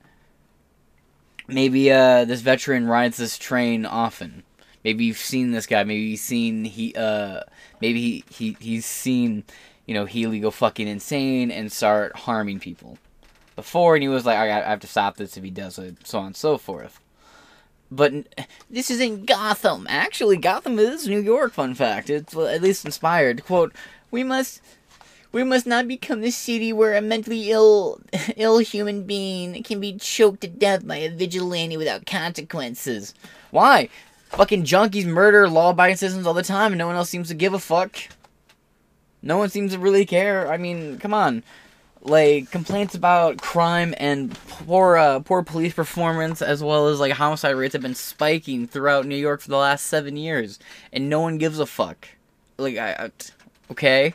maybe 1.48 1.92
uh, 1.92 2.26
this 2.26 2.42
veteran 2.42 2.88
rides 2.88 3.18
this 3.18 3.38
train 3.38 3.86
often. 3.86 4.44
Maybe 4.84 5.06
you've 5.06 5.18
seen 5.18 5.52
this 5.52 5.68
guy. 5.68 5.84
Maybe 5.84 6.02
you've 6.02 6.20
seen 6.20 6.64
he. 6.64 6.96
Uh, 6.96 7.42
maybe 7.82 8.02
he, 8.02 8.24
he 8.30 8.58
he's 8.60 8.86
seen, 8.86 9.44
you 9.86 9.94
know, 9.94 10.06
Healy 10.06 10.40
go 10.40 10.52
fucking 10.52 10.88
insane 10.88 11.52
and 11.52 11.70
start 11.70 12.16
harming 12.16 12.60
people 12.60 12.98
before, 13.60 13.96
and 13.96 14.02
he 14.02 14.08
was 14.08 14.26
like, 14.26 14.38
I, 14.38 14.62
I 14.62 14.70
have 14.70 14.80
to 14.80 14.88
stop 14.88 15.18
this 15.18 15.36
if 15.36 15.44
he 15.44 15.50
does 15.50 15.78
it, 15.78 16.08
so 16.08 16.20
on 16.20 16.28
and 16.28 16.36
so 16.36 16.58
forth. 16.58 17.02
But 17.92 18.14
this 18.70 18.90
isn't 18.90 19.26
Gotham. 19.26 19.86
Actually, 19.90 20.38
Gotham 20.38 20.80
is 20.80 21.08
New 21.08 21.20
York. 21.20 21.54
Fun 21.54 21.74
fact. 21.74 22.10
It's 22.10 22.34
well, 22.34 22.48
at 22.48 22.62
least 22.62 22.86
inspired. 22.86 23.44
Quote: 23.44 23.74
We 24.12 24.24
must 24.24 24.62
we 25.32 25.44
must 25.44 25.66
not 25.66 25.88
become 25.88 26.22
the 26.22 26.32
city 26.32 26.72
where 26.72 26.96
a 26.96 27.02
mentally 27.02 27.52
ill, 27.52 28.00
ill 28.38 28.60
human 28.60 29.04
being 29.04 29.62
can 29.64 29.80
be 29.80 29.98
choked 29.98 30.42
to 30.42 30.48
death 30.48 30.88
by 30.88 30.98
a 30.98 31.10
vigilante 31.10 31.78
without 31.78 32.06
consequences. 32.06 33.14
Why? 33.52 33.90
Fucking 34.30 34.64
junkies 34.64 35.06
murder 35.06 35.50
law-abiding 35.50 35.98
citizens 35.98 36.28
all 36.28 36.34
the 36.34 36.44
time, 36.44 36.72
and 36.72 36.80
no 36.80 36.88
one 36.88 36.96
else 36.96 37.10
seems 37.10 37.28
to 37.28 37.34
give 37.34 37.54
a 37.54 37.60
fuck. 37.60 37.98
No 39.22 39.38
one 39.38 39.50
seems 39.50 39.74
to 39.74 39.80
really 39.80 40.06
care. 40.06 40.52
I 40.52 40.58
mean, 40.58 40.98
come 41.00 41.14
on. 41.14 41.44
Like 42.02 42.50
complaints 42.50 42.96
about 42.96 43.42
crime 43.42 43.94
and 43.98 44.34
poor, 44.48 44.96
uh, 44.96 45.20
poor 45.20 45.44
police 45.44 45.74
performance, 45.74 46.42
as 46.42 46.64
well 46.64 46.88
as 46.88 47.00
like 47.00 47.12
homicide 47.14 47.56
rates, 47.56 47.74
have 47.74 47.82
been 47.82 47.94
spiking 47.96 48.68
throughout 48.68 49.06
New 49.06 49.18
York 49.18 49.42
for 49.42 49.50
the 49.50 49.58
last 49.58 49.86
seven 49.86 50.16
years, 50.16 50.60
and 50.94 51.10
no 51.10 51.20
one 51.20 51.38
gives 51.38 51.60
a 51.60 51.66
fuck. 51.66 52.08
Like, 52.58 52.78
I, 52.78 52.92
I 52.92 53.12
okay. 53.72 54.14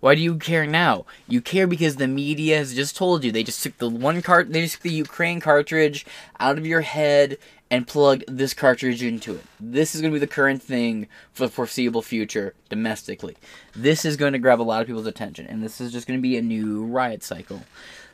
Why 0.00 0.16
do 0.16 0.20
you 0.20 0.36
care 0.36 0.66
now? 0.66 1.06
You 1.28 1.40
care 1.40 1.68
because 1.68 1.94
the 1.94 2.08
media 2.08 2.58
has 2.58 2.74
just 2.74 2.96
told 2.96 3.22
you. 3.22 3.30
They 3.30 3.44
just 3.44 3.62
took 3.62 3.78
the 3.78 3.88
one 3.88 4.20
cart, 4.20 4.52
they 4.52 4.62
just 4.62 4.74
took 4.74 4.82
the 4.82 4.90
Ukraine 4.90 5.38
cartridge 5.40 6.04
out 6.40 6.58
of 6.58 6.66
your 6.66 6.80
head 6.80 7.38
and 7.72 7.88
plugged 7.88 8.22
this 8.28 8.52
cartridge 8.52 9.02
into 9.02 9.34
it. 9.34 9.44
This 9.58 9.94
is 9.94 10.02
going 10.02 10.12
to 10.12 10.14
be 10.14 10.24
the 10.24 10.32
current 10.32 10.62
thing 10.62 11.08
for 11.32 11.46
the 11.46 11.52
foreseeable 11.52 12.02
future 12.02 12.54
domestically. 12.68 13.34
This 13.74 14.04
is 14.04 14.18
going 14.18 14.34
to 14.34 14.38
grab 14.38 14.60
a 14.60 14.62
lot 14.62 14.82
of 14.82 14.86
people's 14.86 15.06
attention, 15.06 15.46
and 15.46 15.62
this 15.62 15.80
is 15.80 15.90
just 15.90 16.06
going 16.06 16.18
to 16.18 16.22
be 16.22 16.36
a 16.36 16.42
new 16.42 16.84
riot 16.84 17.22
cycle. 17.22 17.62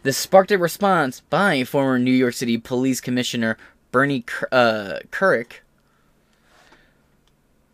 This 0.04 0.16
sparked 0.16 0.52
a 0.52 0.58
response 0.58 1.20
by 1.20 1.64
former 1.64 1.98
New 1.98 2.12
York 2.12 2.34
City 2.34 2.56
Police 2.56 3.00
Commissioner 3.00 3.58
Bernie 3.90 4.24
uh, 4.52 5.00
Couric. 5.10 5.54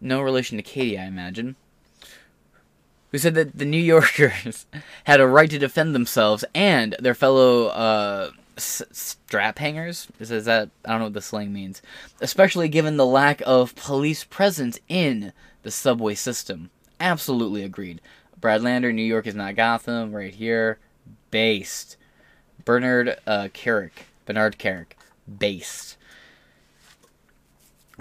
No 0.00 0.22
relation 0.22 0.56
to 0.56 0.62
Katie, 0.62 0.98
I 0.98 1.04
imagine 1.04 1.54
who 3.14 3.18
said 3.18 3.36
that 3.36 3.56
the 3.56 3.64
New 3.64 3.76
Yorkers 3.76 4.66
had 5.04 5.20
a 5.20 5.26
right 5.28 5.48
to 5.48 5.56
defend 5.56 5.94
themselves 5.94 6.44
and 6.52 6.96
their 6.98 7.14
fellow 7.14 7.66
uh, 7.66 8.30
s- 8.56 8.82
strap 8.92 9.58
hangers. 9.58 10.08
Is, 10.18 10.30
is 10.30 10.44
that 10.44 10.70
I 10.84 10.90
don't 10.90 10.98
know 11.00 11.06
what 11.06 11.14
the 11.14 11.22
slang 11.22 11.52
means, 11.52 11.82
especially 12.20 12.68
given 12.68 12.96
the 12.96 13.06
lack 13.06 13.42
of 13.46 13.74
police 13.76 14.24
presence 14.24 14.78
in 14.88 15.32
the 15.62 15.70
subway 15.70 16.14
system. 16.14 16.70
Absolutely 17.00 17.62
agreed. 17.62 18.00
Brad 18.40 18.62
Lander, 18.62 18.92
New 18.92 19.02
York 19.02 19.26
is 19.26 19.34
not 19.34 19.56
Gotham. 19.56 20.12
Right 20.12 20.34
here, 20.34 20.78
based. 21.30 21.96
Bernard 22.64 23.18
uh, 23.26 23.48
Kerik, 23.52 24.06
Bernard 24.26 24.58
Kerik, 24.58 24.92
based. 25.38 25.96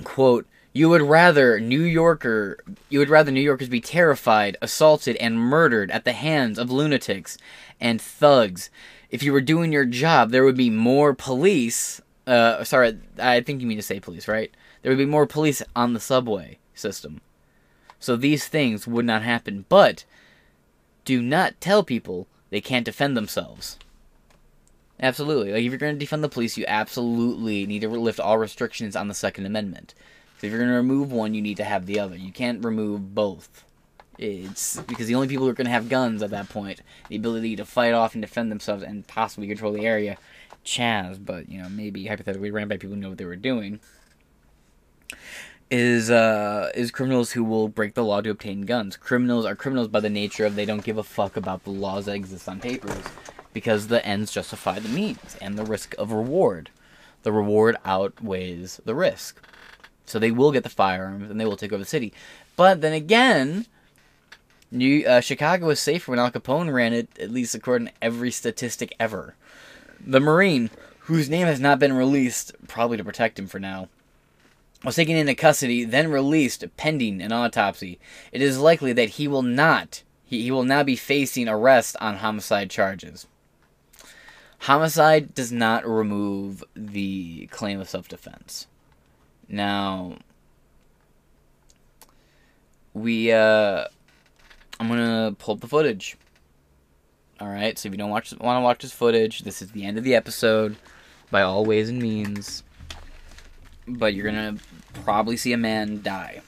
Quote 0.04 0.47
you 0.74 0.89
would 0.89 1.04
rather 1.04 1.60
New 1.60 1.84
Yorker 1.84 2.58
you 2.89 2.97
would 2.97 3.10
rather 3.10 3.32
New 3.32 3.41
Yorkers 3.41 3.70
be 3.70 3.80
terrified, 3.80 4.58
assaulted, 4.62 5.16
and 5.18 5.39
murdered 5.39 5.91
at 5.91 6.04
the 6.04 6.14
hands 6.14 6.58
of 6.58 6.72
lunatics 6.72 7.38
and 7.80 8.01
thugs. 8.01 8.70
If 9.14 9.22
you 9.22 9.32
were 9.32 9.41
doing 9.41 9.72
your 9.72 9.86
job, 9.86 10.32
there 10.32 10.43
would 10.43 10.57
be 10.57 10.72
more 10.72 11.14
police. 11.14 12.01
Uh, 12.26 12.64
sorry, 12.64 12.97
I 13.20 13.41
think 13.41 13.61
you 13.61 13.68
mean 13.68 13.78
to 13.78 13.84
say 13.84 13.99
police, 13.99 14.28
right? 14.28 14.49
There 14.82 14.91
would 14.91 14.97
be 14.97 15.05
more 15.05 15.28
police 15.28 15.61
on 15.76 15.93
the 15.93 15.99
subway 15.99 16.57
system. 16.74 17.22
So 17.99 18.16
these 18.16 18.47
things 18.47 18.88
would 18.88 19.05
not 19.05 19.22
happen. 19.22 19.66
But 19.70 20.03
do 21.05 21.22
not 21.22 21.61
tell 21.61 21.84
people 21.84 22.26
they 22.49 22.59
can't 22.59 22.86
defend 22.86 23.16
themselves. 23.16 23.78
Absolutely. 24.99 25.51
Like 25.51 25.64
if 25.64 25.70
you're 25.70 25.78
going 25.78 25.93
to 25.93 25.99
defend 25.99 26.24
the 26.24 26.28
police, 26.28 26.57
you 26.57 26.66
absolutely 26.68 27.68
need 27.68 27.82
to 27.82 27.89
lift 27.89 28.20
all 28.20 28.39
restrictions 28.39 28.95
on 28.95 29.09
the 29.09 29.14
Second 29.14 29.45
Amendment. 29.45 29.93
So 30.39 30.47
if 30.47 30.51
you're 30.51 30.59
going 30.59 30.72
to 30.72 30.78
remove 30.78 31.11
one, 31.11 31.36
you 31.36 31.41
need 31.43 31.57
to 31.57 31.64
have 31.64 31.86
the 31.86 31.99
other. 31.99 32.16
You 32.16 32.32
can't 32.32 32.66
remove 32.66 33.14
both. 33.14 33.64
It's 34.18 34.80
because 34.82 35.07
the 35.07 35.16
only 35.16 35.28
people 35.28 35.45
who 35.45 35.51
are 35.51 35.55
going 35.55 35.66
to 35.66 35.72
have 35.72 35.89
guns 35.89 36.22
at 36.22 36.30
that 36.30 36.49
point, 36.49 36.82
the 37.09 37.16
ability 37.16 37.55
to 37.55 37.66
fight 37.66 37.93
off 37.93 38.14
and 38.14 38.22
defend 38.22 38.51
themselves 38.51 38.84
and 38.84 39.07
possibly 39.07 39.47
control 39.47 39.74
the 39.74 39.86
area, 39.86 40.18
Chaz, 40.66 41.24
but 41.24 41.49
you 41.49 41.61
know 41.61 41.70
maybe 41.70 42.05
hypothetically 42.05 42.51
ran 42.51 42.68
by 42.68 42.78
people 42.78 42.95
who 42.95 43.01
know 43.01 43.09
what 43.09 43.18
they 43.18 43.26
were 43.26 43.36
doing, 43.36 43.80
is 45.72 46.11
uh 46.11 46.72
is 46.76 46.91
criminals 46.91 47.32
who 47.32 47.43
will 47.43 47.68
break 47.68 47.95
the 47.95 48.03
law 48.03 48.22
to 48.22 48.30
obtain 48.30 48.61
guns. 48.61 48.95
Criminals 48.95 49.45
are 49.45 49.55
criminals 49.55 49.88
by 49.88 49.99
the 49.99 50.09
nature 50.09 50.45
of 50.45 50.55
they 50.55 50.66
don't 50.66 50.84
give 50.84 50.97
a 50.97 51.03
fuck 51.03 51.36
about 51.36 51.64
the 51.64 51.72
laws 51.72 52.05
that 52.05 52.16
exist 52.16 52.47
on 52.47 52.59
papers, 52.59 53.03
because 53.51 53.88
the 53.88 54.05
ends 54.05 54.32
justify 54.32 54.80
the 54.80 54.89
means 54.89 55.36
and 55.41 55.57
the 55.57 55.66
risk 55.66 55.95
of 55.97 56.11
reward. 56.11 56.70
The 57.24 57.32
reward 57.32 57.78
outweighs 57.84 58.80
the 58.86 58.95
risk. 58.95 59.41
So 60.05 60.20
they 60.20 60.32
will 60.32 60.51
get 60.51 60.64
the 60.64 60.70
firearms 60.70 61.32
and 61.32 61.39
they 61.39 61.45
will 61.45 61.57
take 61.57 61.72
over 61.72 61.84
the 61.84 61.89
city. 61.89 62.14
But 62.55 62.82
then 62.82 62.93
again, 62.93 63.66
New 64.74 65.05
uh, 65.05 65.21
Chicago 65.21 65.67
was 65.67 65.80
safer 65.80 66.11
when 66.11 66.19
Al 66.19 66.32
Capone 66.32 66.74
ran 66.74 66.93
it, 66.93 67.07
at 67.19 67.32
least 67.32 67.53
according 67.53 67.88
to 67.88 67.93
every 68.01 68.32
statistic 68.32 68.95
ever. 68.99 69.36
The 70.05 70.19
Marine, 70.19 70.71
whose 71.01 71.30
name 71.30 71.45
has 71.45 71.59
not 71.59 71.78
been 71.78 71.93
released, 71.93 72.53
probably 72.67 72.97
to 72.97 73.03
protect 73.03 73.38
him 73.38 73.47
for 73.47 73.59
now, 73.59 73.88
was 74.84 74.95
taken 74.95 75.15
into 75.15 75.36
custody, 75.36 75.86
then 75.86 76.09
released 76.09 76.65
pending 76.76 77.21
an 77.21 77.32
autopsy. 77.32 77.99
It 78.32 78.41
is 78.41 78.59
likely 78.59 78.93
that 78.93 79.09
he 79.11 79.28
will 79.28 79.43
not 79.43 80.01
he, 80.26 80.41
he 80.41 80.51
will 80.51 80.63
now 80.63 80.82
be 80.82 80.95
facing 80.95 81.47
arrest 81.47 81.95
on 82.01 82.17
homicide 82.17 82.71
charges. 82.71 83.28
Homicide 84.59 85.36
does 85.36 85.51
not 85.51 85.88
remove 85.88 86.63
the 86.76 87.47
claim 87.47 87.80
of 87.80 87.88
self 87.88 88.07
defense. 88.07 88.65
Now 89.47 90.17
we 92.93 93.32
uh 93.32 93.86
I'm 94.80 94.88
gonna 94.88 95.36
pull 95.38 95.55
up 95.55 95.61
the 95.61 95.67
footage. 95.67 96.17
Alright, 97.41 97.78
so 97.78 97.88
if 97.88 97.93
you 97.93 97.97
don't 97.97 98.09
watch 98.09 98.34
wanna 98.39 98.61
watch 98.61 98.82
this 98.82 98.91
footage, 98.91 99.41
this 99.41 99.61
is 99.61 99.71
the 99.71 99.86
end 99.86 99.97
of 99.97 100.03
the 100.03 100.15
episode 100.15 100.76
by 101.32 101.41
all 101.41 101.65
ways 101.65 101.89
and 101.89 102.01
means. 102.01 102.63
But 103.88 104.13
you're 104.13 104.26
gonna 104.26 104.57
probably 105.03 105.38
see 105.38 105.53
a 105.53 105.57
man 105.57 106.01
die. 106.01 106.41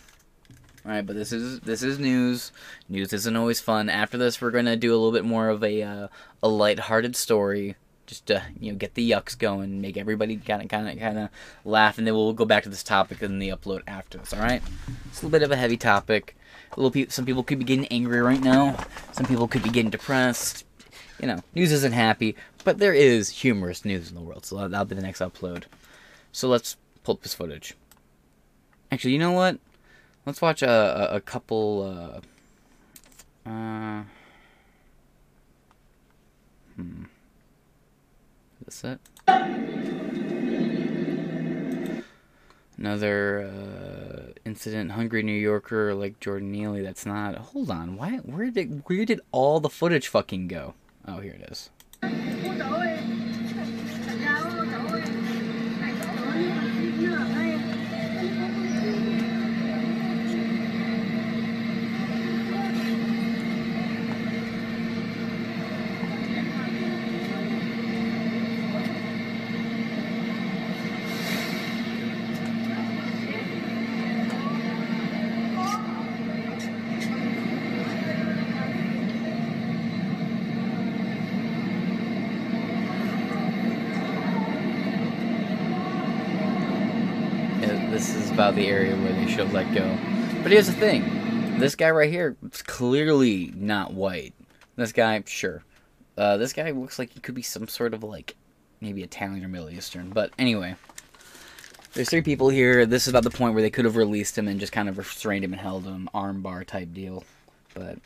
Alright, 0.86 1.06
but 1.06 1.16
this 1.16 1.32
is 1.32 1.60
this 1.62 1.82
is 1.82 2.00
news. 2.00 2.52
News 2.90 3.12
isn't 3.14 3.36
always 3.36 3.60
fun. 3.60 3.90
After 3.90 4.18
this 4.18 4.40
we're 4.40 4.52
gonna 4.52 4.76
do 4.76 4.92
a 4.92 4.98
little 4.98 5.12
bit 5.12 5.26
more 5.26 5.50
of 5.50 5.64
a 5.64 5.82
uh, 5.82 6.08
a 6.44 6.48
lighthearted 6.48 7.16
story 7.16 7.76
just 8.06 8.28
to 8.28 8.44
you 8.60 8.72
know 8.72 8.78
get 8.78 8.94
the 8.94 9.10
yucks 9.10 9.38
going, 9.38 9.82
make 9.82 9.98
everybody 9.98 10.38
kind 10.38 10.62
of 10.62 10.70
kind 10.70 10.88
of 10.88 11.00
kind 11.00 11.18
of 11.18 11.30
laugh, 11.64 11.98
and 11.98 12.06
then 12.06 12.14
we'll 12.14 12.34
go 12.34 12.46
back 12.46 12.64
to 12.64 12.70
this 12.70 12.84
topic 12.84 13.22
in 13.22 13.40
the 13.40 13.50
upload 13.50 13.82
after 13.88 14.18
this. 14.18 14.34
All 14.34 14.40
right, 14.40 14.62
it's 15.08 15.22
a 15.22 15.26
little 15.26 15.32
bit 15.32 15.44
of 15.44 15.52
a 15.52 15.56
heavy 15.56 15.78
topic. 15.78 16.38
Pe- 16.76 17.08
some 17.08 17.26
people 17.26 17.44
could 17.44 17.60
be 17.60 17.66
getting 17.66 17.88
angry 17.88 18.22
right 18.22 18.42
now. 18.42 18.78
Some 19.12 19.26
people 19.26 19.48
could 19.48 19.64
be 19.64 19.70
getting 19.70 19.92
depressed. 19.92 20.66
You 21.20 21.28
know, 21.28 21.42
news 21.54 21.72
isn't 21.72 21.94
happy, 21.94 22.36
but 22.64 22.80
there 22.80 22.94
is 22.94 23.30
humorous 23.30 23.86
news 23.86 24.10
in 24.10 24.16
the 24.16 24.22
world, 24.22 24.46
so 24.46 24.56
that'll, 24.56 24.70
that'll 24.70 24.86
be 24.86 24.96
the 24.96 25.02
next 25.02 25.20
upload. 25.22 25.64
So 26.32 26.50
let's 26.50 26.76
pull 27.04 27.16
up 27.16 27.22
this 27.22 27.34
footage. 27.34 27.76
Actually, 28.92 29.14
you 29.14 29.20
know 29.20 29.32
what? 29.32 29.58
Let's 30.26 30.42
watch 30.42 30.62
a 30.62 31.14
a, 31.14 31.16
a 31.16 31.22
couple. 31.22 32.22
Uh, 33.46 33.50
uh, 33.50 34.04
hmm. 36.76 37.04
Is 38.68 38.82
this 38.82 38.84
it? 38.84 39.00
Another 42.78 43.50
uh, 43.50 44.05
incident, 44.46 44.92
hungry 44.92 45.24
New 45.24 45.34
Yorker 45.34 45.94
like 45.94 46.20
Jordan 46.20 46.52
Neely. 46.52 46.82
That's 46.82 47.06
not. 47.06 47.36
Hold 47.36 47.70
on. 47.72 47.98
Why? 47.98 48.18
Where 48.18 48.50
did 48.52 48.84
where 48.86 49.06
did 49.06 49.22
all 49.32 49.60
the 49.60 49.70
footage 49.70 50.08
fucking 50.08 50.48
go? 50.48 50.76
Oh, 51.08 51.20
here 51.20 51.34
it 51.34 51.50
is. 51.52 51.70
The 88.56 88.68
area 88.68 88.96
where 88.96 89.14
they 89.14 89.28
should 89.28 89.52
let 89.54 89.74
go. 89.74 89.98
But 90.42 90.52
here's 90.52 90.68
the 90.68 90.74
thing: 90.74 91.60
this 91.60 91.76
guy 91.76 91.90
right 91.92 92.10
here 92.10 92.36
is 92.52 92.62
clearly 92.62 93.52
not 93.56 93.94
white. 93.94 94.34
This 94.76 94.92
guy, 94.92 95.24
sure. 95.26 95.64
Uh, 96.18 96.38
this 96.38 96.54
guy 96.54 96.72
looks 96.72 96.98
like 96.98 97.12
he 97.12 97.20
could 97.20 97.36
be 97.36 97.42
some 97.42 97.68
sort 97.68 97.94
of 97.94 98.04
like 98.04 98.36
maybe 98.82 99.04
Italian 99.04 99.44
or 99.44 99.48
Middle 99.48 99.70
Eastern. 99.70 100.10
But 100.10 100.32
anyway, 100.38 100.76
there's 101.94 102.10
three 102.10 102.22
people 102.22 102.50
here. 102.50 102.86
This 102.86 103.04
is 103.04 103.10
about 103.10 103.24
the 103.24 103.30
point 103.30 103.54
where 103.54 103.64
they 103.64 103.70
could 103.70 103.86
have 103.86 103.96
released 103.96 104.38
him 104.38 104.48
and 104.48 104.60
just 104.60 104.74
kind 104.74 104.90
of 104.90 104.98
restrained 104.98 105.46
him 105.46 105.54
and 105.54 105.62
held 105.62 105.86
him, 105.86 106.10
armbar 106.14 106.66
type 106.66 106.94
deal. 106.94 107.24
But 107.74 108.00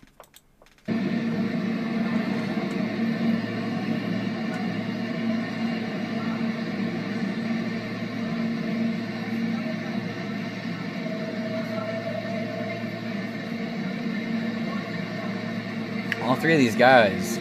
all 16.30 16.36
three 16.36 16.54
of 16.54 16.60
these 16.60 16.76
guys 16.76 17.40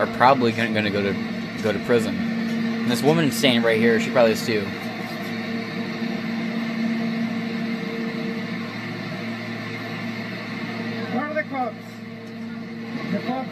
are 0.00 0.08
probably 0.16 0.50
going 0.50 0.74
to 0.74 0.90
go 0.90 1.00
to 1.00 1.12
go 1.62 1.72
to 1.72 1.78
prison. 1.84 2.16
And 2.16 2.90
this 2.90 3.04
woman 3.04 3.30
standing 3.30 3.62
right 3.62 3.78
here, 3.78 4.00
she 4.00 4.10
probably 4.10 4.32
is 4.32 4.44
too. 4.44 4.62
Where 11.12 11.24
are 11.24 11.34
the 11.34 11.44
cops? 11.44 11.76
The 13.12 13.18
cops? 13.20 13.48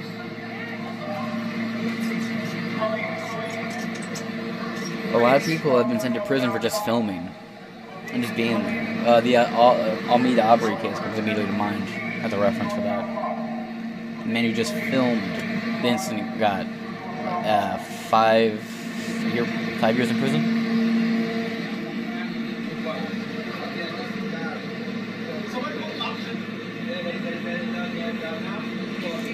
A 5.15 5.19
lot 5.19 5.37
of 5.37 5.45
people 5.45 5.79
have 5.79 5.89
been 5.89 6.01
sent 6.01 6.17
to 6.17 6.21
prison 6.23 6.51
for 6.51 6.59
just 6.59 6.85
filming 6.85 7.31
and 8.09 8.25
just 8.25 8.35
being 8.35 8.61
there. 8.65 9.09
Uh, 9.09 9.21
the 9.21 9.37
uh, 9.37 9.47
Al- 9.51 9.81
uh, 9.81 9.97
Ahmaud 10.09 10.43
Arbery 10.43 10.75
case 10.83 10.99
comes 10.99 11.17
immediately 11.17 11.47
to 11.47 11.53
mind 11.53 11.85
as 12.25 12.33
a 12.33 12.39
reference 12.39 12.73
for 12.73 12.81
that. 12.81 13.26
Man 14.27 14.45
who 14.45 14.53
just 14.53 14.73
filmed 14.75 15.23
the 15.83 15.89
incident 15.89 16.39
got 16.39 16.67
uh, 17.47 17.79
five 17.79 18.55
year 19.33 19.47
five 19.79 19.97
years 19.97 20.11
in 20.11 20.19
prison. 20.19 20.57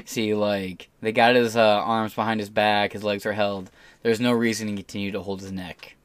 See, 0.04 0.34
like 0.34 0.90
they 1.00 1.12
got 1.12 1.34
his 1.36 1.56
uh, 1.56 1.60
arms 1.60 2.12
behind 2.14 2.38
his 2.38 2.50
back, 2.50 2.92
his 2.92 3.02
legs 3.02 3.24
are 3.24 3.32
held. 3.32 3.70
There's 4.02 4.20
no 4.20 4.32
reason 4.32 4.68
to 4.68 4.74
continue 4.74 5.10
to 5.12 5.22
hold 5.22 5.40
his 5.40 5.52
neck. 5.52 5.96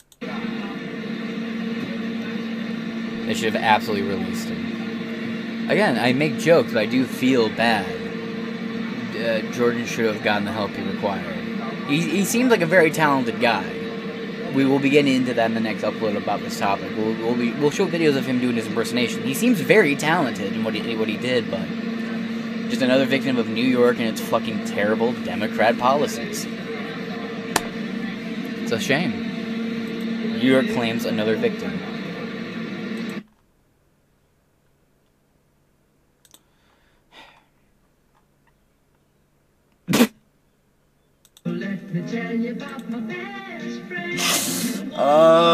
They 3.26 3.34
should 3.34 3.54
have 3.54 3.62
absolutely 3.62 4.08
released 4.08 4.48
him. 4.48 5.70
Again, 5.70 6.00
I 6.00 6.14
make 6.14 6.38
jokes, 6.38 6.72
but 6.72 6.80
I 6.80 6.86
do 6.86 7.04
feel 7.06 7.50
bad. 7.50 7.97
Uh, 9.18 9.42
Jordan 9.52 9.86
should 9.86 10.14
have 10.14 10.24
gotten 10.24 10.46
the 10.46 10.52
help 10.52 10.72
he 10.72 10.84
required. 10.84 11.36
He, 11.88 12.02
he 12.02 12.24
seems 12.24 12.52
like 12.52 12.62
a 12.62 12.68
very 12.68 12.92
talented 12.92 13.40
guy. 13.42 13.66
We 14.54 14.64
will 14.66 14.80
be 14.80 14.90
getting 14.90 15.16
into 15.16 15.34
that 15.34 15.46
in 15.48 15.56
the 15.56 15.60
next 15.60 15.82
upload 15.82 16.16
about 16.16 16.42
this 16.42 16.60
topic. 16.60 16.92
We'll, 16.96 17.14
we'll, 17.16 17.36
be, 17.36 17.52
we'll 17.54 17.72
show 17.72 17.88
videos 17.88 18.16
of 18.16 18.26
him 18.26 18.40
doing 18.40 18.56
his 18.56 18.68
impersonation. 18.68 19.24
He 19.24 19.34
seems 19.34 19.60
very 19.60 19.96
talented 19.96 20.54
in 20.54 20.64
what 20.64 20.76
he, 20.76 20.96
what 20.96 21.08
he 21.08 21.18
did, 21.18 21.50
but 21.50 21.68
just 22.70 22.82
another 22.82 23.06
victim 23.06 23.38
of 23.38 23.48
New 23.48 23.66
York 23.66 23.98
and 23.98 24.08
its 24.08 24.22
fucking 24.22 24.66
terrible 24.66 25.14
Democrat 25.14 25.78
policies. 25.78 26.46
It's 28.62 28.72
a 28.72 28.80
shame. 28.80 29.24
New 30.40 30.52
York 30.52 30.68
claims 30.74 31.06
another 31.06 31.36
victim. 31.38 31.80
Oh. 45.00 45.48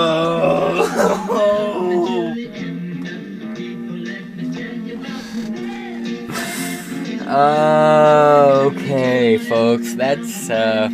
Okay, 8.67 9.37
folks. 9.37 9.95
That's 9.95 10.49
uh, 10.49 10.89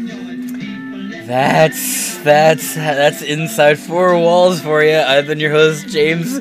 that's 1.25 2.17
that's 2.19 2.75
that's 2.75 3.21
inside 3.21 3.79
four 3.79 4.15
walls 4.15 4.61
for 4.61 4.83
you. 4.83 4.97
I've 4.97 5.27
been 5.27 5.39
your 5.39 5.51
host, 5.51 5.87
James 5.87 6.39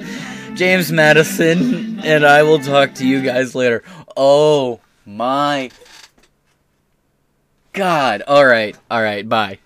James 0.55 0.93
Madison, 0.93 2.01
and 2.01 2.27
I 2.27 2.43
will 2.43 2.59
talk 2.59 2.95
to 2.95 3.07
you 3.07 3.23
guys 3.23 3.55
later. 3.55 3.83
Oh 4.17 4.81
my 5.07 5.71
God! 7.79 8.23
All 8.27 8.45
right, 8.45 8.77
all 8.91 9.01
right. 9.01 9.27
Bye. 9.29 9.61